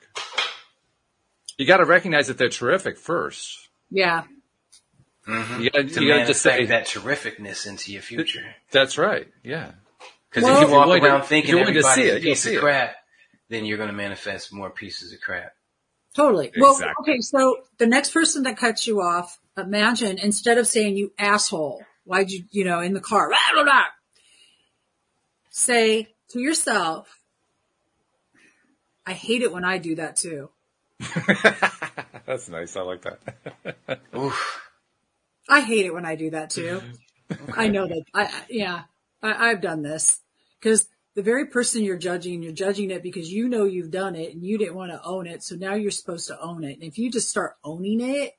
You 1.57 1.67
got 1.67 1.79
to 1.79 1.87
recognize 1.87 2.27
that 2.27 2.37
they're 2.37 2.51
terrific 2.51 2.99
first. 2.99 3.71
Yeah. 3.91 4.25
Mm-hmm. 5.31 5.61
You 5.63 5.71
got 5.71 5.79
to 5.79 5.89
to 5.89 6.27
just 6.27 6.43
say 6.43 6.67
that 6.67 6.87
terrificness 6.87 7.67
into 7.67 7.93
your 7.93 8.03
future. 8.03 8.55
That's 8.71 8.99
right. 8.99 9.29
Yeah. 9.45 9.73
Because 10.29 10.45
Well, 10.45 10.63
if 10.63 10.69
you 10.69 10.75
walk 10.75 10.87
willing 10.87 11.05
around 11.05 11.21
to- 11.23 11.27
thinking 11.27 11.51
you're 11.57 11.65
to 11.65 11.71
everybody's 11.71 11.95
see 11.95 12.09
a 12.09 12.15
it, 12.17 12.23
you'll 12.23 12.31
piece 12.33 12.43
see 12.43 12.51
of 12.51 12.57
it. 12.57 12.61
crap, 12.61 12.97
then 13.49 13.65
you're 13.65 13.77
going 13.79 13.89
to 13.91 13.95
manifest 13.97 14.53
more 14.53 14.71
pieces 14.71 15.13
of 15.13 15.21
crap. 15.21 15.53
Totally. 16.15 16.53
Well, 16.59 16.73
Exactly. 16.73 17.13
okay. 17.15 17.21
So 17.21 17.59
the 17.79 17.87
next 17.87 18.11
person 18.13 18.43
that 18.45 18.57
cuts 18.57 18.87
you 18.87 19.01
off, 19.01 19.39
imagine 19.57 20.19
instead 20.19 20.59
of 20.59 20.67
saying 20.67 20.97
you 20.97 21.13
asshole, 21.19 21.85
why'd 22.05 22.31
you, 22.31 22.45
you 22.51 22.65
know, 22.65 22.81
in 22.81 22.95
the 22.95 23.01
car, 23.01 23.29
blah, 23.29 23.39
blah, 23.55 23.65
blah, 23.65 23.85
say 25.51 26.09
to 26.31 26.41
yourself, 26.41 27.19
I 29.07 29.13
hate 29.13 29.43
it 29.43 29.53
when 29.53 29.65
I 29.65 29.79
do 29.79 29.97
that 29.97 30.17
too. 30.17 30.51
That's 32.27 32.49
nice. 32.49 32.77
I 32.77 32.83
like 32.83 33.03
that. 33.03 34.01
Oof. 34.17 34.70
I 35.51 35.61
hate 35.61 35.87
it 35.87 35.93
when 35.95 36.07
I 36.07 36.15
do 36.17 36.31
that 36.31 36.51
too. 36.51 36.81
I 37.57 37.69
know 37.69 37.87
that. 37.87 38.05
I, 38.15 38.23
I- 38.25 38.47
yeah, 38.49 38.83
I, 39.23 39.51
I've 39.51 39.61
done 39.61 39.83
this 39.83 40.21
because 40.61 40.89
the 41.17 41.23
very 41.23 41.47
person 41.47 41.83
you're 41.85 41.99
judging, 41.99 42.43
you're 42.43 42.53
judging 42.53 42.91
it 42.91 43.03
because 43.03 43.33
you 43.33 43.49
know 43.49 43.65
you've 43.65 43.91
done 43.91 44.15
it 44.15 44.33
and 44.33 44.45
you 44.45 44.57
didn't 44.59 44.77
want 44.77 44.93
to 44.93 45.03
own 45.05 45.27
it. 45.27 45.43
So 45.43 45.57
now 45.57 45.75
you're 45.75 45.91
supposed 45.91 46.29
to 46.29 46.41
own 46.41 46.65
it. 46.65 46.75
And 46.75 46.85
if 46.85 46.99
you 46.99 47.11
just 47.11 47.29
start 47.29 47.57
owning 47.65 48.01
it, 48.01 48.35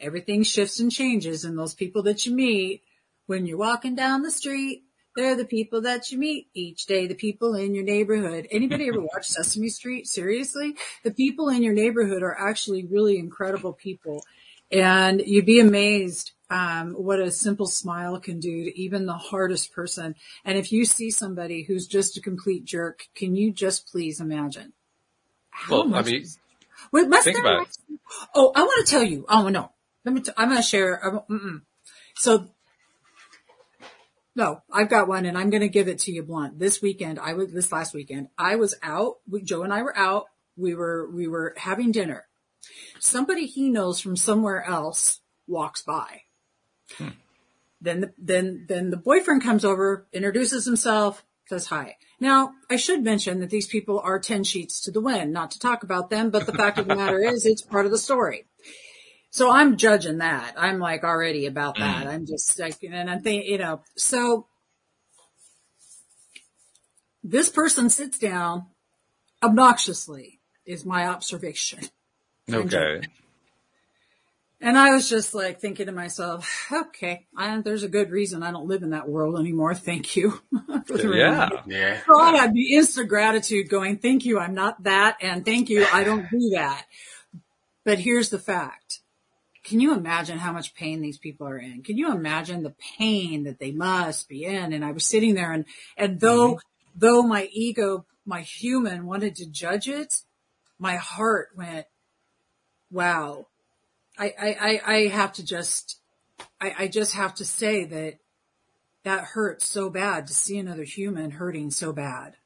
everything 0.00 0.42
shifts 0.42 0.80
and 0.80 0.90
changes. 0.90 1.44
And 1.44 1.58
those 1.58 1.74
people 1.74 2.02
that 2.04 2.24
you 2.26 2.34
meet 2.34 2.82
when 3.26 3.46
you're 3.46 3.58
walking 3.58 3.94
down 3.94 4.22
the 4.22 4.30
street, 4.30 4.84
they're 5.14 5.36
the 5.36 5.44
people 5.44 5.82
that 5.82 6.10
you 6.10 6.16
meet 6.18 6.48
each 6.54 6.86
day, 6.86 7.06
the 7.06 7.14
people 7.14 7.54
in 7.54 7.74
your 7.74 7.84
neighborhood. 7.84 8.48
Anybody 8.50 8.88
ever 8.88 9.00
watch 9.00 9.26
Sesame 9.26 9.68
Street? 9.68 10.06
Seriously? 10.06 10.74
The 11.04 11.10
people 11.10 11.50
in 11.50 11.62
your 11.62 11.74
neighborhood 11.74 12.22
are 12.22 12.36
actually 12.38 12.86
really 12.86 13.18
incredible 13.18 13.74
people. 13.74 14.22
And 14.72 15.22
you'd 15.24 15.46
be 15.46 15.60
amazed 15.60 16.32
um, 16.52 16.92
what 16.92 17.18
a 17.18 17.30
simple 17.30 17.66
smile 17.66 18.20
can 18.20 18.38
do 18.38 18.64
to 18.64 18.78
even 18.78 19.06
the 19.06 19.14
hardest 19.14 19.72
person. 19.72 20.14
And 20.44 20.58
if 20.58 20.70
you 20.70 20.84
see 20.84 21.10
somebody 21.10 21.62
who's 21.62 21.86
just 21.86 22.18
a 22.18 22.20
complete 22.20 22.64
jerk, 22.64 23.06
can 23.14 23.34
you 23.34 23.52
just 23.52 23.88
please 23.88 24.20
imagine? 24.20 24.74
How 25.50 25.84
Well, 25.84 25.94
I 25.94 26.02
mean, 26.02 26.26
Wait, 26.92 27.08
must 27.08 27.24
think 27.24 27.38
about 27.38 27.62
it. 27.62 27.98
Oh, 28.34 28.52
I 28.54 28.62
want 28.62 28.86
to 28.86 28.90
tell 28.90 29.02
you. 29.02 29.24
Oh 29.28 29.48
no, 29.48 29.70
let 30.04 30.14
me. 30.14 30.20
T- 30.20 30.32
I'm 30.36 30.48
going 30.48 30.60
to 30.60 30.62
share. 30.62 31.22
So, 32.16 32.48
no, 34.34 34.62
I've 34.70 34.90
got 34.90 35.08
one, 35.08 35.24
and 35.24 35.38
I'm 35.38 35.48
going 35.48 35.62
to 35.62 35.68
give 35.68 35.88
it 35.88 36.00
to 36.00 36.12
you 36.12 36.22
blunt. 36.22 36.58
This 36.58 36.82
weekend, 36.82 37.18
I 37.18 37.34
was 37.34 37.52
this 37.52 37.72
last 37.72 37.94
weekend. 37.94 38.28
I 38.36 38.56
was 38.56 38.74
out. 38.82 39.18
We, 39.30 39.42
Joe 39.42 39.62
and 39.62 39.72
I 39.72 39.82
were 39.82 39.96
out. 39.96 40.26
We 40.56 40.74
were 40.74 41.08
we 41.10 41.28
were 41.28 41.54
having 41.56 41.92
dinner. 41.92 42.26
Somebody 42.98 43.46
he 43.46 43.70
knows 43.70 44.00
from 44.00 44.16
somewhere 44.16 44.64
else 44.64 45.20
walks 45.46 45.82
by. 45.82 46.22
Hmm. 46.96 47.08
Then 47.80 48.00
the, 48.00 48.12
then 48.16 48.64
then 48.68 48.90
the 48.90 48.96
boyfriend 48.96 49.42
comes 49.42 49.64
over, 49.64 50.06
introduces 50.12 50.64
himself, 50.64 51.24
says 51.46 51.66
hi. 51.66 51.96
Now, 52.20 52.52
I 52.70 52.76
should 52.76 53.02
mention 53.02 53.40
that 53.40 53.50
these 53.50 53.66
people 53.66 53.98
are 53.98 54.20
10 54.20 54.44
sheets 54.44 54.80
to 54.82 54.92
the 54.92 55.00
wind, 55.00 55.32
not 55.32 55.50
to 55.52 55.58
talk 55.58 55.82
about 55.82 56.08
them, 56.08 56.30
but 56.30 56.46
the 56.46 56.52
fact 56.52 56.78
of 56.78 56.86
the 56.86 56.94
matter 56.94 57.18
is 57.18 57.44
it's 57.44 57.62
part 57.62 57.84
of 57.84 57.90
the 57.90 57.98
story. 57.98 58.46
So 59.30 59.50
I'm 59.50 59.76
judging 59.76 60.18
that. 60.18 60.54
I'm 60.56 60.78
like 60.78 61.02
already 61.02 61.46
about 61.46 61.76
that. 61.78 62.04
Hmm. 62.04 62.08
I'm 62.08 62.26
just 62.26 62.58
like, 62.60 62.76
and 62.84 63.10
I'm 63.10 63.22
thinking, 63.22 63.50
you 63.50 63.58
know, 63.58 63.80
so 63.96 64.46
this 67.24 67.48
person 67.48 67.90
sits 67.90 68.18
down 68.18 68.66
obnoxiously 69.42 70.40
is 70.64 70.84
my 70.84 71.08
observation. 71.08 71.80
Okay. 72.50 73.00
And 74.64 74.78
I 74.78 74.90
was 74.90 75.10
just 75.10 75.34
like 75.34 75.60
thinking 75.60 75.86
to 75.86 75.92
myself, 75.92 76.68
okay, 76.72 77.26
I, 77.36 77.60
there's 77.62 77.82
a 77.82 77.88
good 77.88 78.10
reason 78.10 78.44
I 78.44 78.52
don't 78.52 78.68
live 78.68 78.84
in 78.84 78.90
that 78.90 79.08
world 79.08 79.36
anymore. 79.38 79.74
Thank 79.74 80.14
you. 80.14 80.40
for 80.86 80.96
the 80.96 81.12
Yeah. 81.16 81.30
reminder. 81.30 81.62
Yeah. 81.66 82.00
So 82.06 82.18
I 82.18 82.36
had 82.36 82.54
the 82.54 82.74
instant 82.74 83.08
gratitude 83.08 83.68
going, 83.68 83.98
thank 83.98 84.24
you, 84.24 84.38
I'm 84.38 84.54
not 84.54 84.84
that, 84.84 85.16
and 85.20 85.44
thank 85.44 85.68
you, 85.68 85.84
I 85.92 86.04
don't 86.04 86.30
do 86.30 86.50
that. 86.54 86.86
But 87.84 87.98
here's 87.98 88.30
the 88.30 88.38
fact. 88.38 89.00
Can 89.64 89.80
you 89.80 89.94
imagine 89.94 90.38
how 90.38 90.52
much 90.52 90.74
pain 90.74 91.00
these 91.00 91.18
people 91.18 91.48
are 91.48 91.58
in? 91.58 91.82
Can 91.82 91.98
you 91.98 92.12
imagine 92.12 92.62
the 92.62 92.74
pain 92.98 93.44
that 93.44 93.58
they 93.58 93.72
must 93.72 94.28
be 94.28 94.44
in? 94.44 94.72
And 94.72 94.84
I 94.84 94.92
was 94.92 95.06
sitting 95.06 95.34
there 95.34 95.52
and, 95.52 95.64
and 95.96 96.20
though, 96.20 96.54
mm-hmm. 96.54 96.98
though 97.00 97.22
my 97.22 97.48
ego, 97.52 98.06
my 98.24 98.42
human 98.42 99.06
wanted 99.06 99.34
to 99.36 99.46
judge 99.50 99.88
it, 99.88 100.22
my 100.78 100.96
heart 100.96 101.48
went, 101.56 101.86
wow. 102.92 103.46
I, 104.18 104.34
I, 104.38 104.80
I, 104.86 105.06
have 105.08 105.32
to 105.34 105.44
just, 105.44 105.98
I, 106.60 106.74
I 106.80 106.88
just 106.88 107.14
have 107.14 107.34
to 107.36 107.44
say 107.44 107.84
that 107.84 108.18
that 109.04 109.24
hurts 109.24 109.66
so 109.66 109.90
bad 109.90 110.26
to 110.26 110.34
see 110.34 110.58
another 110.58 110.84
human 110.84 111.32
hurting 111.32 111.70
so 111.70 111.92
bad. 111.92 112.36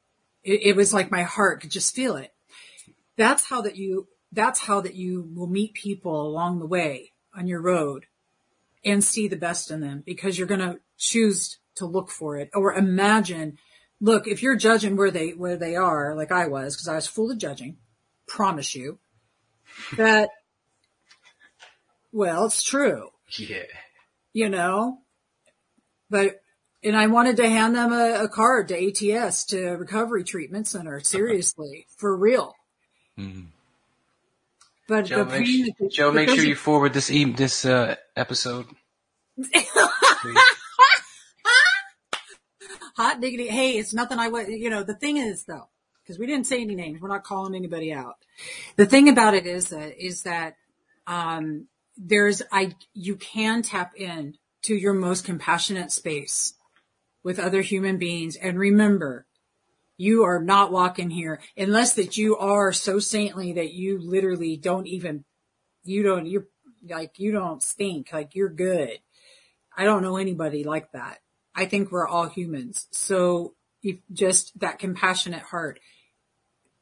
It, 0.44 0.60
it 0.62 0.76
was 0.76 0.94
like 0.94 1.10
my 1.10 1.24
heart 1.24 1.60
could 1.60 1.72
just 1.72 1.94
feel 1.94 2.16
it. 2.16 2.32
That's 3.16 3.48
how 3.48 3.62
that 3.62 3.76
you, 3.76 4.06
that's 4.32 4.60
how 4.60 4.80
that 4.82 4.94
you 4.94 5.28
will 5.34 5.48
meet 5.48 5.74
people 5.74 6.20
along 6.20 6.60
the 6.60 6.66
way 6.66 7.12
on 7.34 7.46
your 7.46 7.60
road 7.60 8.06
and 8.84 9.02
see 9.02 9.26
the 9.26 9.36
best 9.36 9.70
in 9.70 9.80
them 9.80 10.02
because 10.06 10.38
you're 10.38 10.46
going 10.46 10.60
to 10.60 10.78
choose 10.96 11.58
to 11.74 11.84
look 11.84 12.10
for 12.10 12.38
it 12.38 12.50
or 12.54 12.72
imagine, 12.72 13.58
look, 14.00 14.26
if 14.26 14.42
you're 14.42 14.56
judging 14.56 14.96
where 14.96 15.10
they, 15.10 15.30
where 15.30 15.56
they 15.56 15.74
are, 15.74 16.14
like 16.14 16.30
I 16.30 16.46
was, 16.46 16.76
cause 16.76 16.88
I 16.88 16.94
was 16.94 17.06
full 17.06 17.30
of 17.30 17.38
judging, 17.38 17.78
promise 18.26 18.74
you 18.74 18.98
that, 19.96 20.30
well, 22.12 22.46
it's 22.46 22.62
true 22.62 23.10
Yeah. 23.38 23.62
you 24.32 24.48
know, 24.48 24.98
but, 26.10 26.40
and 26.82 26.96
I 26.96 27.06
wanted 27.08 27.36
to 27.38 27.48
hand 27.48 27.74
them 27.74 27.92
a, 27.92 28.24
a 28.24 28.28
card 28.28 28.68
to 28.68 28.74
ATS 29.14 29.44
to 29.46 29.70
Recovery 29.70 30.24
Treatment 30.24 30.68
Center, 30.68 31.00
seriously, 31.00 31.86
for 31.96 32.16
real. 32.16 32.54
Mhm. 33.18 33.46
But 34.88 35.06
Joe, 35.06 35.24
make, 35.24 35.44
pain, 35.44 35.66
su- 35.78 35.88
Joe, 35.90 36.12
make 36.12 36.28
sure 36.28 36.44
you 36.44 36.54
forward 36.54 36.92
this 36.92 37.10
e- 37.10 37.24
this 37.32 37.64
uh, 37.64 37.96
episode. 38.14 38.66
Hot 42.96 43.20
diggity. 43.20 43.48
Hey, 43.48 43.78
it's 43.78 43.92
nothing 43.92 44.18
I 44.18 44.28
would, 44.28 44.48
you 44.48 44.70
know, 44.70 44.82
the 44.82 44.94
thing 44.94 45.16
is 45.18 45.44
though, 45.44 45.68
because 46.06 46.20
we 46.20 46.26
didn't 46.26 46.46
say 46.46 46.60
any 46.60 46.76
names, 46.76 47.00
we're 47.00 47.08
not 47.08 47.24
calling 47.24 47.56
anybody 47.56 47.92
out. 47.92 48.14
The 48.76 48.86
thing 48.86 49.08
about 49.08 49.34
it 49.34 49.46
is 49.46 49.70
that, 49.70 49.98
is 49.98 50.22
that, 50.22 50.56
um, 51.06 51.66
there's, 51.96 52.42
I, 52.52 52.74
you 52.94 53.16
can 53.16 53.62
tap 53.62 53.92
in 53.96 54.36
to 54.62 54.74
your 54.76 54.92
most 54.92 55.24
compassionate 55.24 55.90
space 55.90 56.54
with 57.24 57.38
other 57.38 57.62
human 57.62 57.96
beings. 57.96 58.36
And 58.36 58.58
remember, 58.58 59.26
you 59.96 60.24
are 60.24 60.42
not 60.42 60.70
walking 60.70 61.10
here 61.10 61.40
unless 61.56 61.94
that 61.94 62.16
you 62.16 62.36
are 62.36 62.72
so 62.72 62.98
saintly 62.98 63.54
that 63.54 63.72
you 63.72 63.98
literally 63.98 64.56
don't 64.56 64.86
even, 64.86 65.24
you 65.84 66.02
don't, 66.02 66.26
you're 66.26 66.46
like, 66.88 67.18
you 67.18 67.32
don't 67.32 67.62
stink, 67.62 68.12
like 68.12 68.34
you're 68.34 68.50
good. 68.50 68.98
I 69.76 69.84
don't 69.84 70.02
know 70.02 70.18
anybody 70.18 70.64
like 70.64 70.92
that. 70.92 71.18
I 71.54 71.64
think 71.64 71.90
we're 71.90 72.06
all 72.06 72.28
humans. 72.28 72.86
So 72.90 73.54
if 73.82 73.96
just 74.12 74.58
that 74.60 74.78
compassionate 74.78 75.42
heart 75.42 75.80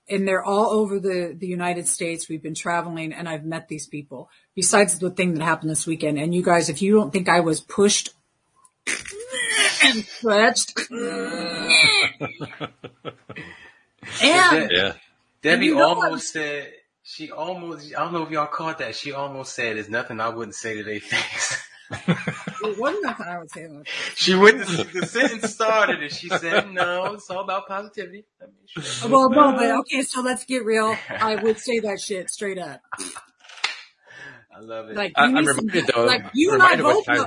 and 0.09 0.29
they're 0.29 0.45
all 0.45 0.71
over 0.71 0.99
the, 1.01 1.35
the 1.39 1.47
United 1.47 1.89
States. 1.89 2.29
We've 2.29 2.43
been 2.43 2.55
traveling 2.55 3.13
and 3.13 3.29
I've 3.29 3.45
met 3.45 3.69
these 3.69 3.87
people 3.87 4.29
besides 4.55 4.99
the 4.99 5.11
thing 5.11 5.35
that 5.35 5.43
happened 5.43 5.71
this 5.71 5.87
weekend. 5.87 6.19
And 6.19 6.35
you 6.35 6.43
guys, 6.43 6.69
if 6.69 6.83
you 6.83 6.95
don't 6.95 7.13
think 7.13 7.29
I 7.29 7.41
was 7.41 7.61
pushed 7.61 8.11
and 9.85 10.05
stretched 10.05 10.79
and 10.91 11.71
Yeah. 14.71 14.93
Debbie 15.43 15.67
you 15.67 15.75
know 15.77 15.95
what? 15.95 16.05
almost 16.07 16.33
said 16.33 16.73
she 17.03 17.31
almost. 17.31 17.95
I 17.95 18.01
don't 18.03 18.15
know 18.15 18.23
if 18.23 18.31
y'all 18.31 18.47
caught 18.47 18.79
that. 18.79 18.97
She 18.97 19.13
almost 19.13 19.55
said, 19.55 19.77
"There's 19.77 19.91
nothing 19.91 20.21
I 20.21 20.31
wouldn't 20.31 20.55
say 20.55 20.77
to 20.79 20.85
their 20.85 21.01
face." 21.13 21.63
It 21.91 22.79
wasn't 22.79 23.05
nothing 23.05 23.27
I 23.27 23.39
would 23.39 23.51
say. 23.51 23.65
About 23.65 23.87
She 24.15 24.35
wouldn't. 24.35 24.67
The 24.93 25.07
sentence 25.07 25.53
started, 25.53 26.03
and 26.03 26.13
she 26.13 26.29
said, 26.29 26.73
"No, 26.73 27.13
it's 27.15 27.29
all 27.31 27.41
about 27.45 27.69
positivity." 27.69 28.25
I 28.41 28.47
mean, 28.47 28.55
sure. 28.83 29.11
well, 29.11 29.31
no, 29.31 29.53
but 29.53 29.71
okay, 29.81 30.03
so 30.03 30.21
let's 30.23 30.45
get 30.45 30.65
real. 30.65 30.97
I 31.11 31.37
would 31.43 31.59
say 31.59 31.81
that 31.81 32.01
shit 32.01 32.31
straight 32.31 32.59
up. 32.59 32.81
I 34.57 34.61
love 34.61 34.89
it. 34.89 34.97
Like 34.97 35.13
I- 35.17 35.27
you 35.27 35.37
I'm 35.37 35.45
need 35.45 35.47
some, 35.47 35.57
reminded, 35.67 35.91
though, 35.95 36.05
like 36.05 36.25
you 36.35 36.53
and 36.55 36.63
I 36.63 36.77
reminded 36.77 36.85
what 36.85 36.95
both 36.95 37.07
time- 37.07 37.17
know. 37.19 37.27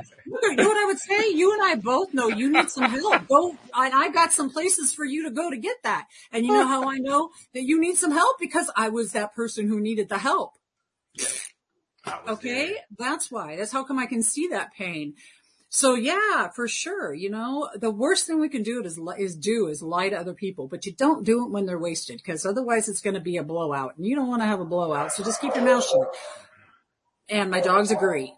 You 0.50 0.56
know 0.56 0.68
what 0.68 0.78
I 0.78 0.86
would 0.86 1.00
say? 1.00 1.30
You 1.30 1.54
and 1.54 1.62
I 1.62 1.76
both 1.76 2.14
know 2.14 2.28
you 2.30 2.50
need 2.52 2.70
some 2.70 2.90
help. 2.90 3.28
Go, 3.28 3.50
and 3.76 3.94
I 3.94 4.10
got 4.10 4.32
some 4.32 4.50
places 4.50 4.94
for 4.94 5.04
you 5.06 5.24
to 5.24 5.32
go 5.32 5.50
to 5.50 5.58
get 5.58 5.76
that. 5.84 6.08
And 6.32 6.46
you 6.46 6.54
know 6.54 6.66
how 6.66 6.90
I 6.90 6.98
know 6.98 7.30
that 7.54 7.64
you 7.64 7.80
need 7.80 7.98
some 7.98 8.12
help 8.12 8.38
because 8.40 8.70
I 8.76 8.90
was 8.90 9.12
that 9.12 9.34
person 9.36 9.68
who 9.68 9.80
needed 9.80 10.10
the 10.10 10.18
help. 10.18 10.54
I 11.20 11.26
Okay, 12.28 12.74
there. 12.74 12.76
that's 12.98 13.32
why. 13.32 13.56
That's 13.56 13.72
how 13.72 13.84
come 13.84 14.00
I 14.00 14.06
can 14.06 14.22
see 14.22 14.48
that 14.50 14.74
pain. 14.74 15.16
So 15.70 15.96
yeah, 15.96 16.50
for 16.56 16.68
sure. 16.68 17.14
You 17.14 17.30
know, 17.30 17.70
the 17.76 17.92
worst 17.92 18.26
thing 18.26 18.40
we 18.40 18.50
can 18.50 18.64
do 18.64 18.84
is 18.84 19.00
is 19.18 19.36
do 19.36 19.68
is 19.68 19.82
lie 19.82 20.10
to 20.10 20.18
other 20.18 20.34
people, 20.34 20.68
but 20.68 20.86
you 20.86 20.94
don't 20.94 21.26
do 21.26 21.46
it 21.46 21.52
when 21.52 21.66
they're 21.66 21.80
wasted 21.80 22.18
because 22.18 22.46
otherwise 22.46 22.88
it's 22.88 23.02
going 23.02 23.16
to 23.16 23.20
be 23.20 23.38
a 23.38 23.44
blowout, 23.44 23.98
and 23.98 24.06
you 24.06 24.16
don't 24.16 24.28
want 24.28 24.42
to 24.42 24.48
have 24.48 24.62
a 24.62 24.66
blowout. 24.66 25.12
So 25.14 25.24
just 25.24 25.42
keep 25.42 25.56
your 25.56 25.66
mouth 25.66 25.86
shut. 25.86 26.16
And 27.30 27.52
my 27.52 27.60
dogs 27.60 27.92
agree, 27.92 28.34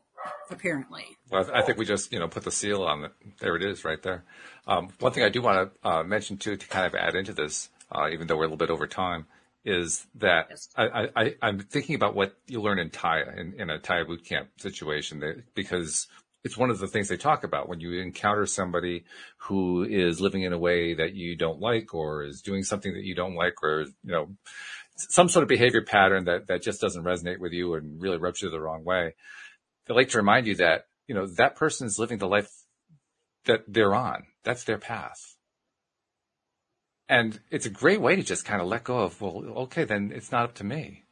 apparently. 0.49 1.05
Well, 1.29 1.47
I 1.53 1.61
think 1.61 1.77
we 1.77 1.85
just, 1.85 2.11
you 2.11 2.17
know, 2.17 2.27
put 2.27 2.43
the 2.43 2.51
seal 2.51 2.81
on 2.81 3.05
it. 3.05 3.11
There 3.39 3.55
it 3.55 3.63
is 3.63 3.85
right 3.85 4.01
there. 4.01 4.23
Um, 4.65 4.89
one 4.99 5.11
thing 5.11 5.23
I 5.23 5.29
do 5.29 5.43
want 5.43 5.71
to 5.83 5.87
uh, 5.87 6.03
mention 6.03 6.37
too, 6.37 6.57
to 6.57 6.67
kind 6.67 6.87
of 6.87 6.95
add 6.95 7.15
into 7.15 7.33
this, 7.33 7.69
uh, 7.91 8.09
even 8.11 8.25
though 8.25 8.35
we're 8.35 8.43
a 8.43 8.47
little 8.47 8.57
bit 8.57 8.71
over 8.71 8.87
time, 8.87 9.27
is 9.65 10.07
that 10.15 10.47
Yes. 10.49 10.69
I, 10.75 11.09
I, 11.15 11.35
I'm 11.41 11.59
thinking 11.59 11.95
about 11.95 12.15
what 12.15 12.35
you 12.47 12.61
learn 12.61 12.79
in 12.79 12.89
Thai, 12.89 13.21
in, 13.37 13.59
in 13.59 13.69
a 13.69 13.79
Thai 13.79 14.03
boot 14.03 14.25
camp 14.25 14.49
situation, 14.57 15.19
that, 15.19 15.53
because 15.53 16.07
it's 16.43 16.57
one 16.57 16.69
of 16.69 16.79
the 16.79 16.87
things 16.87 17.09
they 17.09 17.17
talk 17.17 17.43
about 17.43 17.67
when 17.67 17.81
you 17.81 17.99
encounter 17.99 18.45
somebody 18.45 19.03
who 19.37 19.83
is 19.83 20.21
living 20.21 20.43
in 20.43 20.53
a 20.53 20.57
way 20.57 20.93
that 20.93 21.13
you 21.13 21.35
don't 21.35 21.59
like 21.59 21.93
or 21.93 22.23
is 22.23 22.41
doing 22.41 22.63
something 22.63 22.93
that 22.93 23.03
you 23.03 23.13
don't 23.15 23.35
like 23.35 23.61
or, 23.61 23.81
you 23.81 24.11
know, 24.11 24.29
some 24.95 25.29
sort 25.29 25.43
of 25.43 25.49
behavior 25.49 25.83
pattern 25.83 26.25
that, 26.25 26.47
that 26.47 26.61
just 26.61 26.81
doesn't 26.81 27.03
resonate 27.03 27.39
with 27.39 27.51
you 27.51 27.73
and 27.75 28.01
really 28.01 28.17
rubs 28.17 28.41
you 28.41 28.49
the 28.49 28.59
wrong 28.59 28.83
way. 28.83 29.15
They 29.87 29.93
like 29.93 30.09
to 30.09 30.17
remind 30.17 30.47
you 30.47 30.55
that, 30.55 30.85
you 31.07 31.15
know, 31.15 31.27
that 31.37 31.55
person 31.55 31.87
is 31.87 31.99
living 31.99 32.19
the 32.19 32.27
life 32.27 32.49
that 33.45 33.61
they're 33.67 33.95
on. 33.95 34.23
That's 34.43 34.63
their 34.63 34.77
path. 34.77 35.35
And 37.09 37.39
it's 37.49 37.65
a 37.65 37.69
great 37.71 37.99
way 38.01 38.15
to 38.15 38.21
just 38.23 38.45
kind 38.45 38.61
of 38.61 38.67
let 38.67 38.83
go 38.83 38.99
of, 38.99 39.19
well, 39.19 39.43
okay, 39.63 39.83
then 39.83 40.11
it's 40.13 40.31
not 40.31 40.43
up 40.43 40.53
to 40.55 40.63
me. 40.63 41.05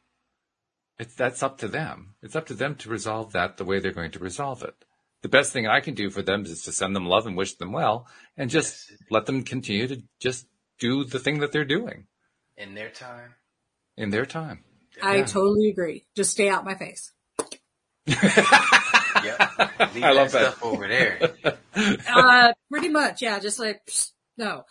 It's, 0.98 1.14
that's 1.14 1.42
up 1.42 1.58
to 1.58 1.68
them. 1.68 2.14
It's 2.22 2.36
up 2.36 2.46
to 2.46 2.54
them 2.54 2.76
to 2.76 2.88
resolve 2.88 3.32
that 3.32 3.56
the 3.56 3.64
way 3.64 3.80
they're 3.80 3.92
going 3.92 4.12
to 4.12 4.18
resolve 4.20 4.62
it. 4.62 4.74
The 5.22 5.28
best 5.28 5.52
thing 5.52 5.66
I 5.66 5.80
can 5.80 5.94
do 5.94 6.08
for 6.10 6.22
them 6.22 6.44
is 6.44 6.62
to 6.62 6.72
send 6.72 6.94
them 6.94 7.06
love 7.06 7.26
and 7.26 7.36
wish 7.36 7.54
them 7.54 7.72
well 7.72 8.06
and 8.36 8.48
just 8.48 8.92
let 9.10 9.26
them 9.26 9.42
continue 9.42 9.88
to 9.88 10.00
just 10.20 10.46
do 10.78 11.02
the 11.04 11.18
thing 11.18 11.40
that 11.40 11.50
they're 11.50 11.64
doing 11.64 12.06
In 12.56 12.74
their 12.74 12.90
time. 12.90 13.34
in 13.96 14.10
their 14.10 14.26
time. 14.26 14.62
I 15.02 15.16
Yeah. 15.16 15.24
totally 15.26 15.68
agree. 15.70 16.06
Just 16.16 16.30
stay 16.30 16.48
out 16.48 16.64
my 16.64 16.74
face. 16.76 17.12
Yep. 19.24 19.94
Leave 19.94 20.04
I 20.04 20.12
love 20.12 20.30
that. 20.30 20.52
stuff 20.54 20.62
over 20.62 20.86
there. 20.86 21.18
Uh, 22.08 22.52
pretty 22.70 22.88
much, 22.88 23.20
yeah. 23.20 23.40
Just 23.40 23.58
like 23.58 23.84
psst, 23.86 24.12
no, 24.36 24.62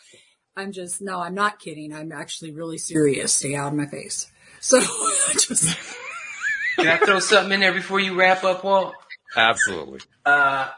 I'm 0.58 0.72
just 0.72 1.01
no. 1.01 1.22
I'm 1.22 1.36
not 1.36 1.60
kidding. 1.60 1.93
I'm 1.93 2.12
actually 2.12 2.51
really 2.51 2.78
serious. 2.80 3.32
Stay 3.32 3.55
out 3.55 3.68
of 3.68 3.74
my 3.76 3.86
face. 3.86 4.30
So 4.60 4.80
just 5.34 5.78
Can 6.78 6.88
I 6.88 6.97
throw 6.97 7.20
something 7.20 7.53
in 7.53 7.60
there 7.60 7.74
before 7.74 7.99
you 7.99 8.16
wrap 8.16 8.43
up, 8.43 8.64
Walt? 8.64 8.93
Absolutely. 9.36 9.99
Uh, 10.26 10.70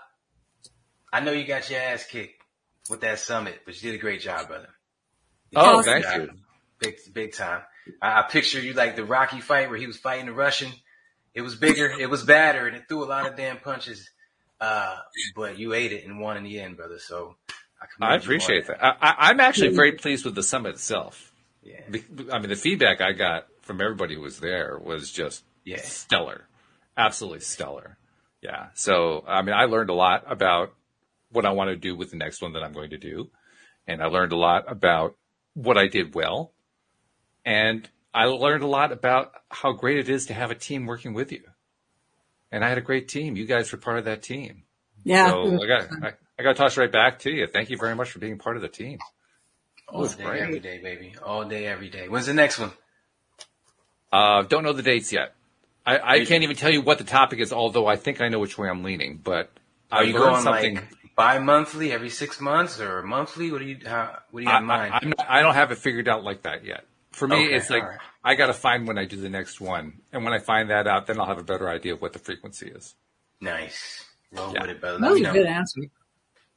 I 1.11 1.19
know 1.21 1.31
you 1.31 1.45
got 1.45 1.69
your 1.69 1.79
ass 1.79 2.05
kicked 2.05 2.43
with 2.89 3.01
that 3.01 3.19
summit, 3.19 3.61
but 3.65 3.81
you 3.81 3.91
did 3.91 3.99
a 3.99 4.01
great 4.01 4.21
job, 4.21 4.47
brother. 4.47 4.69
Oh, 5.55 5.81
thank 5.81 6.05
you. 6.15 6.29
Big, 6.79 6.95
big 7.13 7.33
time. 7.33 7.61
I, 8.01 8.19
I 8.19 8.21
picture 8.23 8.59
you 8.59 8.73
like 8.73 8.95
the 8.95 9.05
Rocky 9.05 9.39
fight 9.41 9.69
where 9.69 9.77
he 9.77 9.87
was 9.87 9.97
fighting 9.97 10.25
the 10.25 10.33
Russian. 10.33 10.71
It 11.33 11.41
was 11.41 11.55
bigger, 11.55 11.89
it 11.89 12.09
was 12.09 12.23
badder, 12.23 12.67
and 12.67 12.75
it 12.75 12.83
threw 12.87 13.03
a 13.03 13.05
lot 13.05 13.27
of 13.27 13.35
damn 13.35 13.57
punches. 13.57 14.09
Uh, 14.59 14.97
but 15.35 15.57
you 15.57 15.73
ate 15.73 15.93
it 15.93 16.05
and 16.05 16.19
won 16.19 16.37
in 16.37 16.43
the 16.43 16.59
end, 16.59 16.77
brother. 16.77 16.99
So 16.99 17.35
I, 18.01 18.13
I 18.13 18.15
appreciate 18.15 18.67
that. 18.67 18.83
I, 18.83 18.89
I, 19.01 19.15
I'm 19.29 19.39
actually 19.39 19.69
very 19.69 19.93
pleased 19.93 20.25
with 20.25 20.35
the 20.35 20.43
summit 20.43 20.69
itself. 20.75 21.31
Yeah. 21.63 21.81
I 22.31 22.39
mean, 22.39 22.49
the 22.49 22.55
feedback 22.55 23.01
I 23.01 23.11
got 23.13 23.47
from 23.61 23.81
everybody 23.81 24.15
who 24.15 24.21
was 24.21 24.39
there 24.39 24.77
was 24.81 25.11
just 25.11 25.43
Yeah. 25.65 25.81
stellar, 25.81 26.47
absolutely 26.97 27.41
stellar. 27.41 27.97
Yeah. 28.41 28.67
So, 28.73 29.23
I 29.27 29.41
mean, 29.41 29.53
I 29.53 29.65
learned 29.65 29.89
a 29.89 29.93
lot 29.93 30.23
about 30.27 30.73
what 31.31 31.45
I 31.45 31.51
want 31.51 31.69
to 31.69 31.75
do 31.75 31.95
with 31.95 32.11
the 32.11 32.17
next 32.17 32.41
one 32.41 32.53
that 32.53 32.63
I'm 32.63 32.73
going 32.73 32.89
to 32.91 32.97
do. 32.97 33.29
And 33.87 34.01
I 34.01 34.05
learned 34.05 34.31
a 34.31 34.37
lot 34.37 34.71
about 34.71 35.15
what 35.53 35.77
I 35.77 35.87
did 35.87 36.15
well. 36.15 36.53
And 37.45 37.87
I 38.13 38.25
learned 38.25 38.63
a 38.63 38.67
lot 38.67 38.91
about 38.91 39.33
how 39.49 39.73
great 39.73 39.97
it 39.99 40.09
is 40.09 40.27
to 40.27 40.33
have 40.33 40.51
a 40.51 40.55
team 40.55 40.85
working 40.85 41.13
with 41.13 41.31
you. 41.31 41.43
And 42.51 42.63
I 42.63 42.69
had 42.69 42.77
a 42.77 42.81
great 42.81 43.07
team. 43.07 43.35
You 43.35 43.45
guys 43.45 43.71
were 43.71 43.77
part 43.77 43.99
of 43.99 44.05
that 44.05 44.23
team. 44.23 44.63
yeah. 45.03 45.29
So 45.29 45.61
I 45.61 45.67
got, 45.67 45.87
I, 46.03 46.13
I 46.39 46.43
got 46.43 46.53
to 46.55 46.57
toss 46.63 46.77
right 46.77 46.91
back 46.91 47.19
to 47.19 47.31
you. 47.31 47.47
Thank 47.47 47.69
you 47.69 47.77
very 47.77 47.95
much 47.95 48.11
for 48.11 48.19
being 48.19 48.37
part 48.37 48.55
of 48.55 48.61
the 48.61 48.69
team. 48.69 48.97
All 49.89 50.01
was 50.01 50.15
day, 50.15 50.23
great. 50.23 50.41
every 50.41 50.59
day, 50.59 50.79
baby. 50.81 51.13
All 51.23 51.43
day, 51.43 51.65
every 51.67 51.89
day. 51.89 52.07
When's 52.07 52.27
the 52.27 52.33
next 52.33 52.59
one? 52.59 52.71
Uh, 54.11 54.43
don't 54.43 54.63
know 54.63 54.73
the 54.73 54.81
dates 54.83 55.11
yet. 55.11 55.33
I, 55.85 55.99
I 56.21 56.25
can't 56.25 56.43
even 56.43 56.55
tell 56.55 56.71
you 56.71 56.81
what 56.81 56.97
the 56.97 57.03
topic 57.03 57.39
is, 57.39 57.51
although 57.51 57.87
I 57.87 57.95
think 57.95 58.21
I 58.21 58.29
know 58.29 58.39
which 58.39 58.57
way 58.57 58.69
I'm 58.69 58.83
leaning. 58.83 59.19
But 59.21 59.49
Are 59.91 59.99
I 60.01 60.03
you 60.03 60.13
learned 60.13 60.23
going 60.31 60.43
something. 60.43 60.75
like 60.75 61.15
bi-monthly, 61.15 61.91
every 61.91 62.09
six 62.09 62.39
months, 62.39 62.79
or 62.79 63.01
monthly? 63.01 63.51
What 63.51 63.59
do 63.59 63.65
you 63.65 63.77
how, 63.85 64.17
what 64.31 64.41
do 64.41 64.43
you 64.45 64.49
I, 64.49 64.53
have 64.53 64.61
in 64.61 64.67
mind? 64.67 64.93
I, 64.93 64.99
I'm 65.01 65.09
not, 65.09 65.25
I 65.29 65.41
don't 65.41 65.55
have 65.55 65.71
it 65.71 65.77
figured 65.79 66.07
out 66.07 66.23
like 66.23 66.43
that 66.43 66.63
yet. 66.63 66.85
For 67.11 67.27
me, 67.27 67.47
Okay, 67.47 67.55
it's 67.55 67.69
like 67.69 67.83
all 67.83 67.89
right. 67.89 67.99
I 68.23 68.35
got 68.35 68.47
to 68.47 68.53
find 68.53 68.87
when 68.87 68.97
I 68.99 69.05
do 69.05 69.17
the 69.17 69.29
next 69.29 69.59
one, 69.59 69.93
and 70.13 70.23
when 70.23 70.33
I 70.33 70.39
find 70.39 70.69
that 70.69 70.85
out, 70.87 71.07
then 71.07 71.19
I'll 71.19 71.25
have 71.25 71.39
a 71.39 71.43
better 71.43 71.67
idea 71.69 71.93
of 71.93 72.01
what 72.01 72.13
the 72.13 72.19
frequency 72.19 72.67
is. 72.69 72.95
nice. 73.41 74.05
Roll 74.31 74.53
Yeah. 74.53 74.61
with 74.61 74.69
it, 74.69 74.79
brother. 74.81 74.99
That 74.99 75.09
was 75.11 75.21
a 75.21 75.31
good 75.31 75.47
answer. 75.47 75.81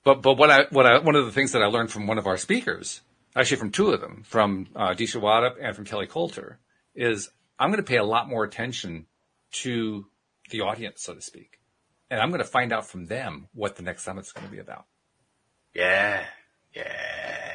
But 0.05 0.23
but 0.23 0.35
what 0.35 0.51
I 0.51 0.65
what 0.71 0.87
I 0.87 0.99
one 0.99 1.15
of 1.15 1.27
the 1.27 1.33
things 1.33 1.53
that 1.53 1.63
I 1.63 1.67
learned 1.67 1.91
from 1.91 2.07
one 2.07 2.19
of 2.19 2.27
our 2.27 2.37
speakers, 2.37 3.03
actually 3.37 3.59
from 3.59 3.71
two 3.71 3.91
of 3.91 4.01
them, 4.01 4.23
from 4.27 4.69
uh, 4.75 4.91
Disha 4.91 5.21
Waddup 5.21 5.57
and 5.61 5.77
from 5.77 5.85
Kelly 5.85 6.07
Coulter, 6.07 6.59
is 6.95 7.31
I'm 7.59 7.71
going 7.71 7.83
to 7.83 7.89
pay 7.89 7.99
a 7.99 8.05
lot 8.05 8.29
more 8.29 8.45
attention 8.45 9.07
to 9.53 10.07
the 10.51 10.63
audience, 10.63 11.03
so 11.03 11.15
to 11.15 11.23
speak, 11.23 11.61
and 12.11 12.21
I'm 12.21 12.31
going 12.31 12.41
to 12.41 12.49
find 12.49 12.73
out 12.73 12.87
from 12.87 13.07
them 13.07 13.49
what 13.55 13.77
the 13.77 13.83
next 13.83 14.03
summit's 14.03 14.33
going 14.33 14.47
to 14.47 14.53
be 14.53 14.59
about. 14.59 14.87
Yeah, 15.75 16.25
yeah. 16.75 17.53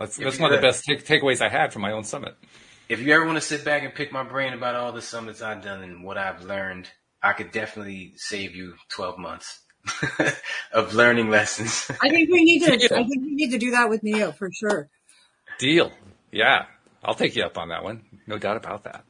That's 0.00 0.16
that's 0.16 0.38
one 0.38 0.52
of 0.52 0.60
the 0.60 0.66
best 0.66 0.84
take, 0.84 1.04
takeaways 1.04 1.40
I 1.40 1.48
had 1.48 1.72
from 1.72 1.82
my 1.82 1.92
own 1.92 2.04
summit. 2.04 2.34
If 2.88 3.00
you 3.00 3.12
ever 3.12 3.24
want 3.24 3.36
to 3.36 3.42
sit 3.42 3.64
back 3.64 3.84
and 3.84 3.94
pick 3.94 4.12
my 4.12 4.22
brain 4.24 4.52
about 4.52 4.74
all 4.74 4.92
the 4.92 5.02
summits 5.02 5.42
I've 5.42 5.62
done 5.62 5.82
and 5.82 6.02
what 6.02 6.16
I've 6.16 6.42
learned, 6.44 6.88
I 7.22 7.34
could 7.34 7.52
definitely 7.52 8.14
save 8.16 8.56
you 8.56 8.74
12 8.88 9.18
months 9.18 9.60
of 10.72 10.94
learning 10.94 11.30
lessons. 11.30 11.90
I 12.02 12.08
think 12.10 12.30
we 12.30 12.44
need 12.44 12.64
to. 12.64 12.78
Yeah. 12.78 12.98
I 12.98 13.04
think 13.04 13.22
we 13.22 13.34
need 13.34 13.50
to 13.50 13.58
do 13.58 13.70
that 13.72 13.88
with 13.88 14.02
Neo 14.02 14.32
for 14.32 14.50
sure. 14.52 14.88
Deal. 15.58 15.92
Yeah, 16.30 16.66
I'll 17.02 17.14
take 17.14 17.36
you 17.36 17.42
up 17.44 17.58
on 17.58 17.68
that 17.68 17.82
one. 17.82 18.02
No 18.26 18.38
doubt 18.38 18.56
about 18.56 18.84
that. 18.84 19.04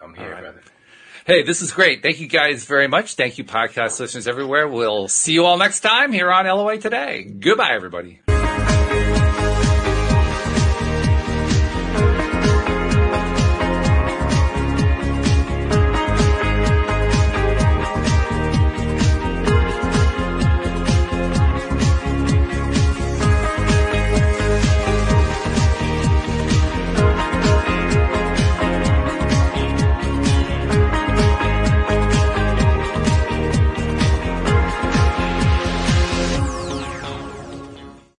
I'm 0.00 0.14
here, 0.14 0.26
All 0.26 0.32
right. 0.32 0.40
brother. 0.42 0.62
Hey, 1.26 1.42
this 1.42 1.62
is 1.62 1.70
great. 1.70 2.02
Thank 2.02 2.20
you 2.20 2.26
guys 2.26 2.64
very 2.64 2.88
much. 2.88 3.14
Thank 3.14 3.38
you, 3.38 3.44
podcast 3.44 4.00
listeners 4.00 4.26
everywhere. 4.26 4.66
We'll 4.66 5.06
see 5.06 5.32
you 5.32 5.44
all 5.44 5.58
next 5.58 5.80
time 5.80 6.12
here 6.12 6.30
on 6.32 6.46
LOA 6.46 6.78
Today. 6.78 7.24
Goodbye, 7.24 7.72
everybody. 7.74 8.20